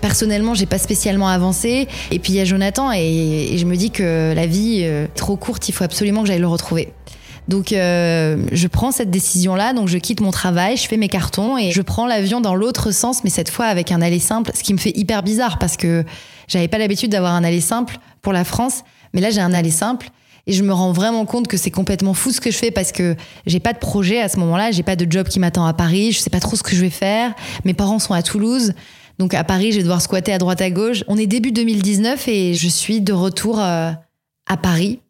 Personnellement, 0.00 0.54
j'ai 0.54 0.66
pas 0.66 0.78
spécialement 0.78 1.28
avancé. 1.28 1.86
Et 2.10 2.18
puis 2.18 2.32
il 2.32 2.36
y 2.36 2.40
a 2.40 2.44
Jonathan 2.44 2.90
et, 2.92 3.56
je 3.56 3.64
me 3.64 3.76
dis 3.76 3.90
que 3.90 4.32
la 4.34 4.46
vie 4.46 4.80
euh, 4.82 5.04
est 5.04 5.14
trop 5.14 5.36
courte, 5.36 5.68
il 5.68 5.72
faut 5.72 5.84
absolument 5.84 6.22
que 6.22 6.28
j'aille 6.28 6.40
le 6.40 6.48
retrouver. 6.48 6.92
Donc 7.46 7.72
euh, 7.72 8.44
je 8.50 8.66
prends 8.66 8.90
cette 8.90 9.10
décision-là, 9.10 9.72
donc 9.72 9.86
je 9.86 9.98
quitte 9.98 10.20
mon 10.20 10.32
travail, 10.32 10.76
je 10.76 10.88
fais 10.88 10.96
mes 10.96 11.08
cartons 11.08 11.56
et 11.56 11.70
je 11.70 11.80
prends 11.80 12.08
l'avion 12.08 12.40
dans 12.40 12.56
l'autre 12.56 12.90
sens, 12.90 13.22
mais 13.22 13.30
cette 13.30 13.50
fois 13.50 13.66
avec 13.66 13.92
un 13.92 14.02
aller 14.02 14.18
simple, 14.18 14.50
ce 14.52 14.64
qui 14.64 14.72
me 14.72 14.78
fait 14.78 14.96
hyper 14.96 15.22
bizarre 15.22 15.58
parce 15.58 15.76
que 15.76 16.04
j'avais 16.48 16.66
pas 16.66 16.78
l'habitude 16.78 17.12
d'avoir 17.12 17.34
un 17.34 17.44
aller 17.44 17.60
simple 17.60 17.98
pour 18.20 18.32
la 18.32 18.42
France, 18.42 18.82
mais 19.14 19.20
là 19.20 19.30
j'ai 19.30 19.40
un 19.40 19.52
aller 19.52 19.70
simple 19.70 20.10
et 20.46 20.52
je 20.52 20.62
me 20.62 20.72
rends 20.72 20.92
vraiment 20.92 21.24
compte 21.24 21.48
que 21.48 21.56
c'est 21.56 21.70
complètement 21.70 22.14
fou 22.14 22.30
ce 22.30 22.40
que 22.40 22.50
je 22.50 22.56
fais 22.56 22.70
parce 22.70 22.92
que 22.92 23.16
j'ai 23.46 23.60
pas 23.60 23.72
de 23.72 23.78
projet 23.78 24.20
à 24.20 24.28
ce 24.28 24.38
moment-là, 24.38 24.70
j'ai 24.70 24.84
pas 24.84 24.96
de 24.96 25.10
job 25.10 25.28
qui 25.28 25.40
m'attend 25.40 25.66
à 25.66 25.74
Paris, 25.74 26.12
je 26.12 26.20
sais 26.20 26.30
pas 26.30 26.40
trop 26.40 26.56
ce 26.56 26.62
que 26.62 26.74
je 26.74 26.80
vais 26.80 26.90
faire. 26.90 27.34
Mes 27.64 27.74
parents 27.74 27.98
sont 27.98 28.14
à 28.14 28.22
Toulouse. 28.22 28.72
Donc 29.18 29.34
à 29.34 29.44
Paris, 29.44 29.72
je 29.72 29.78
vais 29.78 29.82
devoir 29.82 30.02
squatter 30.02 30.32
à 30.32 30.38
droite 30.38 30.60
à 30.60 30.70
gauche. 30.70 31.02
On 31.08 31.16
est 31.16 31.26
début 31.26 31.50
2019 31.50 32.28
et 32.28 32.54
je 32.54 32.68
suis 32.68 33.00
de 33.00 33.12
retour 33.12 33.58
euh, 33.60 33.90
à 34.46 34.56
Paris 34.56 35.00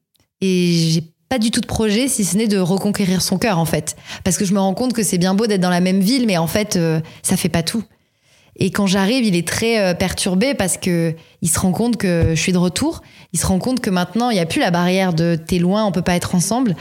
et 0.41 0.73
j'ai 0.91 1.03
pas 1.29 1.39
du 1.39 1.51
tout 1.51 1.61
de 1.61 1.67
projet 1.67 2.09
si 2.09 2.25
ce 2.25 2.37
n'est 2.37 2.47
de 2.47 2.59
reconquérir 2.59 3.21
son 3.21 3.37
cœur 3.37 3.59
en 3.59 3.65
fait 3.65 3.97
parce 4.23 4.39
que 4.39 4.45
je 4.45 4.55
me 4.55 4.61
rends 4.61 4.75
compte 4.75 4.93
que 4.93 5.03
c'est 5.03 5.19
bien 5.19 5.35
beau 5.35 5.49
d'être 5.49 5.61
dans 5.61 5.71
la 5.71 5.81
même 5.81 6.01
ville 6.01 6.25
mais 6.27 6.37
en 6.37 6.47
fait 6.47 6.77
euh, 6.77 7.01
ça 7.23 7.37
fait 7.37 7.49
pas 7.49 7.65
tout. 7.65 7.83
Et 8.59 8.71
quand 8.71 8.87
j'arrive, 8.87 9.25
il 9.25 9.37
est 9.37 9.47
très 9.47 9.81
euh, 9.81 9.95
perturbé 9.95 10.55
parce 10.55 10.79
que 10.79 11.15
il 11.43 11.49
se 11.49 11.59
rend 11.59 11.73
compte 11.73 11.97
que 11.97 12.31
je 12.31 12.41
suis 12.41 12.53
de 12.53 12.59
retour. 12.59 13.03
Il 13.33 13.39
se 13.39 13.47
rend 13.47 13.59
compte 13.59 13.81
que 13.81 13.91
maintenant, 13.91 14.31
il 14.31 14.35
n'y 14.35 14.41
a 14.41 14.47
plus 14.47 14.61
la 14.61 14.71
barrière 14.71 15.13
de 15.13 15.37
t'es 15.37 15.59
loin, 15.59 15.85
on 15.85 15.93
peut 15.93 16.03
pas 16.03 16.17
être 16.17 16.35
ensemble. 16.35 16.75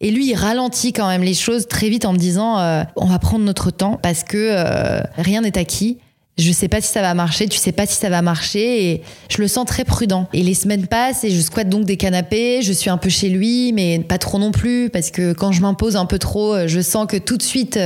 Et 0.00 0.10
lui, 0.10 0.30
il 0.30 0.34
ralentit 0.34 0.92
quand 0.92 1.08
même 1.08 1.22
les 1.22 1.34
choses 1.34 1.66
très 1.68 1.88
vite 1.88 2.04
en 2.04 2.12
me 2.12 2.18
disant 2.18 2.58
euh, 2.58 2.82
on 2.96 3.06
va 3.06 3.18
prendre 3.18 3.44
notre 3.44 3.70
temps 3.70 3.98
parce 4.02 4.24
que 4.24 4.36
euh, 4.36 5.00
rien 5.16 5.40
n'est 5.40 5.56
acquis. 5.56 5.98
Je 6.38 6.50
sais 6.50 6.68
pas 6.68 6.80
si 6.80 6.88
ça 6.88 7.02
va 7.02 7.12
marcher, 7.12 7.46
tu 7.46 7.58
sais 7.58 7.72
pas 7.72 7.84
si 7.84 7.94
ça 7.94 8.08
va 8.08 8.22
marcher 8.22 8.90
et 8.90 9.02
je 9.28 9.42
le 9.42 9.48
sens 9.48 9.66
très 9.66 9.84
prudent. 9.84 10.28
Et 10.32 10.42
les 10.42 10.54
semaines 10.54 10.86
passent 10.86 11.24
et 11.24 11.30
je 11.30 11.40
squatte 11.40 11.68
donc 11.68 11.84
des 11.84 11.98
canapés, 11.98 12.62
je 12.62 12.72
suis 12.72 12.88
un 12.88 12.96
peu 12.96 13.10
chez 13.10 13.28
lui 13.28 13.72
mais 13.74 13.98
pas 13.98 14.16
trop 14.16 14.38
non 14.38 14.50
plus 14.50 14.88
parce 14.90 15.10
que 15.10 15.34
quand 15.34 15.52
je 15.52 15.60
m'impose 15.60 15.94
un 15.94 16.06
peu 16.06 16.18
trop, 16.18 16.66
je 16.66 16.80
sens 16.80 17.06
que 17.06 17.18
tout 17.18 17.36
de 17.36 17.42
suite 17.42 17.78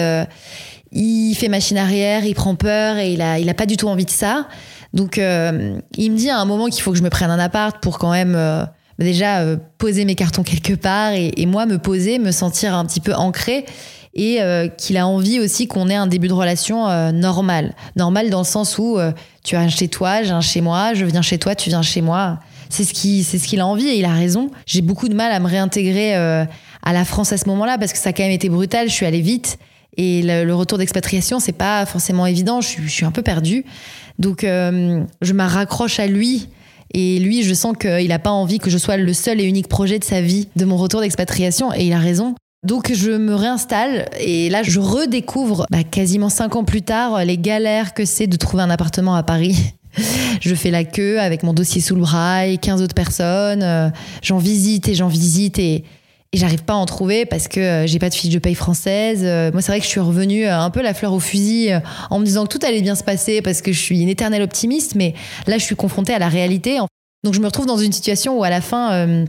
il 0.93 1.35
fait 1.35 1.49
machine 1.49 1.79
arrière, 1.79 2.25
il 2.25 2.35
prend 2.35 2.55
peur 2.55 2.97
et 2.99 3.13
il 3.13 3.21
a, 3.21 3.39
il 3.39 3.49
a 3.49 3.55
pas 3.55 3.67
du 3.67 3.77
tout 3.77 3.89
envie 3.89 4.05
de 4.05 4.11
ça. 4.11 4.47
Donc, 4.93 5.19
euh, 5.19 5.79
il 5.97 6.13
me 6.13 6.17
dit 6.17 6.31
à 6.31 6.39
un 6.39 6.45
moment 6.45 6.67
qu'il 6.67 6.83
faut 6.83 6.93
que 6.93 6.99
je 6.99 7.03
me 7.03 7.11
prenne 7.11 7.31
un 7.31 7.39
appart 7.39 7.83
pour 7.83 7.99
quand 7.99 8.13
même 8.13 8.35
euh, 8.35 8.65
déjà 8.99 9.41
euh, 9.41 9.57
poser 9.79 10.05
mes 10.05 10.15
cartons 10.15 10.43
quelque 10.43 10.73
part 10.73 11.13
et, 11.13 11.47
moi 11.47 11.67
me 11.67 11.79
poser, 11.79 12.19
me 12.19 12.31
sentir 12.31 12.75
un 12.75 12.87
petit 12.87 13.01
peu 13.01 13.15
ancré 13.15 13.67
et 14.19 14.41
qu'il 14.79 14.97
a 14.97 15.07
envie 15.07 15.41
aussi 15.41 15.67
qu'on 15.69 15.91
ait 15.91 15.95
un 15.95 16.07
début 16.07 16.29
de 16.29 16.33
relation 16.33 17.13
normal. 17.13 17.75
Normal 17.97 18.31
dans 18.31 18.39
le 18.39 18.47
sens 18.47 18.79
où 18.79 18.99
tu 19.45 19.57
as 19.57 19.61
un 19.61 19.69
chez 19.69 19.89
toi, 19.89 20.23
j'ai 20.23 20.31
un 20.31 20.41
chez 20.41 20.63
moi, 20.63 20.95
je 20.95 21.05
viens 21.05 21.21
chez 21.21 21.37
toi, 21.37 21.55
tu 21.55 21.69
viens 21.69 21.83
chez 21.83 22.01
moi. 22.01 22.41
C'est 22.71 22.85
ce 22.85 22.95
qui, 22.95 23.25
c'est 23.25 23.37
ce 23.37 23.47
qu'il 23.47 23.61
a 23.61 23.67
envie 23.67 23.89
et 23.89 23.99
il 23.99 24.07
a 24.07 24.15
raison. 24.15 24.51
J'ai 24.65 24.81
beaucoup 24.81 25.11
de 25.11 25.15
mal 25.15 25.33
à 25.33 25.39
me 25.39 25.47
réintégrer 25.47 26.15
à 26.15 26.47
la 26.95 27.05
France 27.05 27.31
à 27.35 27.37
ce 27.37 27.47
moment-là 27.51 27.77
parce 27.77 27.93
que 27.93 27.99
ça 27.99 28.09
a 28.09 28.13
quand 28.15 28.23
même 28.23 28.33
été 28.33 28.49
brutal. 28.49 28.89
Je 28.89 28.95
suis 28.95 29.05
allée 29.05 29.21
vite. 29.21 29.59
Et 29.97 30.23
le, 30.23 30.53
retour 30.53 30.79
d'expatriation, 30.79 31.41
c'est 31.41 31.53
pas 31.53 31.87
forcément 31.87 32.27
évident. 32.27 32.61
Je 32.61 32.69
suis, 32.69 32.83
je 32.83 32.91
suis 32.91 33.05
un 33.05 33.11
peu 33.11 33.23
perdue. 33.23 33.65
Donc, 34.19 34.45
euh, 34.45 35.03
je 35.23 35.33
me 35.33 35.45
raccroche 35.45 35.99
à 36.01 36.07
lui. 36.07 36.49
Et 36.93 37.19
lui, 37.19 37.43
je 37.43 37.55
sens 37.55 37.75
qu'il 37.79 38.09
n'a 38.09 38.19
pas 38.19 38.31
envie 38.31 38.59
que 38.59 38.71
je 38.71 38.79
sois 38.79 38.97
le 38.97 39.13
seul 39.13 39.41
et 39.41 39.45
unique 39.45 39.69
projet 39.69 39.99
de 39.99 40.05
sa 40.05 40.21
vie, 40.21 40.49
de 40.57 40.65
mon 40.65 40.77
retour 40.77 41.01
d'expatriation. 41.01 41.73
Et 41.75 41.87
il 41.87 41.93
a 41.93 41.99
raison. 41.99 42.35
Donc, 42.65 42.93
je 42.93 43.11
me 43.11 43.35
réinstalle. 43.35 44.09
Et 44.21 44.51
là, 44.51 44.63
je 44.63 44.81
redécouvre, 44.81 45.67
bah, 45.71 45.85
quasiment 45.85 46.29
cinq 46.29 46.57
ans 46.57 46.65
plus 46.65 46.83
tard, 46.83 47.25
les 47.25 47.39
galères 47.39 47.95
que 47.95 48.05
c'est 48.05 48.27
de 48.27 48.37
trouver 48.37 48.63
un 48.63 48.71
appartement 48.71 49.15
à 49.15 49.23
Paris. 49.23 49.57
Je 50.43 50.55
fais 50.55 50.71
la 50.71 50.85
queue 50.85 51.21
avec 51.21 51.43
mon 51.43 51.55
dossier 51.55 51.81
sous 51.81 51.95
le 51.95 52.03
bras 52.03 52.47
et 52.47 52.59
15 52.59 52.83
autres 52.83 52.95
personnes. 52.95 53.63
Euh, 53.63 53.89
J'en 54.23 54.37
visite 54.37 54.89
et 54.89 54.95
j'en 54.95 55.09
visite 55.09 55.59
et, 55.59 55.85
et 56.33 56.39
j'arrive 56.39 56.65
pas 56.65 56.75
à 56.75 56.77
en 56.77 56.87
trouver 56.87 57.25
parce 57.25 57.49
que 57.49 57.61
euh, 57.61 57.87
j'ai 57.87 57.99
pas 57.99 58.09
de 58.09 58.15
fiche 58.15 58.33
de 58.33 58.39
paye 58.39 58.55
française. 58.55 59.21
Euh, 59.23 59.51
Moi, 59.53 59.63
c'est 59.63 59.73
vrai 59.73 59.79
que 59.79 59.85
je 59.85 59.91
suis 59.91 60.01
revenue 60.01 60.47
euh, 60.47 60.59
un 60.59 60.71
peu 60.71 60.83
la 60.83 60.95
fleur 60.95 61.13
au 61.13 61.21
fusil 61.21 61.71
en 62.11 62.19
me 62.19 62.25
disant 62.25 62.47
que 62.47 62.57
tout 62.57 62.67
allait 62.67 62.83
bien 62.83 62.95
se 62.95 63.05
passer 63.05 63.43
parce 63.43 63.63
que 63.63 63.73
je 63.73 63.81
suis 63.81 64.01
une 64.01 64.09
éternelle 64.09 64.43
optimiste, 64.43 64.95
mais 64.95 65.15
là, 65.47 65.59
je 65.59 65.65
suis 65.65 65.77
confrontée 65.77 66.13
à 66.13 66.19
la 66.19 66.29
réalité. 66.29 66.79
Donc, 67.25 67.35
je 67.35 67.41
me 67.41 67.47
retrouve 67.47 67.67
dans 67.67 67.79
une 67.79 67.93
situation 67.93 68.39
où 68.39 68.45
à 68.45 68.51
la 68.51 68.61
fin, 68.61 69.25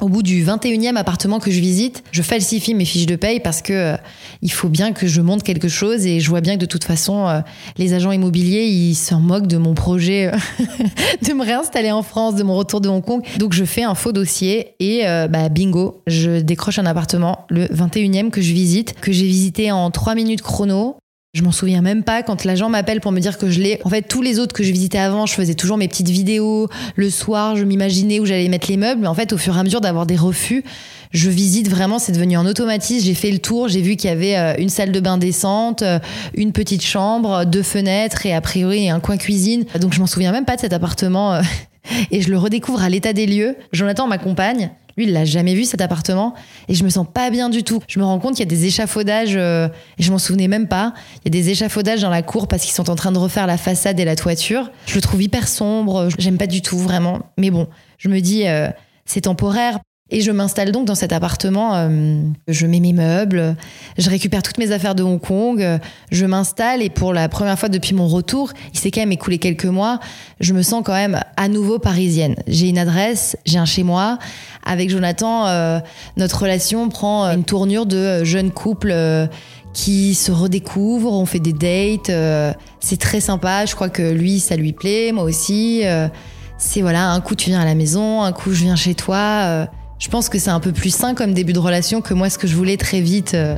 au 0.00 0.08
bout 0.08 0.22
du 0.22 0.44
21e 0.44 0.96
appartement 0.96 1.40
que 1.40 1.50
je 1.50 1.60
visite, 1.60 2.04
je 2.12 2.22
falsifie 2.22 2.74
mes 2.74 2.84
fiches 2.84 3.06
de 3.06 3.16
paye 3.16 3.40
parce 3.40 3.62
que 3.62 3.72
euh, 3.72 3.96
il 4.42 4.52
faut 4.52 4.68
bien 4.68 4.92
que 4.92 5.08
je 5.08 5.20
monte 5.20 5.42
quelque 5.42 5.68
chose 5.68 6.06
et 6.06 6.20
je 6.20 6.28
vois 6.28 6.40
bien 6.40 6.54
que 6.54 6.60
de 6.60 6.66
toute 6.66 6.84
façon, 6.84 7.26
euh, 7.26 7.40
les 7.78 7.94
agents 7.94 8.12
immobiliers, 8.12 8.66
ils 8.66 8.94
s'en 8.94 9.20
moquent 9.20 9.48
de 9.48 9.56
mon 9.56 9.74
projet 9.74 10.32
euh, 10.32 10.36
de 11.28 11.32
me 11.32 11.44
réinstaller 11.44 11.90
en 11.90 12.02
France, 12.02 12.36
de 12.36 12.44
mon 12.44 12.54
retour 12.54 12.80
de 12.80 12.88
Hong 12.88 13.04
Kong. 13.04 13.24
Donc 13.38 13.52
je 13.52 13.64
fais 13.64 13.82
un 13.82 13.96
faux 13.96 14.12
dossier 14.12 14.74
et 14.78 15.04
bah, 15.28 15.48
bingo, 15.48 16.02
je 16.06 16.40
décroche 16.40 16.78
un 16.78 16.86
appartement, 16.86 17.46
le 17.48 17.66
21e 17.66 18.30
que 18.30 18.40
je 18.40 18.52
visite, 18.52 18.94
que 19.00 19.12
j'ai 19.12 19.26
visité 19.26 19.72
en 19.72 19.90
3 19.90 20.14
minutes 20.14 20.42
chrono. 20.42 20.96
Je 21.38 21.44
m'en 21.44 21.52
souviens 21.52 21.82
même 21.82 22.02
pas 22.02 22.24
quand 22.24 22.44
l'agent 22.44 22.68
m'appelle 22.68 23.00
pour 23.00 23.12
me 23.12 23.20
dire 23.20 23.38
que 23.38 23.48
je 23.48 23.60
l'ai. 23.60 23.80
En 23.84 23.90
fait, 23.90 24.02
tous 24.02 24.22
les 24.22 24.40
autres 24.40 24.52
que 24.52 24.64
je 24.64 24.72
visitais 24.72 24.98
avant, 24.98 25.24
je 25.24 25.34
faisais 25.34 25.54
toujours 25.54 25.76
mes 25.76 25.86
petites 25.86 26.08
vidéos. 26.08 26.66
Le 26.96 27.10
soir, 27.10 27.54
je 27.54 27.62
m'imaginais 27.62 28.18
où 28.18 28.26
j'allais 28.26 28.48
mettre 28.48 28.68
les 28.68 28.76
meubles. 28.76 29.02
Mais 29.02 29.06
en 29.06 29.14
fait, 29.14 29.32
au 29.32 29.38
fur 29.38 29.56
et 29.56 29.60
à 29.60 29.62
mesure 29.62 29.80
d'avoir 29.80 30.04
des 30.04 30.16
refus, 30.16 30.64
je 31.12 31.30
visite 31.30 31.68
vraiment. 31.68 32.00
C'est 32.00 32.10
devenu 32.10 32.36
en 32.36 32.44
automatisme. 32.44 33.06
J'ai 33.06 33.14
fait 33.14 33.30
le 33.30 33.38
tour. 33.38 33.68
J'ai 33.68 33.82
vu 33.82 33.94
qu'il 33.94 34.10
y 34.10 34.12
avait 34.12 34.36
euh, 34.36 34.54
une 34.58 34.68
salle 34.68 34.90
de 34.90 34.98
bain 34.98 35.16
décente, 35.16 35.82
euh, 35.82 36.00
une 36.34 36.50
petite 36.50 36.82
chambre, 36.82 37.44
deux 37.44 37.62
fenêtres 37.62 38.26
et 38.26 38.34
a 38.34 38.40
priori 38.40 38.90
un 38.90 38.98
coin 38.98 39.16
cuisine. 39.16 39.64
Donc, 39.80 39.94
je 39.94 40.00
m'en 40.00 40.08
souviens 40.08 40.32
même 40.32 40.44
pas 40.44 40.56
de 40.56 40.60
cet 40.60 40.72
appartement. 40.72 41.34
euh, 41.34 41.42
et 42.10 42.20
je 42.20 42.30
le 42.30 42.38
redécouvre 42.38 42.82
à 42.82 42.88
l'état 42.88 43.12
des 43.12 43.26
lieux. 43.26 43.54
Jonathan 43.72 44.08
m'accompagne. 44.08 44.72
Lui, 44.98 45.04
il 45.04 45.12
l'a 45.12 45.24
jamais 45.24 45.54
vu 45.54 45.64
cet 45.64 45.80
appartement 45.80 46.34
et 46.66 46.74
je 46.74 46.82
me 46.82 46.88
sens 46.88 47.06
pas 47.14 47.30
bien 47.30 47.50
du 47.50 47.62
tout. 47.62 47.80
Je 47.86 48.00
me 48.00 48.04
rends 48.04 48.18
compte 48.18 48.32
qu'il 48.32 48.40
y 48.40 48.48
a 48.48 48.50
des 48.50 48.66
échafaudages 48.66 49.36
euh, 49.36 49.68
et 49.96 50.02
je 50.02 50.10
m'en 50.10 50.18
souvenais 50.18 50.48
même 50.48 50.66
pas. 50.66 50.92
Il 51.24 51.32
y 51.32 51.38
a 51.38 51.40
des 51.40 51.50
échafaudages 51.50 52.00
dans 52.00 52.10
la 52.10 52.22
cour 52.22 52.48
parce 52.48 52.64
qu'ils 52.64 52.74
sont 52.74 52.90
en 52.90 52.96
train 52.96 53.12
de 53.12 53.18
refaire 53.18 53.46
la 53.46 53.58
façade 53.58 54.00
et 54.00 54.04
la 54.04 54.16
toiture. 54.16 54.72
Je 54.86 54.96
le 54.96 55.00
trouve 55.00 55.22
hyper 55.22 55.46
sombre. 55.46 56.08
J'aime 56.18 56.36
pas 56.36 56.48
du 56.48 56.62
tout 56.62 56.78
vraiment. 56.78 57.20
Mais 57.36 57.50
bon, 57.50 57.68
je 57.98 58.08
me 58.08 58.18
dis 58.18 58.48
euh, 58.48 58.70
c'est 59.04 59.20
temporaire. 59.20 59.78
Et 60.10 60.22
je 60.22 60.30
m'installe 60.30 60.72
donc 60.72 60.86
dans 60.86 60.94
cet 60.94 61.12
appartement. 61.12 61.74
euh, 61.74 62.22
je 62.48 62.66
mets 62.66 62.80
mes 62.80 62.94
meubles, 62.94 63.56
je 63.98 64.08
récupère 64.08 64.42
toutes 64.42 64.56
mes 64.56 64.72
affaires 64.72 64.94
de 64.94 65.02
Hong 65.02 65.20
Kong, 65.20 65.60
euh, 65.60 65.78
je 66.10 66.24
m'installe 66.24 66.80
et 66.80 66.88
pour 66.88 67.12
la 67.12 67.28
première 67.28 67.58
fois 67.58 67.68
depuis 67.68 67.94
mon 67.94 68.08
retour, 68.08 68.52
il 68.72 68.78
s'est 68.78 68.90
quand 68.90 69.00
même 69.00 69.12
écoulé 69.12 69.36
quelques 69.38 69.66
mois, 69.66 70.00
je 70.40 70.54
me 70.54 70.62
sens 70.62 70.82
quand 70.82 70.94
même 70.94 71.20
à 71.36 71.48
nouveau 71.48 71.78
parisienne. 71.78 72.36
J'ai 72.46 72.68
une 72.70 72.78
adresse, 72.78 73.36
j'ai 73.44 73.58
un 73.58 73.66
chez 73.66 73.82
moi. 73.82 74.18
Avec 74.64 74.88
Jonathan, 74.88 75.46
euh, 75.46 75.78
notre 76.16 76.40
relation 76.42 76.88
prend 76.88 77.24
une 77.26 77.44
tournure 77.44 77.84
de 77.84 77.96
euh, 77.96 78.24
jeune 78.24 78.50
couple 78.50 78.90
euh, 78.90 79.26
qui 79.74 80.14
se 80.14 80.32
redécouvre, 80.32 81.12
on 81.12 81.26
fait 81.26 81.38
des 81.38 81.52
dates, 81.52 82.08
euh, 82.08 82.52
c'est 82.80 82.98
très 82.98 83.20
sympa. 83.20 83.66
Je 83.66 83.74
crois 83.74 83.90
que 83.90 84.10
lui, 84.10 84.40
ça 84.40 84.56
lui 84.56 84.72
plaît, 84.72 85.12
moi 85.12 85.24
aussi. 85.24 85.82
euh, 85.84 86.08
c'est 86.56 86.80
voilà, 86.80 87.10
un 87.10 87.20
coup 87.20 87.34
tu 87.36 87.50
viens 87.50 87.60
à 87.60 87.64
la 87.64 87.74
maison, 87.76 88.22
un 88.22 88.32
coup 88.32 88.52
je 88.52 88.64
viens 88.64 88.74
chez 88.74 88.94
toi. 88.94 89.68
Je 89.98 90.08
pense 90.08 90.28
que 90.28 90.38
c'est 90.38 90.50
un 90.50 90.60
peu 90.60 90.72
plus 90.72 90.94
sain 90.94 91.14
comme 91.14 91.34
début 91.34 91.52
de 91.52 91.58
relation 91.58 92.00
que 92.00 92.14
moi 92.14 92.30
ce 92.30 92.38
que 92.38 92.46
je 92.46 92.54
voulais 92.54 92.76
très 92.76 93.00
vite. 93.00 93.34
euh. 93.34 93.56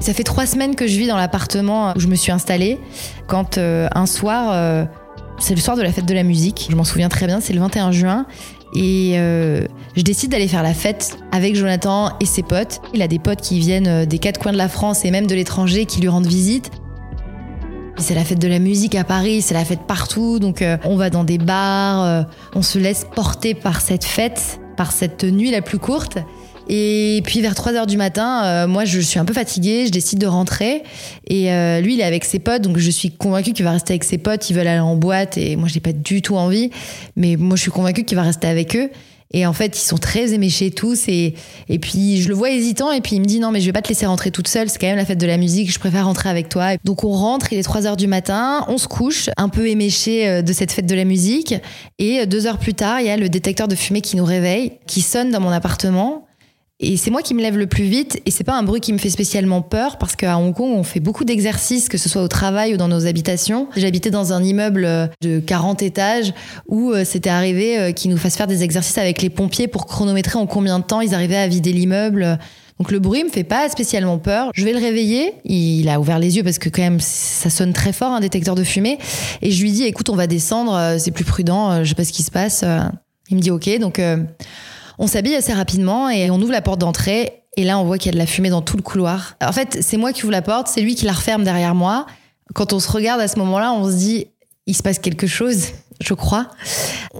Ça 0.00 0.14
fait 0.14 0.24
trois 0.24 0.46
semaines 0.46 0.74
que 0.74 0.86
je 0.86 0.98
vis 0.98 1.06
dans 1.06 1.16
l'appartement 1.16 1.92
où 1.96 2.00
je 2.00 2.08
me 2.08 2.16
suis 2.16 2.32
installée. 2.32 2.78
Quand 3.28 3.58
euh, 3.58 3.88
un 3.94 4.06
soir, 4.06 4.50
euh, 4.52 4.84
c'est 5.38 5.54
le 5.54 5.60
soir 5.60 5.76
de 5.76 5.82
la 5.82 5.92
fête 5.92 6.06
de 6.06 6.14
la 6.14 6.24
musique, 6.24 6.66
je 6.70 6.74
m'en 6.74 6.84
souviens 6.84 7.08
très 7.08 7.26
bien, 7.26 7.40
c'est 7.40 7.52
le 7.52 7.60
21 7.60 7.92
juin. 7.92 8.26
Et 8.74 9.16
je 9.16 10.02
décide 10.02 10.30
d'aller 10.30 10.48
faire 10.48 10.62
la 10.62 10.72
fête 10.72 11.18
avec 11.30 11.54
Jonathan 11.54 12.16
et 12.20 12.24
ses 12.24 12.42
potes. 12.42 12.80
Il 12.94 13.02
a 13.02 13.06
des 13.06 13.18
potes 13.18 13.42
qui 13.42 13.58
viennent 13.58 14.06
des 14.06 14.18
quatre 14.18 14.40
coins 14.40 14.52
de 14.52 14.56
la 14.56 14.70
France 14.70 15.04
et 15.04 15.10
même 15.10 15.26
de 15.26 15.34
l'étranger 15.34 15.84
qui 15.84 16.00
lui 16.00 16.08
rendent 16.08 16.26
visite. 16.26 16.70
C'est 18.02 18.16
la 18.16 18.24
fête 18.24 18.40
de 18.40 18.48
la 18.48 18.58
musique 18.58 18.96
à 18.96 19.04
Paris, 19.04 19.42
c'est 19.42 19.54
la 19.54 19.64
fête 19.64 19.82
partout, 19.86 20.40
donc 20.40 20.60
euh, 20.60 20.76
on 20.84 20.96
va 20.96 21.08
dans 21.08 21.22
des 21.22 21.38
bars, 21.38 22.02
euh, 22.02 22.22
on 22.52 22.60
se 22.60 22.80
laisse 22.80 23.06
porter 23.14 23.54
par 23.54 23.80
cette 23.80 24.04
fête, 24.04 24.58
par 24.76 24.90
cette 24.90 25.22
nuit 25.22 25.52
la 25.52 25.62
plus 25.62 25.78
courte. 25.78 26.18
Et 26.68 27.22
puis 27.24 27.40
vers 27.40 27.54
3 27.54 27.74
heures 27.74 27.86
du 27.86 27.96
matin, 27.96 28.44
euh, 28.44 28.66
moi 28.66 28.84
je 28.84 28.98
suis 28.98 29.20
un 29.20 29.24
peu 29.24 29.32
fatiguée, 29.32 29.86
je 29.86 29.92
décide 29.92 30.18
de 30.18 30.26
rentrer. 30.26 30.82
Et 31.28 31.44
lui 31.80 31.94
il 31.94 32.00
est 32.00 32.04
avec 32.04 32.24
ses 32.24 32.40
potes, 32.40 32.62
donc 32.62 32.76
je 32.78 32.90
suis 32.90 33.12
convaincue 33.12 33.52
qu'il 33.52 33.64
va 33.64 33.70
rester 33.70 33.92
avec 33.92 34.02
ses 34.02 34.18
potes, 34.18 34.50
ils 34.50 34.56
veulent 34.56 34.66
aller 34.66 34.80
en 34.80 34.96
boîte 34.96 35.38
et 35.38 35.54
moi 35.54 35.68
j'ai 35.68 35.80
pas 35.80 35.92
du 35.92 36.22
tout 36.22 36.34
envie. 36.34 36.70
Mais 37.14 37.36
moi 37.36 37.56
je 37.56 37.62
suis 37.62 37.70
convaincue 37.70 38.02
qu'il 38.02 38.16
va 38.16 38.22
rester 38.24 38.48
avec 38.48 38.74
eux. 38.74 38.90
Et 39.32 39.46
en 39.46 39.52
fait, 39.52 39.76
ils 39.78 39.84
sont 39.84 39.98
très 39.98 40.32
éméchés 40.32 40.70
tous. 40.70 41.08
Et, 41.08 41.34
et 41.68 41.78
puis, 41.78 42.20
je 42.20 42.28
le 42.28 42.34
vois 42.34 42.50
hésitant. 42.50 42.92
Et 42.92 43.00
puis, 43.00 43.16
il 43.16 43.20
me 43.20 43.24
dit 43.26 43.40
Non, 43.40 43.50
mais 43.50 43.60
je 43.60 43.66
vais 43.66 43.72
pas 43.72 43.82
te 43.82 43.88
laisser 43.88 44.06
rentrer 44.06 44.30
toute 44.30 44.48
seule. 44.48 44.68
C'est 44.68 44.78
quand 44.78 44.86
même 44.86 44.96
la 44.96 45.04
fête 45.04 45.18
de 45.18 45.26
la 45.26 45.36
musique. 45.36 45.72
Je 45.72 45.78
préfère 45.78 46.06
rentrer 46.06 46.28
avec 46.28 46.48
toi. 46.48 46.76
Donc, 46.84 47.04
on 47.04 47.12
rentre. 47.12 47.52
Il 47.52 47.58
est 47.58 47.62
3 47.62 47.86
heures 47.86 47.96
du 47.96 48.06
matin. 48.06 48.64
On 48.68 48.78
se 48.78 48.88
couche, 48.88 49.30
un 49.36 49.48
peu 49.48 49.68
éméché 49.68 50.28
euh, 50.28 50.42
de 50.42 50.52
cette 50.52 50.72
fête 50.72 50.86
de 50.86 50.94
la 50.94 51.04
musique. 51.04 51.54
Et 51.98 52.20
euh, 52.20 52.26
deux 52.26 52.46
heures 52.46 52.58
plus 52.58 52.74
tard, 52.74 53.00
il 53.00 53.06
y 53.06 53.10
a 53.10 53.16
le 53.16 53.28
détecteur 53.28 53.68
de 53.68 53.74
fumée 53.74 54.00
qui 54.00 54.16
nous 54.16 54.24
réveille, 54.24 54.72
qui 54.86 55.00
sonne 55.00 55.30
dans 55.30 55.40
mon 55.40 55.50
appartement. 55.50 56.26
Et 56.84 56.96
c'est 56.96 57.12
moi 57.12 57.22
qui 57.22 57.32
me 57.32 57.40
lève 57.40 57.56
le 57.56 57.68
plus 57.68 57.84
vite. 57.84 58.20
Et 58.26 58.32
c'est 58.32 58.42
pas 58.42 58.58
un 58.58 58.64
bruit 58.64 58.80
qui 58.80 58.92
me 58.92 58.98
fait 58.98 59.08
spécialement 59.08 59.62
peur 59.62 59.98
parce 59.98 60.16
qu'à 60.16 60.36
Hong 60.36 60.52
Kong, 60.52 60.72
on 60.74 60.82
fait 60.82 60.98
beaucoup 60.98 61.24
d'exercices, 61.24 61.88
que 61.88 61.96
ce 61.96 62.08
soit 62.08 62.22
au 62.22 62.28
travail 62.28 62.74
ou 62.74 62.76
dans 62.76 62.88
nos 62.88 63.06
habitations. 63.06 63.68
J'habitais 63.76 64.10
dans 64.10 64.32
un 64.32 64.42
immeuble 64.42 64.84
euh, 64.84 65.06
de 65.20 65.38
40 65.38 65.80
étages 65.82 66.34
où 66.66 66.90
euh, 66.90 67.04
c'était 67.04 67.30
arrivé 67.30 67.78
euh, 67.78 67.92
qu'ils 67.92 68.10
nous 68.10 68.16
fassent 68.16 68.36
faire 68.36 68.48
des 68.48 68.64
exercices 68.64 68.98
avec 68.98 69.22
les 69.22 69.30
pompiers 69.30 69.68
pour 69.68 69.86
chronométrer 69.86 70.40
en 70.40 70.46
combien 70.46 70.80
de 70.80 70.84
temps 70.84 71.00
ils 71.00 71.14
arrivaient 71.14 71.36
à 71.36 71.46
vider 71.46 71.72
l'immeuble. 71.72 72.36
Donc 72.80 72.90
le 72.90 72.98
bruit 72.98 73.22
me 73.22 73.28
fait 73.28 73.44
pas 73.44 73.68
spécialement 73.68 74.18
peur. 74.18 74.50
Je 74.52 74.64
vais 74.64 74.72
le 74.72 74.80
réveiller. 74.80 75.34
Il 75.44 75.88
a 75.88 76.00
ouvert 76.00 76.18
les 76.18 76.36
yeux 76.36 76.42
parce 76.42 76.58
que 76.58 76.68
quand 76.68 76.82
même 76.82 76.98
ça 76.98 77.48
sonne 77.48 77.72
très 77.72 77.92
fort 77.92 78.10
un 78.10 78.18
détecteur 78.18 78.56
de 78.56 78.64
fumée. 78.64 78.98
Et 79.40 79.52
je 79.52 79.62
lui 79.62 79.70
dis 79.70 79.84
écoute 79.84 80.10
on 80.10 80.16
va 80.16 80.26
descendre, 80.26 80.96
c'est 80.98 81.12
plus 81.12 81.24
prudent, 81.24 81.84
je 81.84 81.88
sais 81.90 81.94
pas 81.94 82.04
ce 82.04 82.12
qui 82.12 82.24
se 82.24 82.32
passe. 82.32 82.64
Il 83.28 83.36
me 83.36 83.40
dit 83.40 83.52
ok 83.52 83.78
donc 83.78 84.00
on 85.02 85.08
s'habille 85.08 85.34
assez 85.34 85.52
rapidement 85.52 86.08
et 86.08 86.30
on 86.30 86.40
ouvre 86.40 86.52
la 86.52 86.62
porte 86.62 86.78
d'entrée. 86.78 87.42
Et 87.56 87.64
là, 87.64 87.78
on 87.80 87.84
voit 87.84 87.98
qu'il 87.98 88.06
y 88.06 88.10
a 88.10 88.12
de 88.12 88.18
la 88.18 88.26
fumée 88.26 88.50
dans 88.50 88.62
tout 88.62 88.76
le 88.76 88.84
couloir. 88.84 89.34
En 89.44 89.50
fait, 89.50 89.78
c'est 89.82 89.96
moi 89.96 90.12
qui 90.12 90.22
ouvre 90.22 90.30
la 90.30 90.42
porte, 90.42 90.68
c'est 90.68 90.80
lui 90.80 90.94
qui 90.94 91.04
la 91.06 91.12
referme 91.12 91.42
derrière 91.42 91.74
moi. 91.74 92.06
Quand 92.54 92.72
on 92.72 92.78
se 92.78 92.88
regarde 92.88 93.20
à 93.20 93.26
ce 93.26 93.36
moment-là, 93.40 93.72
on 93.72 93.90
se 93.90 93.96
dit, 93.96 94.28
il 94.66 94.76
se 94.76 94.82
passe 94.82 95.00
quelque 95.00 95.26
chose, 95.26 95.70
je 96.00 96.14
crois. 96.14 96.50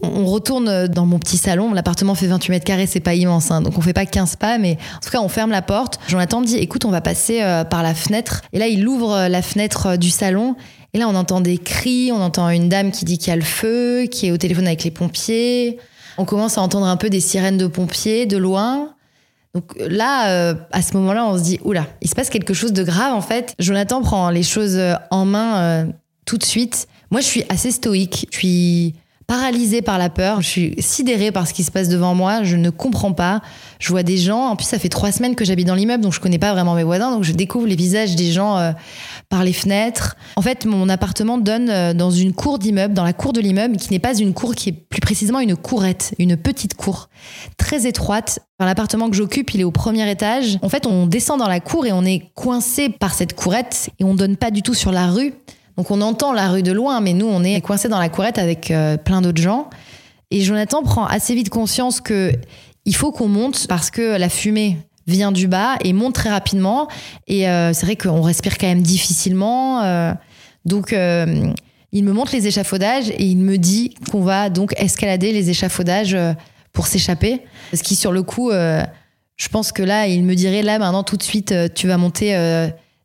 On 0.01 0.27
retourne 0.27 0.87
dans 0.87 1.07
mon 1.07 1.19
petit 1.19 1.37
salon. 1.37 1.75
L'appartement 1.75 2.15
fait 2.15 2.29
28 2.29 2.53
mètres 2.53 2.65
carrés, 2.65 2.87
c'est 2.87 3.01
pas 3.01 3.15
immense, 3.15 3.51
hein, 3.51 3.63
donc 3.63 3.77
on 3.77 3.81
fait 3.81 3.93
pas 3.93 4.07
15 4.07 4.37
pas, 4.37 4.59
mais 4.59 4.79
en 4.97 5.01
tout 5.01 5.11
cas, 5.11 5.21
on 5.21 5.29
ferme 5.29 5.51
la 5.51 5.61
porte. 5.61 5.99
Jonathan 6.07 6.41
me 6.41 6.47
dit, 6.47 6.59
écoute, 6.59 6.85
on 6.85 6.91
va 6.91 7.01
passer 7.01 7.43
euh, 7.43 7.65
par 7.65 7.83
la 7.83 7.95
fenêtre. 7.97 8.43
Et 8.53 8.61
là, 8.61 8.69
il 8.69 8.87
ouvre 8.87 9.13
euh, 9.13 9.29
la 9.29 9.43
fenêtre 9.43 9.87
euh, 9.87 9.97
du 9.97 10.11
salon. 10.11 10.55
Et 10.95 10.99
là, 10.99 11.09
on 11.09 11.17
entend 11.17 11.41
des 11.41 11.59
cris, 11.59 12.13
on 12.13 12.21
entend 12.21 12.49
une 12.49 12.69
dame 12.69 12.93
qui 12.93 13.05
dit 13.05 13.19
qu'il 13.19 13.29
y 13.29 13.33
a 13.33 13.37
le 13.37 13.43
feu, 13.43 14.05
qui 14.05 14.29
est 14.29 14.31
au 14.31 14.37
téléphone 14.37 14.69
avec 14.69 14.85
les 14.85 14.93
pompiers. 14.93 15.79
On 16.19 16.25
commence 16.25 16.59
à 16.59 16.63
entendre 16.63 16.87
un 16.87 16.97
peu 16.97 17.11
des 17.11 17.21
sirènes 17.21 17.59
de 17.59 17.67
pompiers 17.67 18.27
de 18.27 18.37
loin. 18.37 18.95
Donc 19.55 19.75
là, 19.79 20.31
euh, 20.31 20.55
à 20.73 20.81
ce 20.81 20.95
moment-là, 20.97 21.27
on 21.27 21.37
se 21.37 21.43
dit, 21.43 21.61
oula, 21.65 21.87
il 22.01 22.09
se 22.09 22.15
passe 22.15 22.31
quelque 22.31 22.55
chose 22.55 22.73
de 22.73 22.83
grave 22.83 23.15
en 23.15 23.21
fait. 23.21 23.55
Jonathan 23.59 24.01
prend 24.01 24.31
les 24.31 24.43
choses 24.43 24.77
euh, 24.77 24.95
en 25.11 25.25
main 25.25 25.57
euh, 25.57 25.85
tout 26.25 26.39
de 26.39 26.45
suite. 26.45 26.89
Moi, 27.11 27.21
je 27.21 27.27
suis 27.27 27.45
assez 27.51 27.71
stoïque. 27.71 28.29
Je 28.31 28.39
suis 28.39 28.95
paralysée 29.27 29.83
par 29.83 29.99
la 29.99 30.09
peur. 30.09 30.41
Je 30.41 30.49
suis 30.49 30.75
sidérée 30.79 31.33
par 31.33 31.47
ce 31.47 31.53
qui 31.53 31.65
se 31.65 31.71
passe 31.71 31.89
devant 31.89 32.15
moi. 32.15 32.43
Je 32.45 32.57
ne 32.57 32.71
comprends 32.71 33.13
pas. 33.13 33.43
Je 33.79 33.91
vois 33.91 34.03
des 34.03 34.17
gens. 34.17 34.47
En 34.47 34.57
plus, 34.57 34.67
ça 34.67 34.79
fait 34.79 34.89
trois 34.89 35.13
semaines 35.13 35.35
que 35.35 35.45
j'habite 35.45 35.67
dans 35.67 35.75
l'immeuble, 35.75 36.03
donc 36.03 36.15
je 36.15 36.21
connais 36.21 36.39
pas 36.39 36.53
vraiment 36.53 36.75
mes 36.75 36.85
voisins. 36.85 37.11
Donc 37.11 37.25
je 37.25 37.33
découvre 37.33 37.67
les 37.67 37.77
visages 37.77 38.17
des 38.17 38.33
gens 38.33 38.75
par 39.33 39.45
les 39.45 39.55
fenêtres. 39.55 40.15
En 40.37 40.43
fait, 40.43 40.67
mon 40.67 40.91
appartement 40.91 41.39
donne 41.39 41.71
euh, 41.71 41.95
dans 41.95 42.11
une 42.11 42.35
cour 42.35 42.59
d'immeuble, 42.59 42.93
dans 42.93 43.03
la 43.03 43.15
cour 43.15 43.33
de 43.33 43.41
l'immeuble, 43.41 43.79
qui 43.79 43.91
n'est 43.91 43.99
pas 43.99 44.15
une 44.15 44.35
cour, 44.35 44.55
qui 44.55 44.69
est 44.69 44.73
plus 44.73 45.01
précisément 45.01 45.41
une 45.41 45.57
courette, 45.57 46.15
une 46.19 46.37
petite 46.37 46.75
cour 46.75 47.09
très 47.57 47.87
étroite. 47.87 48.41
L'appartement 48.61 49.09
que 49.09 49.17
j'occupe, 49.17 49.55
il 49.55 49.63
est 49.63 49.65
au 49.65 49.71
premier 49.71 50.09
étage. 50.11 50.59
En 50.61 50.69
fait, 50.69 50.87
on 50.87 51.07
descend 51.07 51.39
dans 51.39 51.49
la 51.49 51.61
cour 51.61 51.87
et 51.87 51.93
on 51.93 52.05
est 52.05 52.31
coincé 52.35 52.91
par 52.91 53.15
cette 53.15 53.35
courette 53.35 53.89
et 53.99 54.05
on 54.05 54.15
donne 54.15 54.37
pas 54.37 54.51
du 54.51 54.61
tout 54.61 54.75
sur 54.75 54.93
la 54.93 55.07
rue. 55.07 55.33
Donc 55.79 55.91
on 55.91 56.03
entend 56.03 56.35
la 56.35 56.51
rue 56.51 56.63
de 56.63 56.73
loin, 56.73 57.01
mais 57.01 57.15
nous, 57.15 57.27
on 57.27 57.43
est 57.43 57.59
coincé 57.63 57.89
dans 57.89 57.99
la 57.99 58.11
courette 58.11 58.37
avec 58.37 58.71
euh, 58.71 58.99
plein 58.99 59.23
d'autres 59.23 59.41
gens. 59.41 59.71
Et 60.31 60.43
Jonathan 60.43 60.83
prend 60.83 61.07
assez 61.07 61.35
vite 61.35 61.49
conscience 61.49 62.03
que 62.03 62.33
il 62.85 62.95
faut 62.95 63.13
qu'on 63.13 63.29
monte 63.29 63.67
parce 63.67 63.91
que 63.91 64.19
la 64.19 64.29
fumée 64.29 64.77
vient 65.07 65.33
du 65.33 65.49
bas 65.49 65.77
et 65.83 65.93
monte 65.93 66.15
très 66.15 66.31
rapidement. 66.31 66.89
Et 67.27 67.49
euh, 67.49 67.73
c'est 67.73 67.87
vrai 67.87 67.97
qu'on 67.97 68.23
respire 68.23 68.59
quand 68.59 68.67
même 68.67 68.83
difficilement. 68.83 69.83
euh, 69.83 70.13
donc 70.65 70.93
euh, 70.93 71.53
il 71.93 72.05
me 72.05 72.13
montre 72.13 72.33
les 72.35 72.47
échafaudages 72.47 73.11
et 73.11 73.25
il 73.25 73.37
me 73.37 73.59
dit 73.59 73.95
qu'on 74.11 74.23
va 74.23 74.49
donc 74.49 74.73
escalader 74.79 75.33
les 75.33 75.51
échafaudages 75.51 76.17
pour 76.73 76.87
s'échapper. 76.87 77.43
Ce 77.75 77.83
qui, 77.83 77.97
sur 77.97 78.13
le 78.13 78.23
coup, 78.23 78.51
je 78.51 79.49
pense 79.51 79.73
que 79.73 79.83
là, 79.83 80.07
il 80.07 80.25
me 80.25 80.35
dirait 80.35 80.63
là, 80.63 80.79
maintenant, 80.79 81.03
tout 81.03 81.19
de 81.19 81.23
suite, 81.23 81.55
tu 81.75 81.89
vas 81.89 81.99
monter 81.99 82.35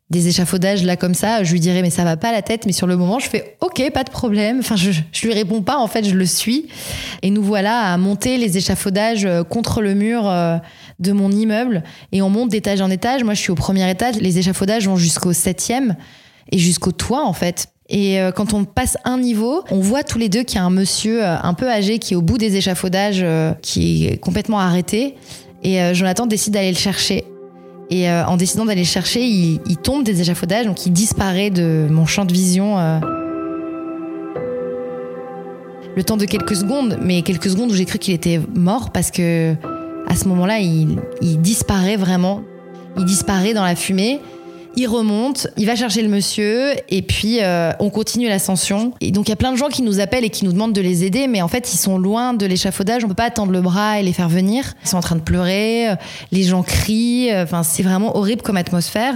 des 0.08 0.28
échafaudages 0.28 0.84
là 0.84 0.96
comme 0.96 1.12
ça. 1.12 1.44
Je 1.44 1.52
lui 1.52 1.60
dirais, 1.60 1.82
mais 1.82 1.90
ça 1.90 2.02
va 2.02 2.16
pas 2.16 2.32
la 2.32 2.40
tête. 2.40 2.64
Mais 2.64 2.72
sur 2.72 2.86
le 2.86 2.96
moment, 2.96 3.18
je 3.18 3.28
fais, 3.28 3.58
ok, 3.60 3.90
pas 3.92 4.04
de 4.04 4.10
problème. 4.10 4.60
Enfin, 4.60 4.76
je, 4.76 4.90
je 5.12 5.26
lui 5.26 5.34
réponds 5.34 5.60
pas. 5.60 5.76
En 5.76 5.86
fait, 5.86 6.06
je 6.06 6.14
le 6.14 6.24
suis. 6.24 6.68
Et 7.20 7.28
nous 7.28 7.42
voilà 7.42 7.92
à 7.92 7.96
monter 7.98 8.38
les 8.38 8.56
échafaudages 8.56 9.28
contre 9.50 9.82
le 9.82 9.92
mur 9.92 10.32
de 10.98 11.12
mon 11.12 11.30
immeuble. 11.30 11.82
Et 12.12 12.22
on 12.22 12.30
monte 12.30 12.50
d'étage 12.50 12.80
en 12.80 12.90
étage. 12.90 13.24
Moi, 13.24 13.34
je 13.34 13.40
suis 13.40 13.50
au 13.50 13.54
premier 13.54 13.88
étage. 13.90 14.16
Les 14.16 14.38
échafaudages 14.38 14.86
vont 14.86 14.96
jusqu'au 14.96 15.32
septième 15.32 15.96
et 16.50 16.58
jusqu'au 16.58 16.92
toit, 16.92 17.24
en 17.24 17.32
fait. 17.32 17.68
Et 17.88 18.20
euh, 18.20 18.32
quand 18.32 18.52
on 18.52 18.64
passe 18.64 18.98
un 19.04 19.18
niveau, 19.18 19.64
on 19.70 19.80
voit 19.80 20.02
tous 20.02 20.18
les 20.18 20.28
deux 20.28 20.42
qu'il 20.42 20.56
y 20.56 20.58
a 20.58 20.64
un 20.64 20.70
monsieur 20.70 21.24
euh, 21.24 21.36
un 21.42 21.54
peu 21.54 21.70
âgé 21.70 21.98
qui 21.98 22.12
est 22.12 22.16
au 22.16 22.22
bout 22.22 22.36
des 22.36 22.56
échafaudages, 22.56 23.20
euh, 23.22 23.52
qui 23.62 24.06
est 24.06 24.18
complètement 24.18 24.60
arrêté. 24.60 25.14
Et 25.62 25.92
Jonathan 25.92 26.26
décide 26.26 26.54
d'aller 26.54 26.70
le 26.70 26.76
chercher. 26.76 27.24
Et 27.90 28.08
en 28.08 28.36
décidant 28.36 28.64
d'aller 28.64 28.82
le 28.82 28.86
chercher, 28.86 29.24
il, 29.24 29.60
il 29.66 29.76
tombe 29.76 30.04
des 30.04 30.20
échafaudages, 30.20 30.66
donc 30.66 30.86
il 30.86 30.92
disparaît 30.92 31.50
de 31.50 31.88
mon 31.90 32.06
champ 32.06 32.24
de 32.24 32.32
vision. 32.32 32.76
le 35.96 36.04
temps 36.04 36.16
de 36.16 36.26
quelques 36.26 36.54
secondes, 36.54 36.96
mais 37.02 37.22
quelques 37.22 37.50
secondes 37.50 37.72
où 37.72 37.74
j'ai 37.74 37.86
cru 37.86 37.98
qu'il 37.98 38.14
était 38.14 38.40
mort 38.54 38.90
parce 38.90 39.10
que 39.10 39.56
à 40.08 40.16
ce 40.16 40.26
moment-là, 40.28 40.58
il, 40.60 40.98
il 41.22 41.40
disparaît 41.40 41.96
vraiment. 41.96 42.42
Il 42.96 43.04
disparaît 43.04 43.54
dans 43.54 43.64
la 43.64 43.76
fumée. 43.76 44.20
Il 44.76 44.86
remonte, 44.86 45.48
il 45.56 45.66
va 45.66 45.74
chercher 45.74 46.02
le 46.02 46.08
monsieur 46.08 46.72
et 46.88 47.02
puis 47.02 47.38
euh, 47.42 47.72
on 47.80 47.90
continue 47.90 48.28
l'ascension. 48.28 48.92
Et 49.00 49.10
donc 49.10 49.26
il 49.26 49.30
y 49.30 49.32
a 49.32 49.36
plein 49.36 49.50
de 49.50 49.56
gens 49.56 49.68
qui 49.68 49.82
nous 49.82 49.98
appellent 49.98 50.24
et 50.24 50.30
qui 50.30 50.44
nous 50.44 50.52
demandent 50.52 50.74
de 50.74 50.80
les 50.80 51.04
aider, 51.04 51.26
mais 51.26 51.42
en 51.42 51.48
fait 51.48 51.72
ils 51.72 51.78
sont 51.78 51.98
loin 51.98 52.32
de 52.32 52.46
l'échafaudage. 52.46 53.02
On 53.04 53.08
peut 53.08 53.14
pas 53.14 53.30
tendre 53.30 53.50
le 53.50 53.60
bras 53.60 53.98
et 53.98 54.04
les 54.04 54.12
faire 54.12 54.28
venir. 54.28 54.74
Ils 54.84 54.88
sont 54.88 54.96
en 54.96 55.00
train 55.00 55.16
de 55.16 55.22
pleurer, 55.22 55.88
euh, 55.90 55.94
les 56.30 56.44
gens 56.44 56.62
crient. 56.62 57.32
euh, 57.32 57.42
Enfin 57.42 57.64
c'est 57.64 57.82
vraiment 57.82 58.16
horrible 58.16 58.42
comme 58.42 58.56
atmosphère. 58.58 59.14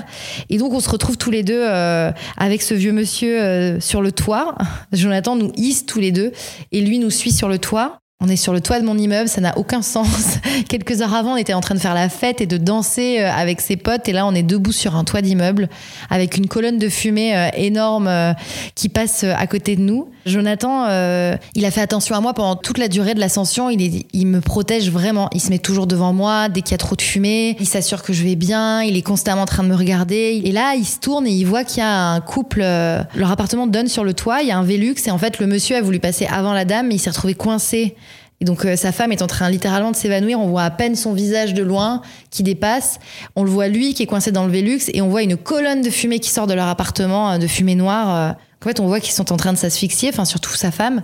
Et 0.51 0.59
donc 0.59 0.73
on 0.73 0.81
se 0.81 0.89
retrouve 0.89 1.17
tous 1.17 1.31
les 1.31 1.45
deux 1.45 1.63
euh, 1.63 2.11
avec 2.39 2.61
ce 2.61 2.75
vieux 2.75 2.93
monsieur 2.93 3.41
euh, 3.41 3.79
sur 3.79 4.03
le 4.03 4.11
toit. 4.11 4.57
Jonathan 4.93 5.37
nous 5.37 5.53
hisse 5.55 5.87
tous 5.87 6.01
les 6.01 6.11
deux 6.11 6.33
et 6.73 6.81
lui 6.81 6.99
nous 6.99 7.11
suit 7.11 7.31
sur 7.31 7.49
le 7.49 7.59
toit. 7.59 8.02
On 8.25 8.29
est 8.29 8.37
sur 8.37 8.53
le 8.53 8.61
toit 8.61 8.79
de 8.79 8.87
mon 8.87 8.97
immeuble, 8.97 9.29
ça 9.29 9.41
n'a 9.41 9.59
aucun 9.59 9.83
sens. 9.83 10.39
Quelques 10.69 11.03
heures 11.03 11.13
avant, 11.13 11.33
on 11.33 11.37
était 11.37 11.55
en 11.55 11.61
train 11.61 11.75
de 11.75 11.81
faire 11.81 11.93
la 11.93 12.09
fête 12.09 12.41
et 12.41 12.47
de 12.47 12.57
danser 12.57 13.19
euh, 13.19 13.29
avec 13.29 13.61
ses 13.61 13.75
potes. 13.75 14.09
Et 14.09 14.13
là, 14.13 14.29
on 14.29 14.33
est 14.33 14.45
debout 14.45 14.71
sur 14.71 14.95
un 14.95 15.03
toit 15.03 15.23
d'immeuble 15.23 15.69
avec 16.09 16.37
une 16.37 16.47
colonne 16.47 16.79
de 16.79 16.89
fumée 16.89 17.37
euh, 17.37 17.49
énorme 17.57 18.07
euh, 18.07 18.33
qui 18.77 18.89
passe 18.89 19.25
à 19.25 19.45
côté 19.49 19.75
de 19.75 19.81
nous. 19.81 20.09
Jonathan, 20.27 20.87
euh, 20.89 21.37
il 21.55 21.65
a 21.65 21.71
fait 21.71 21.81
attention 21.81 22.15
à 22.15 22.21
moi 22.21 22.33
pendant 22.35 22.57
toute 22.57 22.79
la 22.79 22.89
durée 22.89 23.15
de 23.15 23.21
l'ascension. 23.21 23.71
Il, 23.71 24.05
il 24.13 24.27
me 24.27 24.41
protège 24.41 24.91
vraiment. 24.91 25.29
Il 25.33 25.41
se 25.41 25.51
met 25.51 25.59
toujours 25.59 25.87
devant 25.87 26.13
moi 26.13 26.49
dès 26.49 26.63
qu'il 26.63 26.73
y 26.73 26.75
a 26.75 26.79
trop 26.79 26.97
de 26.97 27.03
fumée. 27.03 27.57
Il 27.61 27.67
s'assure 27.67 28.03
que 28.03 28.13
je 28.13 28.23
vais 28.23 28.37
bien. 28.37 28.83
Il 28.83 28.97
est 28.97 29.03
constamment 29.03 29.43
en 29.43 29.47
train 29.47 29.63
de 29.63 29.69
me 29.69 29.75
regarder. 29.75 30.41
Et 30.45 30.53
là, 30.53 30.75
il 30.77 30.85
se 30.85 30.99
tourne 30.99 31.27
et 31.27 31.33
il 31.33 31.45
voit 31.45 31.65
qu'il 31.65 31.79
y 31.79 31.87
a 31.87 32.11
un 32.11 32.21
couple. 32.21 32.61
Euh, 32.63 33.03
leur 33.15 33.31
appartement 33.31 33.67
donne 33.67 33.89
sur 33.89 34.05
le 34.05 34.15
toit. 34.15 34.43
Il 34.43 34.49
y 34.49 34.53
a 34.53 34.59
un 34.59 34.63
Velux 34.63 34.95
et 35.07 35.11
en 35.11 35.19
fait, 35.19 35.39
le 35.39 35.47
monsieur 35.47 35.77
a 35.77 35.83
voulu 35.83 35.99
passer 35.99 36.27
avant 36.27 36.53
la 36.53 36.65
dame, 36.65 36.89
mais 36.89 36.97
il 36.97 36.99
s'est 36.99 37.11
retrouvé 37.11 37.35
coincé. 37.35 37.97
Et 38.41 38.45
donc 38.45 38.65
euh, 38.65 38.75
sa 38.75 38.91
femme 38.91 39.13
est 39.13 39.23
en 39.23 39.29
train 39.29 39.49
littéralement 39.51 39.93
de 39.93 39.97
s'évanouir. 39.97 40.41
On 40.41 40.49
voit 40.49 40.65
à 40.65 40.71
peine 40.71 40.97
son 40.97 41.13
visage 41.13 41.55
de 41.55 41.63
loin 41.63 42.03
qui 42.31 42.43
dépasse. 42.43 42.99
On 43.37 43.45
le 43.45 43.51
voit 43.51 43.69
lui 43.69 43.95
qui 43.95 44.03
est 44.03 44.07
coincé 44.07 44.33
dans 44.33 44.45
le 44.47 44.53
Velux 44.53 44.81
et 44.93 45.01
on 45.01 45.09
voit 45.09 45.23
une 45.23 45.37
colonne 45.37 45.81
de 45.81 45.91
fumée 45.91 46.19
qui 46.19 46.31
sort 46.31 46.49
de 46.49 46.55
leur 46.55 46.67
appartement, 46.67 47.39
de 47.39 47.47
fumée 47.47 47.77
noire. 47.77 48.35
En 48.63 48.69
fait, 48.69 48.79
on 48.79 48.87
voit 48.87 49.01
qu'ils 49.01 49.13
sont 49.13 49.33
en 49.33 49.37
train 49.37 49.53
de 49.53 49.59
s'asphyxier, 49.59 50.11
enfin 50.11 50.25
surtout 50.25 50.55
sa 50.55 50.71
femme. 50.71 51.03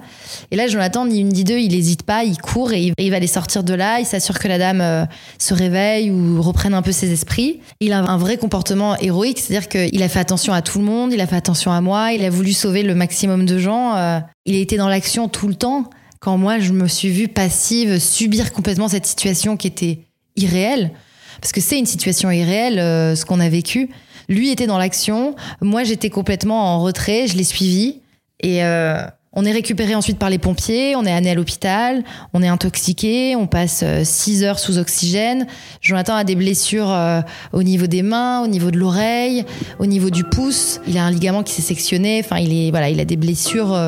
Et 0.53 0.57
là, 0.57 0.69
Jonathan, 0.69 1.07
ni 1.07 1.21
une 1.21 1.29
ni 1.29 1.43
deux, 1.43 1.59
il 1.59 1.73
n'hésite 1.73 2.05
pas, 2.05 2.23
il 2.23 2.39
court 2.39 2.73
et 2.73 2.93
il 2.97 3.11
va 3.11 3.19
les 3.19 3.27
sortir 3.27 3.65
de 3.65 3.75
là. 3.75 3.99
Il 3.99 4.07
s'assure 4.07 4.39
que 4.39 4.47
la 4.47 4.59
dame 4.59 4.81
euh, 4.81 5.05
se 5.39 5.55
réveille 5.55 6.13
ou 6.13 6.41
reprenne 6.41 6.73
un 6.73 6.83
peu 6.83 6.93
ses 6.93 7.13
esprits. 7.13 7.59
Il 7.81 7.93
a 7.93 7.99
un 7.99 8.17
vrai 8.17 8.37
comportement 8.37 8.97
héroïque, 8.99 9.41
c'est-à-dire 9.41 9.69
qu'il 9.69 10.03
a 10.03 10.09
fait 10.09 10.21
attention 10.21 10.53
à 10.53 10.63
tout 10.63 10.79
le 10.79 10.85
monde, 10.85 11.13
il 11.13 11.21
a 11.21 11.27
fait 11.27 11.37
attention 11.37 11.73
à 11.73 11.81
moi, 11.81 12.13
il 12.13 12.25
a 12.25 12.31
voulu 12.31 12.53
sauver 12.53 12.85
le 12.85 12.95
maximum 12.95 13.45
de 13.45 13.59
gens. 13.59 13.97
Euh. 13.97 14.21
il 14.47 14.55
a 14.55 14.59
été 14.59 14.77
dans 14.77 14.89
l'action 14.89 15.29
tout 15.29 15.49
le 15.49 15.55
temps. 15.55 15.91
Quand 16.21 16.37
moi, 16.39 16.61
je 16.61 16.73
me 16.73 16.87
suis 16.87 17.11
vue 17.11 17.29
passive, 17.29 17.99
subir 17.99 18.53
complètement 18.53 18.89
cette 18.89 19.07
situation 19.07 19.57
qui 19.57 19.67
était 19.67 20.01
irréelle, 20.37 20.93
parce 21.41 21.53
que 21.53 21.61
c'est 21.61 21.79
une 21.79 21.87
situation 21.87 22.31
irréelle, 22.31 22.79
euh, 22.79 23.15
ce 23.15 23.25
qu'on 23.25 23.41
a 23.41 23.49
vécu. 23.49 23.89
Lui 24.29 24.51
était 24.51 24.67
dans 24.67 24.79
l'action, 24.79 25.35
moi 25.63 25.85
j'étais 25.85 26.11
complètement 26.11 26.75
en 26.75 26.83
retrait, 26.83 27.27
je 27.27 27.37
l'ai 27.37 27.45
suivi 27.45 28.01
et 28.41 28.63
euh, 28.63 29.03
on 29.33 29.45
est 29.47 29.53
récupéré 29.53 29.95
ensuite 29.95 30.19
par 30.19 30.29
les 30.29 30.39
pompiers, 30.39 30.97
on 30.97 31.05
est 31.07 31.13
amené 31.13 31.31
à 31.31 31.35
l'hôpital, 31.35 32.05
on 32.35 32.43
est 32.43 32.49
intoxiqué, 32.49 33.37
on 33.37 33.47
passe 33.47 33.83
6 34.03 34.43
euh, 34.43 34.47
heures 34.47 34.59
sous 34.59 34.77
oxygène. 34.77 35.47
Jonathan 35.81 36.15
a 36.15 36.25
des 36.25 36.35
blessures 36.35 36.91
euh, 36.91 37.23
au 37.53 37.63
niveau 37.63 37.87
des 37.87 38.03
mains, 38.03 38.43
au 38.43 38.49
niveau 38.49 38.71
de 38.71 38.79
l'oreille, 38.79 39.47
au 39.79 39.87
niveau 39.87 40.11
du 40.11 40.25
pouce. 40.25 40.81
Il 40.87 40.99
a 40.99 41.05
un 41.05 41.11
ligament 41.11 41.43
qui 41.43 41.55
s'est 41.55 41.63
sectionné. 41.63 42.21
Enfin, 42.23 42.37
il 42.39 42.53
est 42.53 42.71
voilà, 42.71 42.91
il 42.91 43.01
a 43.01 43.07
des 43.07 43.17
blessures. 43.17 43.79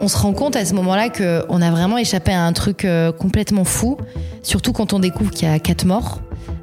On 0.00 0.08
se 0.08 0.16
rend 0.16 0.32
compte 0.32 0.56
à 0.56 0.64
ce 0.64 0.72
moment-là 0.74 1.10
qu'on 1.10 1.60
a 1.60 1.70
vraiment 1.70 1.98
échappé 1.98 2.32
à 2.32 2.44
un 2.44 2.52
truc 2.52 2.86
complètement 3.18 3.64
fou, 3.64 3.98
surtout 4.42 4.72
quand 4.72 4.92
on 4.94 5.00
découvre 5.00 5.32
qu'il 5.32 5.48
y 5.48 5.50
a 5.50 5.58
quatre 5.58 5.84
morts 5.84 6.20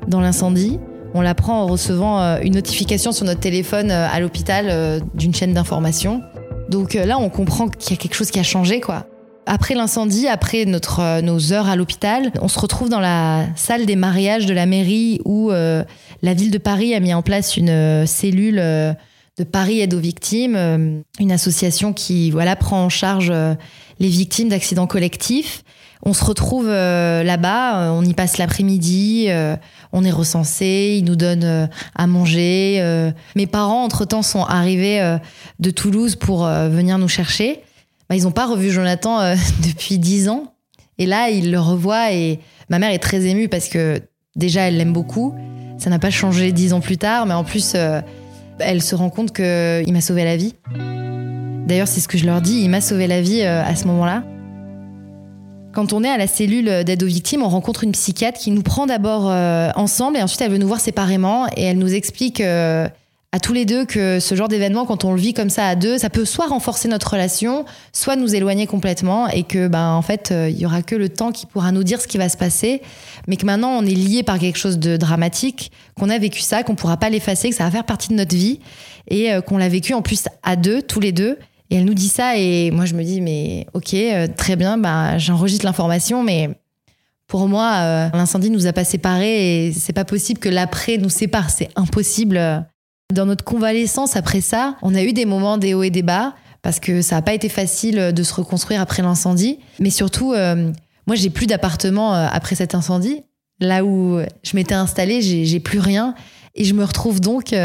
dans 0.07 0.21
l'incendie. 0.21 0.79
On 1.17 1.21
l'apprend 1.21 1.61
en 1.61 1.67
recevant 1.67 2.21
euh, 2.21 2.39
une 2.43 2.55
notification 2.55 3.13
sur 3.13 3.25
notre 3.25 3.39
téléphone 3.39 3.89
euh, 3.89 4.05
à 4.11 4.19
l'hôpital 4.19 4.65
euh, 4.69 4.99
d'une 5.13 5.33
chaîne 5.33 5.53
d'information. 5.53 6.21
Donc 6.67 6.93
là, 6.93 7.17
on 7.17 7.29
comprend 7.29 7.69
qu'il 7.69 7.91
y 7.91 7.93
a 7.93 8.01
quelque 8.01 8.15
chose 8.15 8.31
qui 8.31 8.39
a 8.39 8.43
changé, 8.43 8.81
quoi. 8.81 9.07
Après 9.45 9.75
l'incendie, 9.75 10.27
après 10.27 10.65
notre, 10.65 11.21
nos 11.21 11.53
heures 11.53 11.69
à 11.69 11.77
l'hôpital, 11.77 12.33
on 12.41 12.47
se 12.47 12.59
retrouve 12.59 12.89
dans 12.89 12.99
la 12.99 13.45
salle 13.55 13.85
des 13.85 13.95
mariages 13.95 14.45
de 14.47 14.53
la 14.53 14.65
mairie 14.65 15.21
où 15.25 15.51
la 15.51 16.33
ville 16.33 16.49
de 16.49 16.57
Paris 16.57 16.95
a 16.95 16.99
mis 16.99 17.13
en 17.13 17.21
place 17.21 17.55
une 17.55 18.07
cellule 18.07 18.55
de 18.55 19.43
Paris 19.43 19.81
aide 19.81 19.93
aux 19.93 19.99
victimes, 19.99 21.03
une 21.19 21.31
association 21.31 21.93
qui 21.93 22.31
voilà 22.31 22.55
prend 22.55 22.83
en 22.83 22.89
charge 22.89 23.31
les 23.99 24.07
victimes 24.07 24.49
d'accidents 24.49 24.87
collectifs. 24.87 25.63
On 26.05 26.13
se 26.13 26.23
retrouve 26.23 26.67
là-bas, 26.67 27.91
on 27.91 28.03
y 28.03 28.13
passe 28.13 28.37
l'après-midi, 28.37 29.29
on 29.95 30.03
est 30.03 30.11
recensé, 30.11 30.97
ils 30.99 31.05
nous 31.05 31.15
donnent 31.15 31.45
euh, 31.45 31.67
à 31.95 32.05
manger. 32.05 32.79
Euh. 32.81 33.11
Mes 33.35 33.47
parents, 33.47 33.85
entre-temps, 33.85 34.23
sont 34.23 34.43
arrivés 34.43 35.01
euh, 35.01 35.17
de 35.59 35.71
Toulouse 35.71 36.17
pour 36.17 36.45
venir 36.45 36.97
nous 36.97 37.07
chercher. 37.07 37.61
Bah, 38.09 38.15
ils 38.17 38.23
n'ont 38.23 38.31
pas 38.31 38.45
revu 38.45 38.71
Jonathan 38.71 39.19
depuis 39.65 39.97
dix 39.97 40.27
ans. 40.27 40.53
Et 40.97 41.05
là, 41.05 41.29
ils 41.29 41.49
le 41.49 41.59
revoient 41.59 42.11
et 42.11 42.39
ma 42.69 42.77
mère 42.77 42.91
est 42.91 42.99
très 42.99 43.25
émue 43.25 43.47
parce 43.47 43.69
que 43.69 44.01
déjà, 44.35 44.67
elle 44.67 44.77
l'aime 44.77 44.93
beaucoup. 44.93 45.33
Ça 45.77 45.89
n'a 45.89 45.99
pas 45.99 46.09
changé 46.09 46.51
dix 46.51 46.73
ans 46.73 46.81
plus 46.81 46.97
tard, 46.97 47.25
mais 47.25 47.33
en 47.33 47.43
plus, 47.43 47.75
elle 48.59 48.81
se 48.81 48.95
rend 48.95 49.09
compte 49.09 49.33
qu'il 49.33 49.93
m'a 49.93 50.01
sauvé 50.01 50.23
la 50.23 50.37
vie. 50.37 50.55
D'ailleurs, 51.67 51.87
c'est 51.87 51.99
ce 51.99 52.07
que 52.07 52.17
je 52.17 52.25
leur 52.25 52.41
dis, 52.41 52.61
il 52.61 52.69
m'a 52.69 52.81
sauvé 52.81 53.07
la 53.07 53.21
vie 53.21 53.41
à 53.43 53.75
ce 53.75 53.87
moment-là. 53.87 54.23
Quand 55.75 55.91
on 55.91 56.05
est 56.05 56.09
à 56.09 56.15
la 56.15 56.25
cellule 56.25 56.85
d'aide 56.85 57.03
aux 57.03 57.07
victimes, 57.07 57.43
on 57.43 57.49
rencontre 57.49 57.83
une 57.83 57.91
psychiatre 57.91 58.39
qui 58.39 58.51
nous 58.51 58.61
prend 58.61 58.85
d'abord 58.85 59.29
euh, 59.29 59.71
ensemble 59.75 60.15
et 60.15 60.21
ensuite 60.21 60.39
elle 60.39 60.51
veut 60.51 60.57
nous 60.57 60.69
voir 60.69 60.79
séparément 60.79 61.47
et 61.57 61.63
elle 61.63 61.77
nous 61.77 61.93
explique 61.93 62.39
euh, 62.39 62.87
à 63.33 63.41
tous 63.41 63.51
les 63.51 63.65
deux 63.65 63.83
que 63.83 64.21
ce 64.21 64.35
genre 64.35 64.47
d'événement, 64.47 64.85
quand 64.85 65.03
on 65.03 65.11
le 65.11 65.19
vit 65.19 65.33
comme 65.33 65.49
ça 65.49 65.67
à 65.67 65.75
deux, 65.75 65.97
ça 65.97 66.09
peut 66.09 66.23
soit 66.23 66.47
renforcer 66.47 66.87
notre 66.87 67.11
relation, 67.11 67.65
soit 67.91 68.15
nous 68.15 68.35
éloigner 68.35 68.67
complètement 68.67 69.27
et 69.27 69.43
que, 69.43 69.67
ben, 69.67 69.89
en 69.91 70.01
fait, 70.01 70.31
euh, 70.31 70.49
il 70.49 70.57
y 70.57 70.65
aura 70.65 70.81
que 70.81 70.95
le 70.95 71.09
temps 71.09 71.33
qui 71.33 71.45
pourra 71.45 71.73
nous 71.73 71.83
dire 71.83 71.99
ce 71.99 72.07
qui 72.07 72.17
va 72.17 72.29
se 72.29 72.37
passer, 72.37 72.81
mais 73.27 73.35
que 73.35 73.45
maintenant 73.45 73.71
on 73.71 73.81
est 73.81 73.89
lié 73.89 74.23
par 74.23 74.39
quelque 74.39 74.57
chose 74.57 74.79
de 74.79 74.95
dramatique, 74.95 75.73
qu'on 75.99 76.09
a 76.09 76.17
vécu 76.17 76.39
ça, 76.39 76.63
qu'on 76.63 76.75
pourra 76.75 76.95
pas 76.95 77.09
l'effacer, 77.09 77.49
que 77.49 77.55
ça 77.55 77.65
va 77.65 77.71
faire 77.71 77.83
partie 77.83 78.07
de 78.07 78.13
notre 78.13 78.33
vie 78.33 78.61
et 79.09 79.29
qu'on 79.45 79.57
l'a 79.57 79.67
vécu 79.67 79.93
en 79.93 80.01
plus 80.01 80.23
à 80.41 80.55
deux, 80.55 80.81
tous 80.81 81.01
les 81.01 81.11
deux 81.11 81.37
et 81.69 81.77
elle 81.77 81.85
nous 81.85 81.93
dit 81.93 82.09
ça 82.09 82.37
et 82.37 82.71
moi 82.71 82.85
je 82.85 82.93
me 82.93 83.03
dis 83.03 83.21
mais 83.21 83.65
ok 83.73 83.93
euh, 83.93 84.27
très 84.35 84.55
bien 84.55 84.77
bah 84.77 85.17
j'enregistre 85.17 85.65
l'information 85.65 86.23
mais 86.23 86.49
pour 87.27 87.47
moi 87.47 87.79
euh, 87.81 88.09
l'incendie 88.13 88.49
nous 88.49 88.67
a 88.67 88.73
pas 88.73 88.83
séparés 88.83 89.67
et 89.67 89.73
c'est 89.73 89.93
pas 89.93 90.05
possible 90.05 90.39
que 90.39 90.49
l'après 90.49 90.97
nous 90.97 91.09
sépare. 91.09 91.49
C'est 91.49 91.69
impossible. 91.75 92.39
Dans 93.13 93.25
notre 93.25 93.43
convalescence 93.43 94.15
après 94.15 94.41
ça, 94.41 94.77
on 94.83 94.93
a 94.93 95.01
eu 95.01 95.13
des 95.13 95.25
moments 95.25 95.57
des 95.57 95.73
hauts 95.73 95.83
et 95.83 95.89
des 95.89 96.03
bas 96.03 96.35
parce 96.61 96.79
que 96.79 97.01
ça 97.01 97.15
n'a 97.15 97.21
pas 97.23 97.33
été 97.33 97.49
facile 97.49 98.13
de 98.13 98.23
se 98.23 98.33
reconstruire 98.35 98.79
après 98.79 99.01
l'incendie. 99.01 99.59
Mais 99.79 99.89
surtout 99.89 100.33
euh, 100.33 100.71
moi 101.07 101.15
j'ai 101.15 101.31
plus 101.31 101.47
d'appartement 101.47 102.13
après 102.13 102.55
cet 102.55 102.75
incendie. 102.75 103.23
Là 103.59 103.83
où 103.83 104.19
je 104.43 104.55
m'étais 104.55 104.75
installée 104.75 105.21
j'ai 105.21 105.59
plus 105.59 105.79
rien. 105.79 106.13
Et 106.53 106.63
je 106.63 106.75
me 106.75 106.83
retrouve 106.83 107.19
donc 107.19 107.55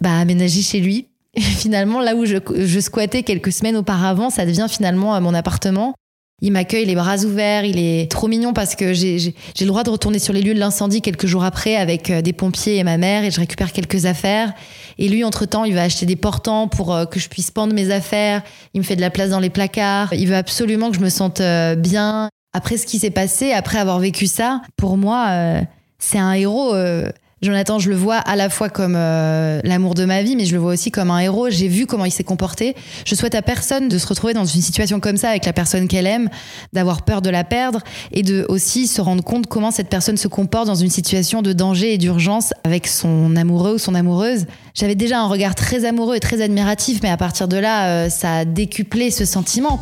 bah, 0.00 0.18
aménagée 0.18 0.62
chez 0.62 0.80
lui 0.80 1.08
finalement, 1.36 2.00
là 2.00 2.14
où 2.14 2.24
je, 2.24 2.80
squattais 2.80 3.22
quelques 3.22 3.52
semaines 3.52 3.76
auparavant, 3.76 4.30
ça 4.30 4.46
devient 4.46 4.66
finalement 4.68 5.14
euh, 5.14 5.20
mon 5.20 5.34
appartement. 5.34 5.94
Il 6.40 6.52
m'accueille 6.52 6.84
les 6.84 6.94
bras 6.94 7.18
ouverts, 7.24 7.64
il 7.64 7.80
est 7.80 8.08
trop 8.08 8.28
mignon 8.28 8.52
parce 8.52 8.76
que 8.76 8.94
j'ai 8.94 9.34
le 9.60 9.66
droit 9.66 9.82
de 9.82 9.90
retourner 9.90 10.20
sur 10.20 10.32
les 10.32 10.40
lieux 10.40 10.54
de 10.54 10.60
l'incendie 10.60 11.02
quelques 11.02 11.26
jours 11.26 11.42
après 11.42 11.74
avec 11.74 12.10
euh, 12.10 12.22
des 12.22 12.32
pompiers 12.32 12.76
et 12.76 12.84
ma 12.84 12.96
mère 12.96 13.24
et 13.24 13.32
je 13.32 13.40
récupère 13.40 13.72
quelques 13.72 14.06
affaires. 14.06 14.52
Et 14.98 15.08
lui, 15.08 15.24
entre-temps, 15.24 15.64
il 15.64 15.74
va 15.74 15.82
acheter 15.82 16.06
des 16.06 16.14
portants 16.14 16.68
pour 16.68 16.94
euh, 16.94 17.06
que 17.06 17.18
je 17.18 17.28
puisse 17.28 17.50
pendre 17.50 17.74
mes 17.74 17.90
affaires. 17.90 18.42
Il 18.72 18.78
me 18.78 18.84
fait 18.84 18.94
de 18.94 19.00
la 19.00 19.10
place 19.10 19.30
dans 19.30 19.40
les 19.40 19.50
placards. 19.50 20.12
Il 20.12 20.28
veut 20.28 20.36
absolument 20.36 20.90
que 20.90 20.96
je 20.96 21.02
me 21.02 21.10
sente 21.10 21.42
bien. 21.78 22.28
Après 22.52 22.76
ce 22.76 22.86
qui 22.86 22.98
s'est 23.00 23.10
passé, 23.10 23.52
après 23.52 23.78
avoir 23.78 23.98
vécu 23.98 24.26
ça, 24.26 24.62
pour 24.76 24.96
moi, 24.96 25.60
c'est 25.98 26.18
un 26.18 26.32
héros. 26.32 26.72
Jonathan, 27.40 27.78
je 27.78 27.88
le 27.88 27.94
vois 27.94 28.16
à 28.16 28.34
la 28.34 28.50
fois 28.50 28.68
comme 28.68 28.94
euh, 28.96 29.60
l'amour 29.62 29.94
de 29.94 30.04
ma 30.04 30.22
vie, 30.22 30.34
mais 30.34 30.44
je 30.44 30.54
le 30.54 30.60
vois 30.60 30.72
aussi 30.72 30.90
comme 30.90 31.10
un 31.10 31.20
héros. 31.20 31.50
J'ai 31.50 31.68
vu 31.68 31.86
comment 31.86 32.04
il 32.04 32.10
s'est 32.10 32.24
comporté. 32.24 32.74
Je 33.06 33.14
souhaite 33.14 33.36
à 33.36 33.42
personne 33.42 33.88
de 33.88 33.96
se 33.96 34.08
retrouver 34.08 34.34
dans 34.34 34.44
une 34.44 34.60
situation 34.60 34.98
comme 34.98 35.16
ça 35.16 35.30
avec 35.30 35.46
la 35.46 35.52
personne 35.52 35.86
qu'elle 35.86 36.06
aime, 36.06 36.30
d'avoir 36.72 37.02
peur 37.02 37.22
de 37.22 37.30
la 37.30 37.44
perdre 37.44 37.80
et 38.10 38.22
de 38.22 38.44
aussi 38.48 38.88
se 38.88 39.00
rendre 39.00 39.22
compte 39.22 39.46
comment 39.46 39.70
cette 39.70 39.88
personne 39.88 40.16
se 40.16 40.26
comporte 40.26 40.66
dans 40.66 40.74
une 40.74 40.90
situation 40.90 41.40
de 41.40 41.52
danger 41.52 41.94
et 41.94 41.98
d'urgence 41.98 42.52
avec 42.64 42.88
son 42.88 43.36
amoureux 43.36 43.74
ou 43.74 43.78
son 43.78 43.94
amoureuse. 43.94 44.46
J'avais 44.74 44.96
déjà 44.96 45.20
un 45.20 45.28
regard 45.28 45.54
très 45.54 45.84
amoureux 45.84 46.16
et 46.16 46.20
très 46.20 46.42
admiratif, 46.42 47.00
mais 47.04 47.10
à 47.10 47.16
partir 47.16 47.46
de 47.46 47.56
là, 47.56 47.88
euh, 47.88 48.08
ça 48.10 48.38
a 48.38 48.44
décuplé 48.44 49.12
ce 49.12 49.24
sentiment. 49.24 49.80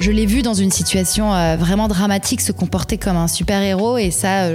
Je 0.00 0.10
l'ai 0.10 0.26
vu 0.26 0.40
dans 0.40 0.54
une 0.54 0.70
situation 0.70 1.34
euh, 1.34 1.56
vraiment 1.56 1.88
dramatique 1.88 2.40
se 2.40 2.52
comporter 2.52 2.96
comme 2.96 3.16
un 3.16 3.28
super-héros 3.28 3.98
et 3.98 4.10
ça 4.10 4.48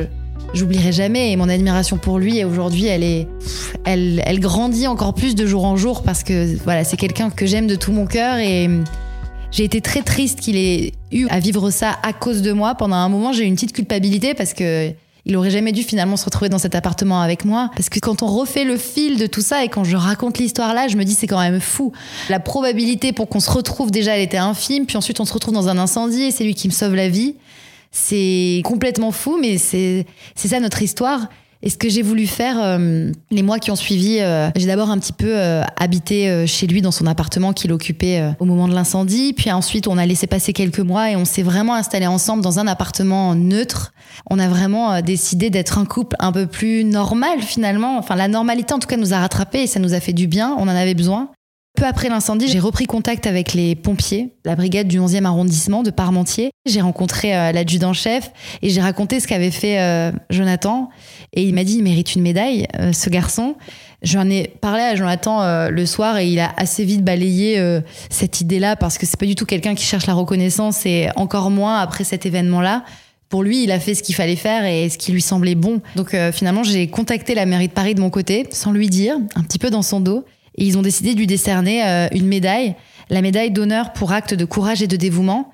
j'oublierai 0.54 0.92
jamais. 0.92 1.32
Et 1.32 1.36
mon 1.36 1.50
admiration 1.50 1.98
pour 1.98 2.20
lui, 2.20 2.44
aujourd'hui, 2.44 2.86
elle 2.86 3.04
est, 3.04 3.28
elle, 3.86 4.22
elle 4.26 4.40
grandit 4.40 4.88
encore 4.88 5.14
plus 5.14 5.36
de 5.36 5.46
jour 5.46 5.66
en 5.66 5.76
jour 5.76 6.04
parce 6.04 6.24
que 6.24 6.56
voilà, 6.64 6.84
c'est 6.84 6.98
quelqu'un 6.98 7.30
que 7.30 7.46
j'aime 7.46 7.68
de 7.68 7.76
tout 7.76 7.92
mon 7.92 8.06
cœur 8.06 8.38
et 8.38 8.70
j'ai 9.52 9.64
été 9.64 9.82
très 9.82 10.02
triste 10.02 10.40
qu'il 10.40 10.58
ait 10.58 10.94
eu 11.12 11.28
à 11.30 11.40
vivre 11.40 11.70
ça 11.70 11.98
à 12.02 12.14
cause 12.14 12.42
de 12.42 12.52
moi. 12.52 12.76
Pendant 12.76 12.96
un 12.96 13.10
moment, 13.10 13.34
j'ai 13.34 13.44
eu 13.44 13.48
une 13.48 13.56
petite 13.56 13.74
culpabilité 13.74 14.34
parce 14.34 14.54
que 14.54 14.94
il 15.26 15.38
aurait 15.38 15.52
jamais 15.52 15.72
dû 15.72 15.84
finalement 15.84 16.18
se 16.18 16.26
retrouver 16.26 16.50
dans 16.50 16.58
cet 16.58 16.76
appartement 16.76 17.22
avec 17.22 17.46
moi. 17.46 17.70
Parce 17.76 17.88
que 17.88 18.00
quand 18.00 18.24
on 18.24 18.28
refait 18.28 18.66
le 18.66 18.78
fil 18.78 19.18
de 19.18 19.26
tout 19.26 19.42
ça 19.42 19.64
et 19.64 19.70
quand 19.70 19.86
je 19.86 19.96
raconte 19.96 20.38
l'histoire 20.38 20.74
là, 20.74 20.88
je 20.88 20.98
me 20.98 21.06
dis 21.06 21.14
c'est 21.14 21.28
quand 21.28 21.40
même 21.40 21.62
fou. 21.62 21.94
La 22.30 22.40
probabilité 22.40 23.14
pour 23.14 23.30
qu'on 23.30 23.40
se 23.40 23.50
retrouve 23.50 23.90
déjà, 23.90 24.18
elle 24.18 24.24
était 24.24 24.38
infime. 24.38 24.86
Puis 24.86 24.98
ensuite, 24.98 25.20
on 25.22 25.26
se 25.26 25.34
retrouve 25.34 25.54
dans 25.54 25.70
un 25.70 25.78
incendie 25.78 26.24
et 26.24 26.32
c'est 26.32 26.44
lui 26.44 26.56
qui 26.56 26.68
me 26.68 26.74
sauve 26.74 26.96
la 26.96 27.08
vie. 27.08 27.36
C'est 27.96 28.62
complètement 28.66 29.12
fou, 29.12 29.38
mais 29.40 29.60
c'est 29.60 30.06
ça 30.36 30.60
notre 30.60 30.82
histoire. 30.82 31.30
Et 31.66 31.70
ce 31.70 31.78
que 31.78 31.88
j'ai 31.88 32.02
voulu 32.02 32.28
faire 32.28 32.58
euh, 32.60 33.10
les 33.32 33.42
mois 33.42 33.58
qui 33.58 33.72
ont 33.72 33.78
suivi, 33.78 34.18
euh, 34.20 34.50
j'ai 34.58 34.68
d'abord 34.68 34.90
un 34.90 35.00
petit 35.00 35.14
peu 35.14 35.30
euh, 35.30 35.64
habité 35.78 36.46
chez 36.46 36.68
lui 36.68 36.82
dans 36.82 36.92
son 36.92 37.08
appartement 37.08 37.54
qu'il 37.54 37.72
occupait 37.72 38.34
au 38.40 38.46
moment 38.46 38.68
de 38.68 38.74
l'incendie. 38.74 39.32
Puis 39.32 39.50
ensuite, 39.50 39.88
on 39.88 39.98
a 39.98 40.06
laissé 40.06 40.28
passer 40.28 40.52
quelques 40.52 40.80
mois 40.80 41.12
et 41.12 41.16
on 41.16 41.24
s'est 41.24 41.44
vraiment 41.44 41.76
installé 41.76 42.06
ensemble 42.06 42.44
dans 42.44 42.60
un 42.60 42.68
appartement 42.68 43.34
neutre. 43.34 43.94
On 44.30 44.40
a 44.40 44.50
vraiment 44.50 45.02
décidé 45.02 45.50
d'être 45.50 45.78
un 45.78 45.86
couple 45.86 46.18
un 46.20 46.34
peu 46.34 46.48
plus 46.48 46.84
normal 46.84 47.42
finalement. 47.42 47.98
Enfin, 47.98 48.16
la 48.16 48.28
normalité 48.28 48.74
en 48.74 48.80
tout 48.80 48.88
cas 48.88 48.98
nous 48.98 49.14
a 49.14 49.20
rattrapés 49.20 49.62
et 49.62 49.68
ça 49.68 49.80
nous 49.80 49.94
a 49.94 50.02
fait 50.02 50.14
du 50.14 50.28
bien. 50.28 50.54
On 50.58 50.64
en 50.64 50.68
avait 50.68 50.96
besoin. 50.96 51.30
Peu 51.76 51.86
après 51.86 52.08
l'incendie, 52.08 52.48
j'ai 52.48 52.60
repris 52.60 52.86
contact 52.86 53.26
avec 53.26 53.54
les 53.54 53.76
pompiers, 53.76 54.36
la 54.46 54.56
brigade 54.56 54.88
du 54.88 55.00
11e 55.00 55.26
arrondissement 55.26 55.82
de 55.82 55.90
Parmentier. 55.90 56.52
J'ai 56.68 56.82
rencontré 56.82 57.36
euh, 57.36 57.52
l'adjudant-chef 57.52 58.32
et 58.62 58.70
j'ai 58.70 58.80
raconté 58.80 59.20
ce 59.20 59.28
qu'avait 59.28 59.50
fait 59.50 59.82
euh, 59.82 60.12
Jonathan. 60.30 60.90
Et 61.34 61.42
il 61.42 61.56
m'a 61.56 61.64
dit, 61.64 61.78
il 61.78 61.84
mérite 61.84 62.14
une 62.14 62.22
médaille, 62.22 62.68
euh, 62.80 62.94
ce 62.94 63.10
garçon. 63.10 63.56
J'en 64.04 64.30
ai 64.30 64.50
parlé 64.62 64.84
à 64.84 64.96
Jonathan 64.96 65.70
le 65.70 65.86
soir 65.86 66.18
et 66.18 66.28
il 66.28 66.38
a 66.42 66.54
assez 66.58 66.84
vite 66.84 67.06
balayé 67.06 67.58
cette 68.10 68.42
idée-là 68.42 68.76
parce 68.76 68.98
que 68.98 69.06
c'est 69.06 69.18
pas 69.18 69.26
du 69.26 69.36
tout 69.36 69.46
quelqu'un 69.46 69.76
qui 69.76 69.86
cherche 69.86 70.08
la 70.08 70.14
reconnaissance 70.14 70.86
et 70.86 71.08
encore 71.16 71.50
moins 71.50 71.80
après 71.80 72.04
cet 72.04 72.26
événement-là 72.26 72.84
pour 73.30 73.44
lui, 73.44 73.64
il 73.64 73.72
a 73.72 73.80
fait 73.80 73.96
ce 73.96 74.04
qu'il 74.04 74.14
fallait 74.14 74.36
faire 74.36 74.66
et 74.66 74.90
ce 74.90 74.98
qui 74.98 75.14
lui 75.14 75.22
semblait 75.22 75.56
bon. 75.56 75.82
Donc 75.96 76.18
finalement, 76.34 76.64
j'ai 76.64 76.88
contacté 76.88 77.34
la 77.34 77.46
mairie 77.46 77.70
de 77.70 77.74
Paris 77.74 77.96
de 77.96 78.02
mon 78.02 78.10
côté, 78.10 78.46
sans 78.52 78.74
lui 78.74 78.90
dire, 78.90 79.16
un 79.36 79.44
petit 79.44 79.58
peu 79.58 79.70
dans 79.70 79.82
son 79.82 80.02
dos. 80.02 80.26
Et 80.56 80.66
ils 80.66 80.78
ont 80.78 80.82
décidé 80.82 81.14
de 81.14 81.20
lui 81.20 81.28
décerner 81.28 81.86
euh, 81.86 82.08
une 82.12 82.28
médaille, 82.28 82.76
la 83.10 83.22
médaille 83.22 83.52
d'honneur 83.52 83.94
pour 83.94 84.12
acte 84.12 84.34
de 84.34 84.46
courage 84.46 84.82
et 84.82 84.88
de 84.88 84.96
dévouement. 84.96 85.52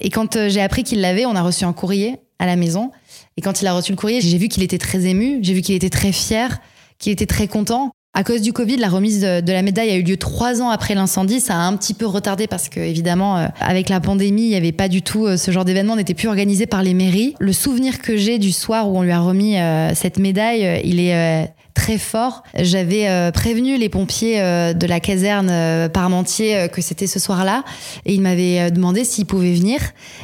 Et 0.00 0.10
quand 0.10 0.36
euh, 0.36 0.48
j'ai 0.48 0.60
appris 0.60 0.84
qu'il 0.84 1.00
l'avait, 1.00 1.26
on 1.26 1.36
a 1.36 1.42
reçu 1.42 1.64
un 1.64 1.72
courrier 1.72 2.16
à 2.38 2.46
la 2.46 2.56
maison. 2.56 2.90
Et 3.36 3.40
quand 3.40 3.62
il 3.62 3.66
a 3.66 3.72
reçu 3.72 3.92
le 3.92 3.96
courrier, 3.96 4.20
j'ai 4.20 4.38
vu 4.38 4.48
qu'il 4.48 4.62
était 4.62 4.78
très 4.78 5.06
ému, 5.06 5.38
j'ai 5.42 5.54
vu 5.54 5.62
qu'il 5.62 5.74
était 5.74 5.90
très 5.90 6.12
fier, 6.12 6.58
qu'il 6.98 7.12
était 7.12 7.26
très 7.26 7.46
content. 7.46 7.92
À 8.14 8.24
cause 8.24 8.42
du 8.42 8.52
Covid, 8.52 8.76
la 8.76 8.90
remise 8.90 9.22
de, 9.22 9.52
la 9.52 9.62
médaille 9.62 9.88
a 9.88 9.96
eu 9.96 10.02
lieu 10.02 10.18
trois 10.18 10.60
ans 10.60 10.68
après 10.68 10.94
l'incendie. 10.94 11.40
Ça 11.40 11.54
a 11.54 11.60
un 11.60 11.74
petit 11.78 11.94
peu 11.94 12.04
retardé 12.04 12.46
parce 12.46 12.68
que, 12.68 12.78
évidemment, 12.78 13.38
euh, 13.38 13.46
avec 13.58 13.88
la 13.88 14.00
pandémie, 14.00 14.42
il 14.42 14.48
n'y 14.48 14.54
avait 14.54 14.72
pas 14.72 14.88
du 14.88 15.00
tout 15.00 15.34
ce 15.36 15.50
genre 15.50 15.64
d'événement, 15.64 15.96
n'était 15.96 16.12
plus 16.12 16.28
organisé 16.28 16.66
par 16.66 16.82
les 16.82 16.92
mairies. 16.92 17.34
Le 17.38 17.54
souvenir 17.54 18.00
que 18.00 18.16
j'ai 18.18 18.38
du 18.38 18.52
soir 18.52 18.90
où 18.90 18.98
on 18.98 19.02
lui 19.02 19.12
a 19.12 19.20
remis 19.20 19.56
cette 19.94 20.18
médaille, 20.18 20.82
il 20.84 21.00
est 21.00 21.48
très 21.74 21.98
fort. 21.98 22.42
J'avais 22.58 23.08
euh, 23.08 23.30
prévenu 23.30 23.76
les 23.76 23.88
pompiers 23.88 24.40
euh, 24.40 24.72
de 24.72 24.86
la 24.86 25.00
caserne 25.00 25.48
euh, 25.50 25.88
Parmentier 25.88 26.68
que 26.72 26.80
c'était 26.80 27.06
ce 27.06 27.18
soir-là 27.18 27.64
et 28.04 28.14
ils 28.14 28.20
m'avaient 28.20 28.70
demandé 28.70 29.04
s'ils 29.04 29.26
pouvaient 29.26 29.54
venir. 29.54 29.80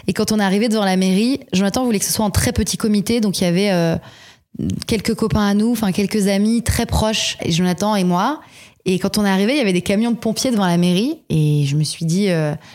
Et 0.07 0.13
quand 0.13 0.33
on 0.33 0.39
est 0.39 0.43
arrivé 0.43 0.69
devant 0.69 0.85
la 0.85 0.97
mairie, 0.97 1.41
Jonathan 1.53 1.85
voulait 1.85 1.99
que 1.99 2.05
ce 2.05 2.13
soit 2.13 2.25
un 2.25 2.31
très 2.31 2.53
petit 2.53 2.77
comité, 2.77 3.21
donc 3.21 3.41
il 3.41 3.45
y 3.45 3.47
avait 3.47 3.99
quelques 4.87 5.15
copains 5.15 5.47
à 5.47 5.55
nous, 5.55 5.73
enfin 5.73 5.93
quelques 5.93 6.29
amis 6.29 6.63
très 6.63 6.87
proches, 6.87 7.37
et 7.43 7.53
Jonathan 7.53 7.97
et 7.97 8.05
moi. 8.05 8.41
Et 8.85 8.99
quand 8.99 9.19
on 9.19 9.25
est 9.25 9.31
arrivé, 9.31 9.53
il 9.53 9.59
y 9.59 9.61
avait 9.61 9.73
des 9.73 9.83
camions 9.83 10.11
de 10.11 10.17
pompiers 10.17 10.51
devant 10.51 10.67
la 10.67 10.79
mairie. 10.79 11.19
Et 11.29 11.65
je 11.67 11.77
me 11.77 11.85
suis 11.85 12.07
dit, 12.07 12.29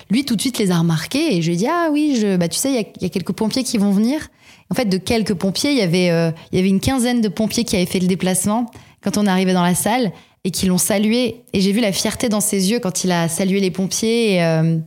lui, 0.09 0.25
tout 0.25 0.35
de 0.35 0.41
suite, 0.41 0.59
les 0.59 0.71
a 0.71 0.77
remarqués. 0.77 1.35
Et 1.35 1.41
je 1.41 1.47
lui 1.47 1.55
ai 1.55 1.57
dit, 1.57 1.67
ah 1.67 1.89
oui, 1.91 2.17
je, 2.19 2.37
bah, 2.37 2.47
tu 2.47 2.57
sais, 2.59 2.71
il 2.71 2.75
y, 2.75 3.03
y, 3.03 3.07
a 3.07 3.09
quelques 3.09 3.33
pompiers 3.33 3.63
qui 3.63 3.77
vont 3.77 3.91
venir. 3.91 4.29
En 4.73 4.75
fait, 4.75 4.85
de 4.85 4.97
quelques 4.97 5.35
pompiers, 5.35 5.69
il 5.69 5.77
y 5.77 5.83
avait, 5.83 6.09
euh, 6.09 6.31
il 6.51 6.55
y 6.55 6.59
avait 6.59 6.67
une 6.67 6.79
quinzaine 6.79 7.21
de 7.21 7.27
pompiers 7.27 7.63
qui 7.63 7.75
avaient 7.75 7.85
fait 7.85 7.99
le 7.99 8.07
déplacement 8.07 8.71
quand 9.03 9.19
on 9.19 9.27
arrivé 9.27 9.53
dans 9.53 9.61
la 9.61 9.75
salle 9.75 10.11
et 10.45 10.49
qui 10.49 10.65
l'ont 10.65 10.79
salué. 10.79 11.43
Et 11.53 11.61
j'ai 11.61 11.71
vu 11.71 11.79
la 11.79 11.91
fierté 11.91 12.27
dans 12.27 12.39
ses 12.41 12.71
yeux 12.71 12.79
quand 12.79 13.03
il 13.03 13.11
a 13.11 13.27
salué 13.29 13.59
les 13.59 13.69
pompiers. 13.69 14.33
Et, 14.33 14.43
euh, 14.43 14.79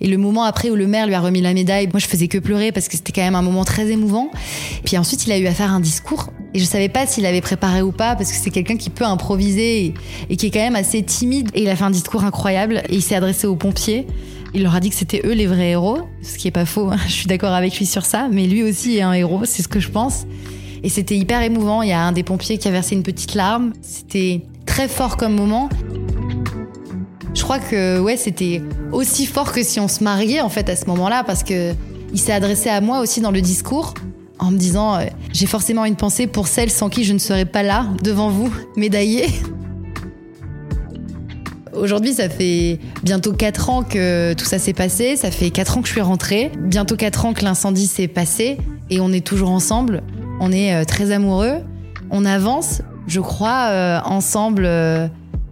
et, 0.00 0.06
le 0.06 0.16
moment 0.16 0.44
après 0.44 0.70
où 0.70 0.76
le 0.76 0.86
maire 0.86 1.08
lui 1.08 1.14
a 1.14 1.20
remis 1.20 1.40
la 1.40 1.54
médaille, 1.54 1.88
moi 1.88 1.98
je 1.98 2.06
faisais 2.06 2.28
que 2.28 2.38
pleurer 2.38 2.70
parce 2.70 2.86
que 2.86 2.96
c'était 2.96 3.10
quand 3.10 3.22
même 3.22 3.34
un 3.34 3.42
moment 3.42 3.64
très 3.64 3.88
émouvant. 3.88 4.30
Puis 4.84 4.96
ensuite, 4.96 5.26
il 5.26 5.32
a 5.32 5.38
eu 5.38 5.46
à 5.48 5.52
faire 5.52 5.72
un 5.72 5.80
discours. 5.80 6.28
Et 6.54 6.58
je 6.58 6.64
savais 6.64 6.88
pas 6.88 7.06
s'il 7.06 7.24
avait 7.24 7.40
préparé 7.40 7.82
ou 7.82 7.92
pas 7.92 8.14
parce 8.14 8.30
que 8.30 8.36
c'est 8.36 8.50
quelqu'un 8.50 8.76
qui 8.76 8.90
peut 8.90 9.04
improviser 9.04 9.94
et, 10.28 10.36
qui 10.36 10.46
est 10.46 10.50
quand 10.50 10.60
même 10.60 10.76
assez 10.76 11.02
timide. 11.02 11.50
Et 11.54 11.62
il 11.62 11.68
a 11.68 11.76
fait 11.76 11.84
un 11.84 11.90
discours 11.90 12.24
incroyable 12.24 12.82
et 12.88 12.96
il 12.96 13.02
s'est 13.02 13.14
adressé 13.14 13.46
aux 13.46 13.56
pompiers. 13.56 14.06
Il 14.54 14.62
leur 14.62 14.74
a 14.74 14.80
dit 14.80 14.90
que 14.90 14.96
c'était 14.96 15.22
eux 15.24 15.32
les 15.32 15.46
vrais 15.46 15.70
héros, 15.70 16.00
ce 16.22 16.36
qui 16.36 16.48
est 16.48 16.52
pas 16.52 16.66
faux. 16.66 16.90
Hein. 16.90 16.98
Je 17.06 17.12
suis 17.12 17.26
d'accord 17.26 17.54
avec 17.54 17.78
lui 17.78 17.86
sur 17.86 18.04
ça, 18.04 18.28
mais 18.30 18.46
lui 18.46 18.62
aussi 18.62 18.98
est 18.98 19.02
un 19.02 19.14
héros, 19.14 19.44
c'est 19.44 19.62
ce 19.62 19.68
que 19.68 19.80
je 19.80 19.88
pense. 19.88 20.26
Et 20.82 20.90
c'était 20.90 21.16
hyper 21.16 21.40
émouvant. 21.42 21.80
Il 21.80 21.88
y 21.88 21.92
a 21.92 22.02
un 22.02 22.12
des 22.12 22.22
pompiers 22.22 22.58
qui 22.58 22.68
a 22.68 22.70
versé 22.70 22.94
une 22.94 23.02
petite 23.02 23.34
larme. 23.34 23.72
C'était 23.80 24.42
très 24.66 24.88
fort 24.88 25.16
comme 25.16 25.34
moment. 25.34 25.70
Je 27.34 27.42
crois 27.42 27.60
que 27.60 27.98
ouais, 27.98 28.18
c'était 28.18 28.60
aussi 28.90 29.24
fort 29.24 29.52
que 29.52 29.62
si 29.62 29.80
on 29.80 29.88
se 29.88 30.04
mariait 30.04 30.42
en 30.42 30.50
fait 30.50 30.68
à 30.68 30.76
ce 30.76 30.84
moment-là, 30.86 31.24
parce 31.24 31.44
que 31.44 31.72
il 32.12 32.20
s'est 32.20 32.32
adressé 32.32 32.68
à 32.68 32.82
moi 32.82 33.00
aussi 33.00 33.22
dans 33.22 33.30
le 33.30 33.40
discours 33.40 33.94
en 34.42 34.50
me 34.50 34.58
disant 34.58 34.96
euh, 34.96 35.04
j'ai 35.32 35.46
forcément 35.46 35.84
une 35.84 35.94
pensée 35.94 36.26
pour 36.26 36.48
celles 36.48 36.70
sans 36.70 36.88
qui 36.88 37.04
je 37.04 37.12
ne 37.12 37.18
serais 37.18 37.44
pas 37.44 37.62
là 37.62 37.86
devant 38.02 38.28
vous, 38.28 38.52
médaillée. 38.76 39.28
Aujourd'hui, 41.74 42.12
ça 42.12 42.28
fait 42.28 42.78
bientôt 43.02 43.32
4 43.32 43.70
ans 43.70 43.82
que 43.82 44.34
tout 44.34 44.44
ça 44.44 44.58
s'est 44.58 44.74
passé. 44.74 45.16
Ça 45.16 45.30
fait 45.30 45.50
4 45.50 45.78
ans 45.78 45.80
que 45.80 45.86
je 45.86 45.92
suis 45.92 46.02
rentrée. 46.02 46.52
Bientôt 46.58 46.96
4 46.96 47.24
ans 47.24 47.32
que 47.32 47.44
l'incendie 47.44 47.86
s'est 47.86 48.08
passé. 48.08 48.58
Et 48.90 49.00
on 49.00 49.10
est 49.10 49.24
toujours 49.24 49.50
ensemble. 49.50 50.02
On 50.40 50.52
est 50.52 50.74
euh, 50.74 50.84
très 50.84 51.12
amoureux. 51.12 51.62
On 52.10 52.26
avance, 52.26 52.82
je 53.06 53.20
crois, 53.20 53.68
euh, 53.70 54.00
ensemble, 54.04 54.68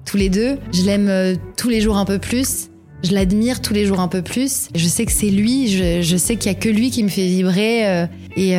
tous 0.04 0.18
les 0.18 0.28
deux. 0.28 0.58
Je 0.74 0.82
l'aime 0.82 1.38
tous 1.56 1.70
les 1.70 1.80
jours 1.80 1.96
un 1.96 2.04
peu 2.04 2.18
plus. 2.18 2.69
Je 3.02 3.12
l'admire 3.12 3.62
tous 3.62 3.72
les 3.72 3.86
jours 3.86 4.00
un 4.00 4.08
peu 4.08 4.22
plus. 4.22 4.68
Je 4.74 4.86
sais 4.86 5.06
que 5.06 5.12
c'est 5.12 5.30
lui. 5.30 5.68
Je, 5.68 6.16
sais 6.16 6.36
qu'il 6.36 6.52
y 6.52 6.54
a 6.54 6.58
que 6.58 6.68
lui 6.68 6.90
qui 6.90 7.02
me 7.02 7.08
fait 7.08 7.26
vibrer. 7.26 8.06
et 8.36 8.54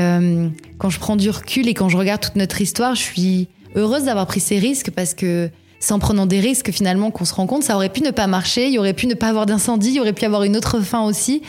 quand 0.77 0.89
je 0.89 0.99
prends 0.99 1.15
du 1.15 1.29
recul 1.29 1.67
et 1.67 1.75
quand 1.75 1.89
je 1.89 1.97
regarde 1.97 2.21
toute 2.21 2.35
notre 2.35 2.59
histoire, 2.59 2.95
je 2.95 3.01
suis 3.01 3.47
heureuse 3.75 4.05
d'avoir 4.05 4.25
pris 4.25 4.39
ces 4.39 4.57
risques 4.57 4.89
parce 4.89 5.13
que 5.13 5.51
c'est 5.79 5.93
en 5.93 5.99
prenant 5.99 6.25
des 6.25 6.39
risques 6.39 6.71
finalement 6.71 7.11
qu'on 7.11 7.25
se 7.25 7.33
rend 7.33 7.45
compte. 7.45 7.63
Ça 7.63 7.75
aurait 7.75 7.89
pu 7.89 8.01
ne 8.01 8.11
pas 8.11 8.27
marcher, 8.27 8.67
il 8.67 8.73
y 8.73 8.79
aurait 8.79 8.93
pu 8.93 9.07
ne 9.07 9.13
pas 9.13 9.27
avoir 9.27 9.45
d'incendie, 9.45 9.89
il 9.89 9.95
y 9.95 9.99
aurait 9.99 10.13
pu 10.13 10.25
avoir 10.25 10.43
une 10.43 10.57
autre 10.57 10.79
fin 10.79 11.03
aussi. 11.03 11.41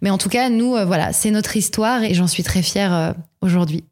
Mais 0.00 0.10
en 0.10 0.18
tout 0.18 0.28
cas, 0.28 0.48
nous, 0.48 0.76
euh, 0.76 0.84
voilà, 0.84 1.12
c'est 1.12 1.30
notre 1.30 1.56
histoire 1.56 2.02
et 2.02 2.14
j'en 2.14 2.26
suis 2.26 2.42
très 2.42 2.62
fière 2.62 2.94
euh, 2.94 3.12
aujourd'hui. 3.42 3.84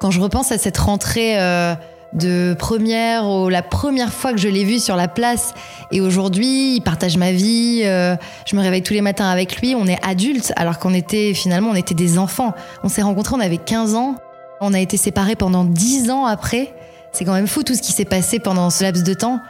Quand 0.00 0.10
je 0.10 0.20
repense 0.20 0.52
à 0.52 0.58
cette 0.58 0.78
rentrée 0.78 1.38
euh, 1.40 1.74
de 2.12 2.54
première, 2.58 3.26
ou 3.28 3.48
la 3.48 3.62
première 3.62 4.12
fois 4.12 4.32
que 4.32 4.38
je 4.38 4.48
l'ai 4.48 4.64
vu 4.64 4.78
sur 4.78 4.96
la 4.96 5.08
place, 5.08 5.54
et 5.92 6.00
aujourd'hui, 6.00 6.76
il 6.76 6.80
partage 6.80 7.16
ma 7.16 7.32
vie, 7.32 7.82
je 7.82 8.56
me 8.56 8.60
réveille 8.60 8.82
tous 8.82 8.94
les 8.94 9.00
matins 9.00 9.28
avec 9.28 9.60
lui, 9.60 9.74
on 9.76 9.86
est 9.86 9.98
adultes, 10.04 10.52
alors 10.56 10.78
qu'on 10.78 10.94
était 10.94 11.34
finalement, 11.34 11.70
on 11.70 11.74
était 11.74 11.94
des 11.94 12.18
enfants. 12.18 12.54
On 12.82 12.88
s'est 12.88 13.02
rencontrés, 13.02 13.34
on 13.36 13.40
avait 13.40 13.58
15 13.58 13.94
ans. 13.94 14.16
On 14.60 14.74
a 14.74 14.80
été 14.80 14.96
séparés 14.96 15.36
pendant 15.36 15.64
dix 15.64 16.10
ans 16.10 16.26
après. 16.26 16.74
C'est 17.12 17.24
quand 17.24 17.32
même 17.32 17.46
fou 17.46 17.62
tout 17.62 17.74
ce 17.74 17.82
qui 17.82 17.92
s'est 17.92 18.04
passé 18.04 18.38
pendant 18.38 18.70
ce 18.70 18.84
laps 18.84 19.02
de 19.02 19.14
temps. 19.14 19.40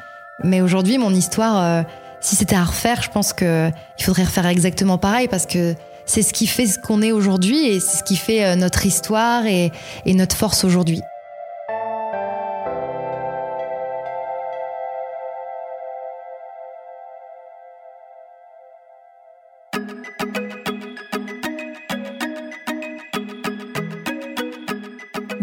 Mais 0.44 0.60
aujourd'hui, 0.60 0.98
mon 0.98 1.12
histoire, 1.12 1.62
euh, 1.62 1.82
si 2.20 2.36
c'était 2.36 2.56
à 2.56 2.64
refaire, 2.64 3.02
je 3.02 3.10
pense 3.10 3.32
qu'il 3.32 3.72
faudrait 4.00 4.24
refaire 4.24 4.46
exactement 4.46 4.98
pareil 4.98 5.28
parce 5.28 5.46
que 5.46 5.74
c'est 6.06 6.22
ce 6.22 6.32
qui 6.32 6.46
fait 6.46 6.66
ce 6.66 6.78
qu'on 6.78 7.02
est 7.02 7.12
aujourd'hui 7.12 7.66
et 7.66 7.80
c'est 7.80 7.98
ce 7.98 8.04
qui 8.04 8.16
fait 8.16 8.44
euh, 8.44 8.56
notre 8.56 8.86
histoire 8.86 9.44
et 9.46 9.72
notre 10.06 10.36
force 10.36 10.64
aujourd'hui. 10.64 11.02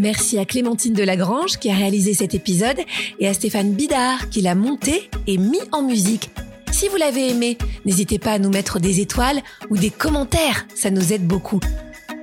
Merci 0.08 0.40
à 0.40 0.46
Clémentine 0.46 0.94
Delagrange 0.94 1.58
qui 1.58 1.70
a 1.70 1.76
réalisé 1.76 2.14
cet 2.14 2.34
épisode 2.34 2.80
et 3.20 3.28
à 3.28 3.34
Stéphane 3.34 3.74
Bidard 3.74 4.30
qui 4.30 4.40
l'a 4.40 4.56
monté 4.56 5.10
et 5.28 5.38
mis 5.38 5.60
en 5.74 5.82
musique. 5.82 6.30
Si 6.72 6.88
vous 6.88 6.96
l'avez 6.96 7.32
aimé, 7.32 7.58
n'hésitez 7.84 8.18
pas 8.18 8.32
à 8.32 8.40
nous 8.40 8.50
mettre 8.50 8.80
des 8.80 9.02
étoiles 9.02 9.42
ou 9.70 9.76
des 9.76 9.90
commentaires, 9.90 10.66
ça 10.74 10.92
nous 10.92 11.12
aide 11.12 11.28
beaucoup. 11.28 11.60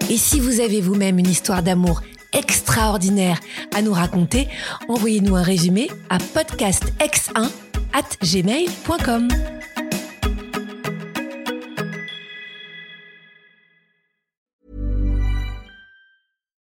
Et 0.09 0.16
si 0.16 0.41
vous 0.41 0.61
avez 0.61 0.80
vous-même 0.80 1.18
une 1.18 1.28
histoire 1.28 1.62
d'amour 1.62 2.01
extraordinaire 2.32 3.39
à 3.74 3.82
nous 3.82 3.93
raconter, 3.93 4.49
envoyez-nous 4.89 5.37
un 5.37 5.43
résumé 5.43 5.91
à 6.09 6.16
podcastx1 6.16 7.51
at 7.93 8.09
gmail.com. 8.22 9.28